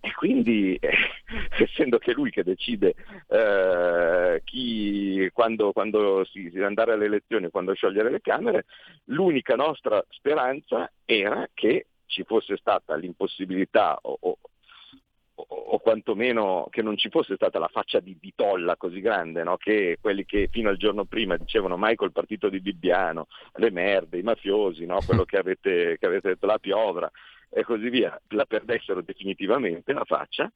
e 0.01 0.13
quindi, 0.15 0.77
eh, 0.77 0.91
essendo 1.59 1.99
che 1.99 2.13
lui 2.13 2.31
che 2.31 2.45
decide 2.45 2.95
eh, 3.29 4.41
chi, 4.45 5.29
quando, 5.33 5.73
quando 5.73 6.25
si, 6.25 6.51
andare 6.63 6.93
alle 6.93 7.07
elezioni, 7.07 7.51
quando 7.51 7.75
sciogliere 7.75 8.11
le 8.11 8.21
Camere, 8.21 8.67
l'unica 9.05 9.55
nostra 9.55 10.05
speranza 10.11 10.91
era 11.05 11.49
che 11.53 11.87
ci 12.07 12.25
fosse 12.25 12.57
stata 12.57 12.95
l'impossibilità 12.97 13.99
o, 14.03 14.17
o, 14.21 14.39
o 15.35 15.79
quantomeno 15.79 16.67
che 16.71 16.83
non 16.83 16.97
ci 16.97 17.11
fosse 17.11 17.35
stata 17.35 17.59
la 17.59 17.69
faccia 17.69 18.01
di, 18.01 18.17
di 18.21 18.33
tolla 18.35 18.77
così 18.77 19.01
grande, 19.01 19.43
no? 19.43 19.57
che 19.57 19.99
quelli 20.01 20.25
che 20.25 20.49
fino 20.51 20.69
al 20.69 20.77
giorno 20.77 21.05
prima 21.05 21.37
dicevano 21.37 21.77
mai 21.77 21.95
col 21.97 22.13
partito 22.13 22.49
di 22.49 22.61
Bibbiano, 22.61 23.27
le 23.55 23.71
merde, 23.71 24.19
i 24.19 24.23
mafiosi, 24.23 24.85
no? 24.87 25.01
quello 25.05 25.25
che 25.25 25.37
avete, 25.37 25.97
che 25.99 26.07
avete 26.07 26.29
detto 26.29 26.47
la 26.47 26.59
piovra, 26.59 27.11
e 27.49 27.65
così 27.65 27.89
via, 27.89 28.21
la 28.29 28.45
perdessero 28.45 29.01
definitivamente 29.03 29.93
la 29.93 30.05
faccia 30.05 30.51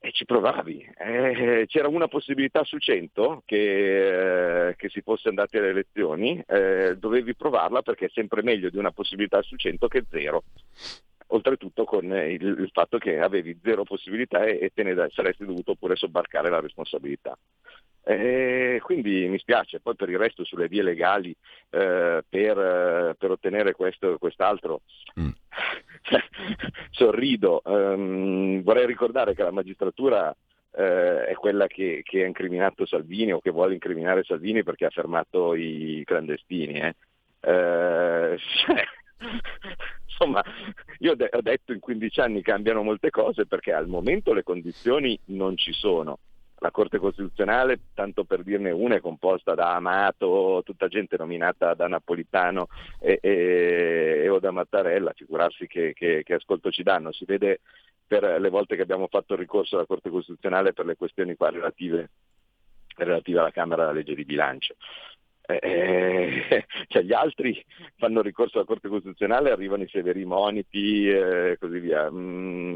e 0.00 0.12
ci 0.12 0.24
provavi. 0.24 0.88
Eh, 0.96 1.64
c'era 1.66 1.88
una 1.88 2.08
possibilità 2.08 2.62
su 2.64 2.78
cento 2.78 3.42
che, 3.44 4.68
eh, 4.68 4.76
che, 4.76 4.88
si 4.88 5.00
fosse 5.02 5.28
andati 5.28 5.58
alle 5.58 5.70
elezioni, 5.70 6.42
eh, 6.46 6.96
dovevi 6.96 7.34
provarla 7.34 7.82
perché 7.82 8.06
è 8.06 8.10
sempre 8.12 8.42
meglio 8.42 8.70
di 8.70 8.78
una 8.78 8.92
possibilità 8.92 9.42
su 9.42 9.56
cento 9.56 9.88
che 9.88 10.04
zero. 10.08 10.44
Oltretutto 11.28 11.84
con 11.84 12.04
il, 12.04 12.42
il 12.42 12.70
fatto 12.72 12.98
che 12.98 13.18
avevi 13.18 13.58
zero 13.62 13.84
possibilità 13.84 14.44
e, 14.44 14.58
e 14.60 14.70
te 14.72 14.82
ne 14.82 14.94
saresti 15.10 15.44
dovuto 15.44 15.74
pure 15.74 15.94
sobbarcare 15.94 16.48
la 16.48 16.60
responsabilità. 16.60 17.36
Eh, 18.02 18.80
quindi 18.82 19.28
mi 19.28 19.38
spiace, 19.38 19.80
poi 19.80 19.94
per 19.94 20.08
il 20.08 20.16
resto 20.16 20.42
sulle 20.42 20.66
vie 20.66 20.82
legali 20.82 21.30
eh, 21.68 22.24
per, 22.26 23.14
per, 23.18 23.30
ottenere 23.30 23.72
questo 23.72 24.14
e 24.14 24.18
quest'altro 24.18 24.80
mm. 25.20 25.28
sorrido. 26.90 27.60
Um, 27.64 28.62
vorrei 28.62 28.86
ricordare 28.86 29.34
che 29.34 29.42
la 29.42 29.50
magistratura 29.50 30.34
eh, 30.72 31.26
è 31.26 31.34
quella 31.34 31.66
che, 31.66 32.00
che, 32.02 32.22
ha 32.22 32.26
incriminato 32.26 32.86
Salvini 32.86 33.32
o 33.32 33.40
che 33.40 33.50
vuole 33.50 33.74
incriminare 33.74 34.24
Salvini 34.24 34.62
perché 34.62 34.86
ha 34.86 34.90
fermato 34.90 35.54
i 35.54 36.02
clandestini. 36.06 36.80
Eh. 36.80 36.94
Eh, 37.40 38.38
cioè, 38.64 38.84
insomma, 40.18 40.42
io 40.98 41.12
ho 41.12 41.40
detto 41.42 41.72
in 41.72 41.80
15 41.80 42.20
anni 42.20 42.42
cambiano 42.42 42.82
molte 42.82 43.10
cose 43.10 43.46
perché 43.46 43.72
al 43.72 43.86
momento 43.86 44.32
le 44.32 44.42
condizioni 44.42 45.18
non 45.26 45.56
ci 45.56 45.72
sono 45.72 46.18
la 46.60 46.72
Corte 46.72 46.98
Costituzionale, 46.98 47.78
tanto 47.94 48.24
per 48.24 48.42
dirne 48.42 48.72
una, 48.72 48.96
è 48.96 49.00
composta 49.00 49.54
da 49.54 49.76
Amato, 49.76 50.62
tutta 50.64 50.88
gente 50.88 51.16
nominata 51.16 51.74
da 51.74 51.86
Napolitano 51.86 52.66
e, 53.00 53.20
e, 53.22 54.22
e 54.24 54.28
o 54.28 54.40
da 54.40 54.50
Mattarella, 54.50 55.12
figurarsi 55.14 55.68
che, 55.68 55.92
che, 55.94 56.22
che, 56.24 56.34
ascolto 56.34 56.72
ci 56.72 56.82
danno. 56.82 57.12
Si 57.12 57.24
vede 57.24 57.60
per 58.04 58.40
le 58.40 58.48
volte 58.48 58.74
che 58.74 58.82
abbiamo 58.82 59.06
fatto 59.06 59.36
ricorso 59.36 59.76
alla 59.76 59.86
Corte 59.86 60.10
Costituzionale 60.10 60.72
per 60.72 60.86
le 60.86 60.96
questioni 60.96 61.36
qua 61.36 61.50
relative, 61.50 62.10
relative 62.96 63.38
alla 63.38 63.52
Camera 63.52 63.82
della 63.82 63.94
legge 63.94 64.16
di 64.16 64.24
bilancio. 64.24 64.74
Eh, 65.50 65.58
eh 65.62 66.66
cioè 66.88 67.02
gli 67.02 67.12
altri 67.14 67.64
fanno 67.96 68.20
ricorso 68.20 68.58
alla 68.58 68.66
Corte 68.66 68.88
Costituzionale, 68.88 69.50
arrivano 69.50 69.84
i 69.84 69.88
severi 69.88 70.24
moniti 70.26 71.08
e 71.08 71.56
così 71.58 71.78
via. 71.78 72.10
Mm, 72.10 72.74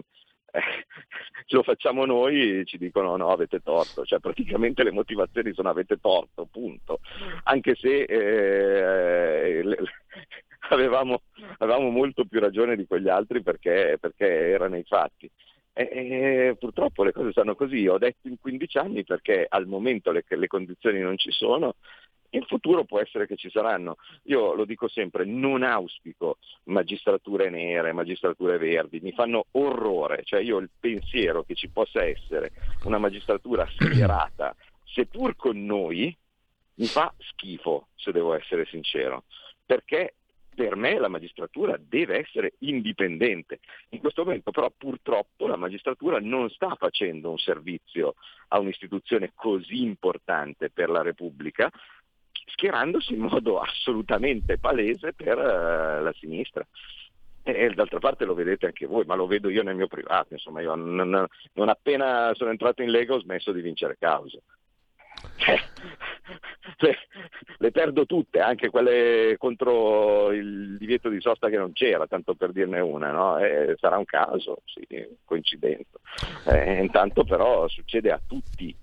eh, 0.52 0.60
lo 1.48 1.62
facciamo 1.62 2.06
noi 2.06 2.60
e 2.60 2.64
ci 2.64 2.78
dicono 2.78 3.16
no, 3.16 3.28
avete 3.28 3.60
torto, 3.60 4.04
cioè 4.04 4.20
praticamente 4.20 4.82
le 4.82 4.90
motivazioni 4.90 5.52
sono 5.52 5.68
avete 5.68 5.98
torto, 6.00 6.46
punto. 6.50 7.00
Anche 7.44 7.74
se 7.74 8.04
eh, 8.04 9.62
le, 9.62 9.76
avevamo, 10.70 11.22
avevamo, 11.58 11.90
molto 11.90 12.24
più 12.24 12.40
ragione 12.40 12.76
di 12.76 12.86
quegli 12.86 13.08
altri 13.08 13.42
perché, 13.42 13.98
perché 14.00 14.26
erano 14.26 14.76
i 14.78 14.84
fatti. 14.84 15.30
E, 15.74 15.88
e, 15.90 16.56
purtroppo 16.58 17.02
le 17.02 17.12
cose 17.12 17.32
stanno 17.32 17.54
così, 17.54 17.86
ho 17.86 17.96
detto 17.96 18.28
in 18.28 18.38
15 18.38 18.78
anni 18.78 19.04
perché 19.04 19.46
al 19.48 19.66
momento 19.66 20.10
le, 20.10 20.22
le 20.26 20.46
condizioni 20.46 21.00
non 21.00 21.16
ci 21.16 21.30
sono 21.30 21.76
in 22.34 22.44
futuro 22.44 22.84
può 22.84 23.00
essere 23.00 23.26
che 23.26 23.36
ci 23.36 23.50
saranno. 23.50 23.96
Io 24.24 24.54
lo 24.54 24.64
dico 24.64 24.88
sempre, 24.88 25.24
non 25.24 25.62
auspico 25.62 26.38
magistrature 26.64 27.50
nere, 27.50 27.92
magistrature 27.92 28.58
verdi, 28.58 29.00
mi 29.00 29.12
fanno 29.12 29.46
orrore, 29.52 30.22
cioè 30.24 30.40
io 30.40 30.58
il 30.58 30.70
pensiero 30.78 31.42
che 31.42 31.54
ci 31.54 31.68
possa 31.68 32.04
essere 32.04 32.52
una 32.84 32.98
magistratura 32.98 33.66
schierata, 33.68 34.54
seppur 34.84 35.36
con 35.36 35.64
noi, 35.64 36.16
mi 36.74 36.86
fa 36.86 37.12
schifo, 37.18 37.88
se 37.94 38.12
devo 38.12 38.34
essere 38.34 38.66
sincero, 38.66 39.24
perché 39.64 40.14
per 40.54 40.76
me 40.76 40.98
la 40.98 41.08
magistratura 41.08 41.78
deve 41.78 42.18
essere 42.18 42.54
indipendente. 42.58 43.60
In 43.90 44.00
questo 44.00 44.24
momento 44.24 44.50
però 44.50 44.70
purtroppo 44.76 45.46
la 45.46 45.56
magistratura 45.56 46.18
non 46.20 46.50
sta 46.50 46.74
facendo 46.74 47.30
un 47.30 47.38
servizio 47.38 48.14
a 48.48 48.58
un'istituzione 48.58 49.32
così 49.34 49.82
importante 49.82 50.68
per 50.70 50.90
la 50.90 51.00
Repubblica 51.00 51.70
schierandosi 52.52 53.14
in 53.14 53.20
modo 53.20 53.60
assolutamente 53.60 54.58
palese 54.58 55.12
per 55.12 55.38
uh, 55.38 56.02
la 56.02 56.12
sinistra. 56.18 56.66
E 57.44 57.70
d'altra 57.74 57.98
parte 57.98 58.24
lo 58.24 58.34
vedete 58.34 58.66
anche 58.66 58.86
voi, 58.86 59.04
ma 59.04 59.16
lo 59.16 59.26
vedo 59.26 59.48
io 59.48 59.64
nel 59.64 59.74
mio 59.74 59.88
privato, 59.88 60.32
insomma, 60.32 60.60
io 60.60 60.76
non, 60.76 61.26
non 61.54 61.68
appena 61.68 62.32
sono 62.34 62.50
entrato 62.50 62.82
in 62.82 62.90
Lega 62.90 63.14
ho 63.14 63.20
smesso 63.20 63.50
di 63.50 63.60
vincere 63.60 63.96
cause. 63.98 64.42
Cioè, 65.36 65.56
le, 66.78 66.96
le, 67.58 67.70
perdo 67.72 68.06
tutte, 68.06 68.38
anche 68.38 68.70
quelle 68.70 69.34
contro 69.38 70.30
il 70.32 70.76
divieto 70.78 71.08
di 71.08 71.20
sosta 71.20 71.48
che 71.48 71.56
non 71.56 71.72
c'era, 71.72 72.06
tanto 72.06 72.34
per 72.34 72.52
dirne 72.52 72.78
una, 72.78 73.10
no? 73.10 73.38
eh, 73.38 73.74
sarà 73.78 73.98
un 73.98 74.04
caso, 74.04 74.62
sì, 74.64 74.86
coincidenza. 75.24 75.98
Eh, 76.46 76.80
intanto 76.80 77.24
però 77.24 77.66
succede 77.68 78.12
a 78.12 78.20
tutti 78.24 78.74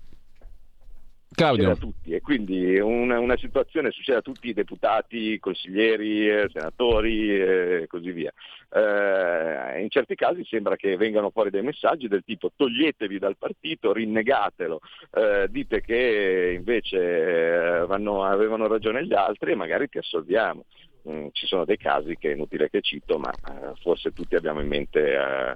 Claudio. 1.32 1.70
a 1.70 1.76
tutti 1.76 2.12
e 2.12 2.20
quindi 2.20 2.78
una, 2.80 3.20
una, 3.20 3.36
situazione 3.36 3.92
succede 3.92 4.18
a 4.18 4.22
tutti 4.22 4.48
i 4.48 4.52
deputati, 4.52 5.38
consiglieri, 5.38 6.28
eh, 6.28 6.50
senatori 6.52 7.40
e 7.40 7.86
così 7.88 8.10
via. 8.10 8.32
Eh, 8.72 9.80
in 9.80 9.88
certi 9.90 10.16
casi 10.16 10.44
sembra 10.44 10.74
che 10.74 10.96
vengano 10.96 11.30
fuori 11.30 11.50
dei 11.50 11.62
messaggi 11.62 12.08
del 12.08 12.24
tipo 12.24 12.50
toglietevi 12.54 13.18
dal 13.18 13.36
partito, 13.36 13.92
rinnegatelo, 13.92 14.80
eh, 15.12 15.46
dite 15.48 15.80
che 15.80 16.52
invece 16.56 16.98
eh, 16.98 17.86
vanno, 17.86 18.24
avevano 18.24 18.66
ragione 18.66 19.06
gli 19.06 19.14
altri 19.14 19.52
e 19.52 19.56
magari 19.56 19.88
ti 19.88 19.98
assolviamo. 19.98 20.64
Mm, 21.08 21.28
ci 21.32 21.46
sono 21.46 21.64
dei 21.64 21.78
casi 21.78 22.16
che 22.18 22.30
è 22.30 22.34
inutile 22.34 22.68
che 22.68 22.82
cito, 22.82 23.18
ma 23.18 23.30
eh, 23.30 23.72
forse 23.80 24.12
tutti 24.12 24.34
abbiamo 24.34 24.60
in 24.60 24.66
mente 24.66 25.14
eh, 25.14 25.54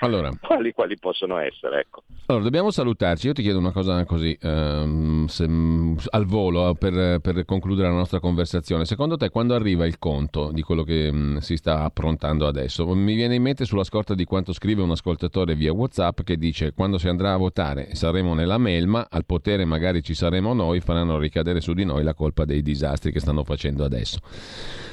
allora. 0.00 0.30
quali, 0.40 0.72
quali, 0.72 0.98
possono 0.98 1.38
essere. 1.38 1.80
Ecco. 1.80 2.02
Allora, 2.26 2.44
dobbiamo 2.44 2.70
salutarci. 2.70 3.26
Io 3.26 3.32
ti 3.32 3.42
chiedo 3.42 3.58
una 3.58 3.72
cosa 3.72 4.04
così 4.04 4.36
um, 4.42 5.26
se, 5.26 5.44
al 5.44 6.24
volo 6.26 6.70
eh, 6.70 6.74
per, 6.74 7.20
per, 7.20 7.44
concludere 7.44 7.88
la 7.88 7.94
nostra 7.94 8.20
conversazione. 8.20 8.84
Secondo 8.84 9.16
te, 9.16 9.30
quando 9.30 9.54
arriva 9.54 9.86
il 9.86 9.98
conto 9.98 10.50
di 10.52 10.62
quello 10.62 10.82
che 10.82 11.08
um, 11.12 11.38
si 11.38 11.56
sta 11.56 11.82
approntando 11.84 12.46
adesso? 12.46 12.86
Mi 12.94 13.14
viene 13.14 13.34
in 13.34 13.42
mente 13.42 13.64
sulla 13.64 13.84
scorta 13.84 14.14
di 14.14 14.24
quanto 14.24 14.52
scrive 14.52 14.82
un 14.82 14.90
ascoltatore 14.90 15.54
via 15.54 15.72
WhatsApp 15.72 16.20
che 16.22 16.36
dice: 16.36 16.72
Quando 16.72 16.98
si 16.98 17.08
andrà 17.08 17.32
a 17.32 17.36
votare 17.36 17.94
saremo 17.94 18.34
nella 18.34 18.58
melma, 18.58 19.06
al 19.10 19.24
potere 19.24 19.64
magari 19.64 20.02
ci 20.02 20.14
saremo 20.14 20.54
noi, 20.54 20.80
faranno 20.80 21.18
ricadere 21.18 21.60
su 21.60 21.72
di 21.72 21.84
noi 21.84 22.02
la 22.02 22.14
colpa 22.14 22.44
dei 22.44 22.62
disastri 22.62 23.12
che 23.12 23.20
stanno 23.20 23.44
facendo 23.44 23.84
adesso. 23.84 24.18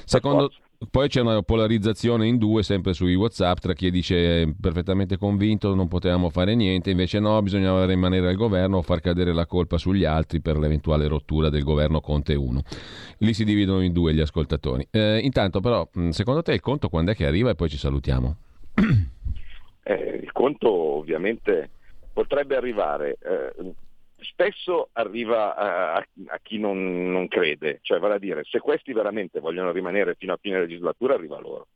Secondo, 0.06 0.52
poi 0.90 1.08
c'è 1.08 1.22
una 1.22 1.42
polarizzazione 1.44 2.26
in 2.26 2.38
due, 2.38 2.64
sempre 2.64 2.94
sui 2.94 3.14
WhatsApp, 3.14 3.58
tra 3.60 3.74
chi 3.74 3.92
dice 3.92 4.52
perfettamente 4.60 5.18
convinto 5.18 5.76
non 5.76 5.88
potevamo 5.88 6.30
fare 6.30 6.56
niente, 6.56 6.90
invece 6.90 7.20
no, 7.20 7.40
bisognava 7.42 7.86
rimanere 7.86 8.30
al 8.30 8.36
governo 8.36 8.78
o 8.78 8.82
far 8.82 9.00
cadere 9.00 9.34
la 9.34 9.46
colpa 9.46 9.78
sugli 9.78 10.06
altri 10.06 10.42
per 10.42 10.58
l'eventuale 10.58 11.08
rottura 11.08 11.50
del 11.50 11.64
governo 11.64 12.02
Conte 12.02 12.34
1. 12.34 12.62
Lì 13.20 13.34
si 13.34 13.44
dividono 13.44 13.82
in 13.82 13.94
due 13.94 14.14
gli 14.14 14.22
ascoltatori. 14.22 14.88
Eh, 14.90 15.20
intanto 15.20 15.60
però, 15.60 15.88
secondo 16.10 16.42
te 16.42 16.54
il 16.54 16.62
conto 16.62 16.90
quando 16.90 17.12
è 17.12 17.16
che 17.16 17.28
arriva 17.28 17.52
e 17.52 17.56
poi 17.56 17.70
ci 17.70 17.78
salutiamo? 17.78 18.36
Eh, 19.84 20.20
il 20.22 20.32
conto 20.32 20.72
ovviamente 20.72 21.70
potrebbe 22.14 22.56
arrivare. 22.56 23.18
Eh, 23.20 23.74
spesso 24.22 24.90
arriva 24.94 25.56
a, 25.56 25.96
a 25.96 26.40
chi 26.42 26.58
non, 26.58 27.12
non, 27.12 27.28
crede, 27.28 27.80
cioè 27.82 28.00
vale 28.00 28.16
a 28.16 28.20
dire 28.20 28.44
se 28.44 28.60
questi 28.60 28.94
veramente 28.94 29.40
vogliono 29.40 29.72
rimanere 29.72 30.16
fino 30.16 30.34
a 30.34 30.40
fine 30.40 30.60
legislatura 30.60 31.14
arriva 31.14 31.40
loro. 31.40 31.68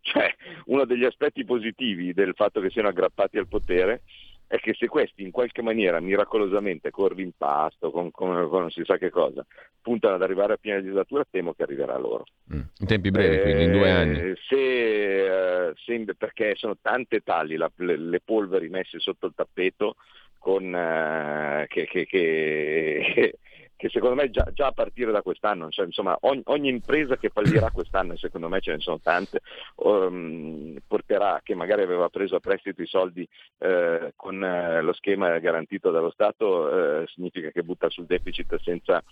Cioè, 0.00 0.34
uno 0.66 0.86
degli 0.86 1.04
aspetti 1.04 1.44
positivi 1.44 2.14
del 2.14 2.32
fatto 2.34 2.60
che 2.60 2.70
siano 2.70 2.88
aggrappati 2.88 3.36
al 3.36 3.46
potere 3.46 4.02
è 4.46 4.56
che 4.58 4.72
se 4.72 4.88
questi 4.88 5.22
in 5.22 5.30
qualche 5.30 5.60
maniera 5.60 6.00
miracolosamente 6.00 6.90
con 6.90 7.08
rimpasto, 7.08 7.90
con, 7.90 8.10
con, 8.10 8.48
con 8.48 8.60
non 8.62 8.70
si 8.70 8.82
sa 8.84 8.96
che 8.96 9.10
cosa, 9.10 9.44
puntano 9.82 10.14
ad 10.14 10.22
arrivare 10.22 10.54
a 10.54 10.58
fine 10.58 10.76
legislatura, 10.76 11.26
temo 11.30 11.52
che 11.52 11.62
arriverà 11.62 11.98
loro. 11.98 12.24
Mm. 12.54 12.60
In 12.78 12.86
tempi 12.86 13.10
brevi, 13.10 13.36
eh, 13.36 13.42
quindi 13.42 13.64
in 13.64 13.72
due 13.72 13.90
anni. 13.90 14.32
Se, 14.48 15.68
eh, 15.68 15.74
se, 15.76 16.04
perché 16.16 16.54
sono 16.56 16.78
tante 16.80 17.20
tali 17.20 17.56
la, 17.56 17.70
le, 17.76 17.98
le 17.98 18.20
polveri 18.24 18.70
messe 18.70 18.98
sotto 18.98 19.26
il 19.26 19.34
tappeto 19.36 19.96
con, 20.38 20.74
eh, 20.74 21.66
che, 21.68 21.86
che, 21.86 22.06
che, 22.06 23.38
che, 23.76 23.88
secondo 23.88 24.14
me 24.14 24.30
già, 24.30 24.48
già, 24.52 24.66
a 24.66 24.72
partire 24.72 25.12
da 25.12 25.22
quest'anno, 25.22 25.68
cioè, 25.70 25.86
insomma, 25.86 26.16
ogni, 26.22 26.42
ogni, 26.46 26.68
impresa 26.68 27.16
che 27.16 27.28
fallirà 27.28 27.70
quest'anno, 27.70 28.14
e 28.14 28.16
secondo 28.16 28.48
me 28.48 28.60
ce 28.60 28.72
ne 28.72 28.80
sono 28.80 29.00
tante, 29.00 29.40
um, 29.76 30.76
porterà, 30.86 31.40
che 31.42 31.54
magari 31.54 31.82
aveva 31.82 32.08
preso 32.08 32.36
a 32.36 32.40
prestito 32.40 32.82
i 32.82 32.86
soldi 32.86 33.28
eh, 33.58 34.12
con 34.16 34.42
eh, 34.42 34.80
lo 34.82 34.92
schema 34.92 35.38
garantito 35.38 35.90
dallo 35.90 36.10
Stato, 36.10 37.02
eh, 37.02 37.06
significa 37.08 37.50
che 37.50 37.62
butta 37.62 37.88
sul 37.90 38.06
deficit 38.06 38.58
senza 38.60 39.02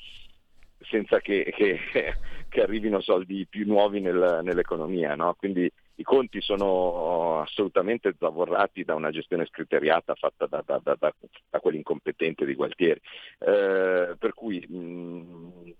senza 0.89 1.21
che, 1.21 1.53
che, 1.57 1.79
che, 2.49 2.63
arrivino 2.63 3.01
soldi 3.01 3.47
più 3.49 3.67
nuovi 3.67 4.01
nel, 4.01 4.41
nell'economia. 4.43 5.15
No? 5.15 5.35
Quindi 5.35 5.71
i 5.97 6.03
conti 6.03 6.41
sono 6.41 7.41
assolutamente 7.41 8.15
zavorrati 8.19 8.85
da 8.85 8.95
una 8.95 9.11
gestione 9.11 9.47
scriteriata 9.47 10.15
fatta 10.15 10.47
da, 10.47 10.63
da, 10.65 10.81
da, 10.83 10.97
da 10.99 11.61
quell'incompetente 11.61 12.45
di 12.45 12.55
Gualtieri. 12.55 13.01
Eh, 13.39 14.15
per 14.19 14.35
cui 14.35 14.65
mh, 14.67 15.75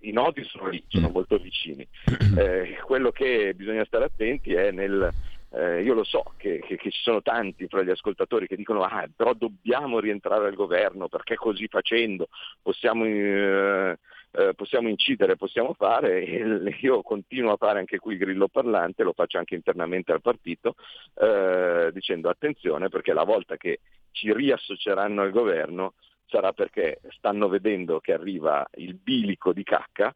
i 0.00 0.12
nodi 0.12 0.44
sono 0.44 0.68
lì, 0.68 0.82
sono 0.88 1.08
mm. 1.08 1.12
molto 1.12 1.38
vicini. 1.38 1.86
Eh, 2.30 2.78
quello 2.84 3.10
che 3.10 3.54
bisogna 3.54 3.84
stare 3.84 4.04
attenti 4.04 4.52
è 4.52 4.70
nel... 4.70 5.10
Eh, 5.52 5.82
io 5.82 5.94
lo 5.94 6.04
so 6.04 6.22
che, 6.36 6.60
che, 6.60 6.76
che, 6.76 6.90
ci 6.92 7.00
sono 7.02 7.22
tanti 7.22 7.66
fra 7.66 7.82
gli 7.82 7.90
ascoltatori 7.90 8.46
che 8.46 8.54
dicono 8.54 8.84
ah, 8.84 9.08
però 9.14 9.34
dobbiamo 9.34 9.98
rientrare 9.98 10.46
al 10.46 10.54
governo 10.54 11.08
perché 11.08 11.34
così 11.34 11.66
facendo 11.66 12.28
possiamo 12.62 13.04
eh, 13.04 13.98
eh, 14.32 14.54
possiamo 14.54 14.88
incidere, 14.88 15.36
possiamo 15.36 15.74
fare, 15.74 16.22
e 16.24 16.78
io 16.80 17.02
continuo 17.02 17.52
a 17.52 17.56
fare 17.56 17.78
anche 17.78 17.98
qui 17.98 18.14
il 18.14 18.18
grillo 18.20 18.48
parlante, 18.48 19.02
lo 19.02 19.12
faccio 19.12 19.38
anche 19.38 19.54
internamente 19.54 20.12
al 20.12 20.20
partito, 20.20 20.74
eh, 21.14 21.90
dicendo 21.92 22.28
attenzione 22.28 22.88
perché 22.88 23.12
la 23.12 23.24
volta 23.24 23.56
che 23.56 23.80
ci 24.12 24.32
riassocieranno 24.32 25.22
al 25.22 25.30
governo 25.30 25.94
sarà 26.26 26.52
perché 26.52 27.00
stanno 27.10 27.48
vedendo 27.48 27.98
che 27.98 28.12
arriva 28.12 28.66
il 28.74 28.94
bilico 28.94 29.52
di 29.52 29.64
cacca 29.64 30.14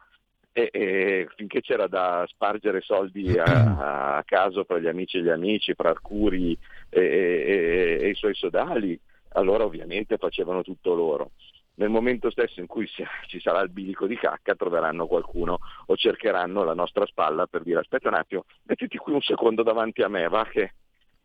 e, 0.52 0.68
e, 0.72 1.28
finché 1.34 1.60
c'era 1.60 1.88
da 1.88 2.24
spargere 2.28 2.80
soldi 2.80 3.36
a, 3.36 3.42
a, 4.18 4.22
caso 4.24 4.62
fra 4.62 4.78
gli 4.78 4.86
amici 4.86 5.18
e 5.18 5.22
gli 5.22 5.28
amici, 5.28 5.74
fra 5.74 5.90
Arcuri 5.90 6.56
e, 6.88 7.00
e, 7.00 7.98
e, 8.00 8.08
i 8.08 8.14
suoi 8.14 8.34
sodali, 8.34 8.98
allora 9.30 9.64
ovviamente 9.64 10.16
facevano 10.16 10.62
tutto 10.62 10.94
loro 10.94 11.32
nel 11.76 11.88
momento 11.88 12.30
stesso 12.30 12.60
in 12.60 12.66
cui 12.66 12.86
ci 12.86 13.40
sarà 13.40 13.60
il 13.60 13.70
bilico 13.70 14.06
di 14.06 14.16
cacca 14.16 14.54
troveranno 14.54 15.06
qualcuno 15.06 15.58
o 15.86 15.96
cercheranno 15.96 16.62
la 16.62 16.74
nostra 16.74 17.06
spalla 17.06 17.46
per 17.46 17.62
dire 17.62 17.80
aspetta 17.80 18.08
un 18.08 18.14
attimo, 18.14 18.44
mettiti 18.64 18.96
qui 18.96 19.12
un 19.12 19.22
secondo 19.22 19.62
davanti 19.62 20.02
a 20.02 20.08
me, 20.08 20.28
va 20.28 20.44
che, 20.44 20.74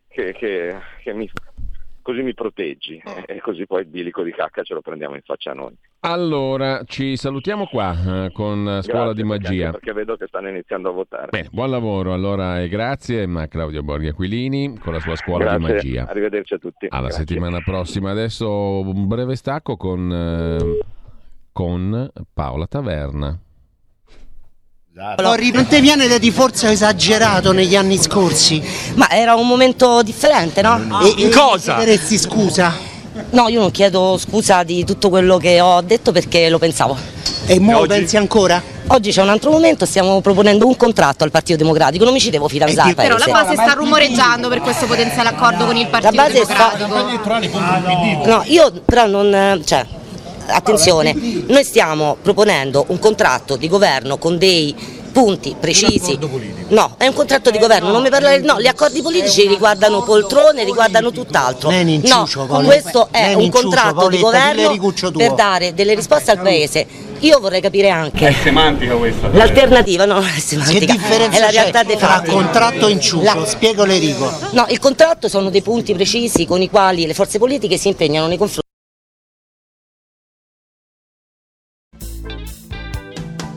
che, 0.08 0.34
che, 0.34 0.80
che 1.04 1.14
mi, 1.14 1.30
così 2.10 2.24
mi 2.24 2.34
proteggi 2.34 3.00
oh. 3.06 3.24
e 3.28 3.40
così 3.40 3.68
poi 3.68 3.82
il 3.82 3.88
bilico 3.88 4.24
di 4.24 4.32
cacca 4.32 4.64
ce 4.64 4.74
lo 4.74 4.82
prendiamo 4.82 5.14
in 5.14 5.22
faccia 5.22 5.52
a 5.52 5.54
noi. 5.54 5.78
Allora, 6.00 6.82
ci 6.86 7.16
salutiamo 7.16 7.68
qua 7.68 8.26
eh, 8.26 8.32
con 8.32 8.80
Scuola 8.82 9.14
grazie, 9.14 9.14
di 9.14 9.24
Magia. 9.24 9.72
Perché 9.72 9.94
vedo 9.94 10.16
che 10.18 10.26
stanno 10.28 10.50
iniziando 10.50 10.90
a 10.90 10.92
votare. 10.92 11.28
Bene, 11.30 11.50
buon 11.52 11.70
lavoro 11.70 12.14
allora 12.14 12.62
e 12.62 12.68
grazie 12.68 13.30
a 13.32 13.48
Claudio 13.48 13.84
Borghi 13.84 14.08
Aquilini 14.08 14.80
con 14.80 14.94
la 14.94 15.00
sua 15.00 15.16
Scuola 15.16 15.44
grazie, 15.44 15.68
di 15.68 15.74
Magia. 15.74 16.08
Arrivederci 16.08 16.54
a 16.56 16.58
tutti. 16.58 16.88
Alla 16.90 17.08
grazie. 17.08 17.26
settimana 17.26 17.60
prossima. 17.60 18.10
Adesso 18.10 18.80
un 18.80 19.08
breve 19.08 19.36
stacco 19.36 19.78
con, 19.78 20.12
eh, 20.12 20.80
con 21.52 22.10
Paola 22.34 22.66
Taverna. 22.66 23.40
Lori, 25.18 25.52
non 25.52 25.68
ti 25.68 25.80
viene 25.82 26.18
di 26.18 26.32
forza 26.32 26.72
esagerato 26.72 27.52
negli 27.52 27.76
anni 27.76 27.98
scorsi? 28.00 28.62
Ma 28.96 29.08
era 29.10 29.36
un 29.36 29.48
momento 29.48 30.02
differente, 30.02 30.64
no? 30.64 31.00
E, 31.04 31.26
e 31.26 31.30
cosa? 31.30 31.76
Chiederesti 31.76 32.18
scusa? 32.18 32.76
No, 33.30 33.48
io 33.50 33.60
non 33.60 33.70
chiedo 33.70 34.18
scusa 34.18 34.64
di 34.64 34.84
tutto 34.84 35.10
quello 35.10 35.38
che 35.38 35.62
ho 35.62 35.82
detto 35.82 36.12
perché 36.12 36.50
lo 36.50 36.58
pensavo. 36.58 36.98
E 37.46 37.60
mo 37.60 37.82
lo 37.82 37.86
pensi 37.86 38.18
ancora? 38.18 38.62
Oggi 38.88 39.12
c'è 39.12 39.22
un 39.22 39.30
altro 39.30 39.52
momento, 39.52 39.86
stiamo 39.86 40.22
proponendo 40.22 40.66
un 40.66 40.76
contratto 40.76 41.24
al 41.24 41.30
Partito 41.30 41.58
Democratico, 41.60 42.04
non 42.04 42.14
mi 42.14 42.20
ci 42.20 42.32
devo 42.32 42.48
fidanzare. 42.48 42.96
Però 42.96 43.16
la 43.18 43.28
base 43.28 43.54
sta 43.54 43.74
rumoreggiando 43.74 44.50
per 44.50 44.62
questo 44.62 44.88
potenziale 44.88 45.30
accordo 45.30 45.66
con 45.66 45.76
il 45.76 45.88
Partito 45.88 46.16
la 46.16 46.24
base 46.24 46.34
Democratico. 46.34 46.88
Sta... 48.24 48.36
No, 48.36 48.44
io 48.46 48.72
però 48.84 49.06
non... 49.06 49.62
Cioè, 49.64 49.86
attenzione, 50.50 51.14
noi 51.48 51.64
stiamo 51.64 52.18
proponendo 52.22 52.86
un 52.88 53.00
contratto 53.00 53.56
di 53.56 53.68
governo 53.68 54.18
con 54.18 54.38
dei 54.38 54.98
punti 55.12 55.56
precisi. 55.60 56.18
No, 56.70 56.96
è 56.98 57.08
un 57.08 57.14
contratto 57.14 57.50
di 57.50 57.58
governo, 57.58 57.92
non 57.92 58.02
mi 58.02 58.10
parlare, 58.10 58.40
no, 58.40 58.60
gli 58.60 58.68
accordi 58.68 59.02
politici 59.02 59.48
riguardano 59.48 60.04
poltrone, 60.04 60.64
riguardano 60.64 61.12
tutt'altro. 61.12 61.72
No, 61.72 62.28
questo 62.64 63.10
è 63.12 63.34
un 63.34 63.50
contratto 63.50 64.08
di 64.08 64.20
governo 64.20 64.78
per 65.12 65.34
dare 65.34 65.74
delle 65.74 65.96
risposte 65.96 66.32
al 66.32 66.40
paese. 66.40 67.08
Io 67.20 67.40
vorrei 67.40 67.60
capire 67.60 67.90
anche. 67.90 68.30
È 68.30 68.32
semantica 68.32 68.96
questa. 68.96 69.28
L'alternativa 69.34 70.06
no, 70.06 70.22
è 70.24 70.40
semantica. 70.40 70.94
Che 70.94 71.00
differenza 71.00 71.38
è 71.38 71.42
la 71.42 71.50
realtà 71.50 71.84
dei 71.84 71.98
fatti. 71.98 72.30
contratto 72.30 72.88
e 72.88 72.92
inciucio, 72.92 73.24
la... 73.24 73.46
spiego 73.46 73.84
Lerico. 73.84 74.32
No, 74.52 74.66
il 74.70 74.80
contratto 74.80 75.28
sono 75.28 75.50
dei 75.50 75.62
punti 75.62 75.94
precisi 75.94 76.46
con 76.46 76.62
i 76.62 76.70
quali 76.70 77.06
le 77.06 77.14
forze 77.14 77.38
politiche 77.38 77.78
si 77.78 77.90
impegnano 77.90 78.28
nei 78.28 78.38
confronti 78.38 78.68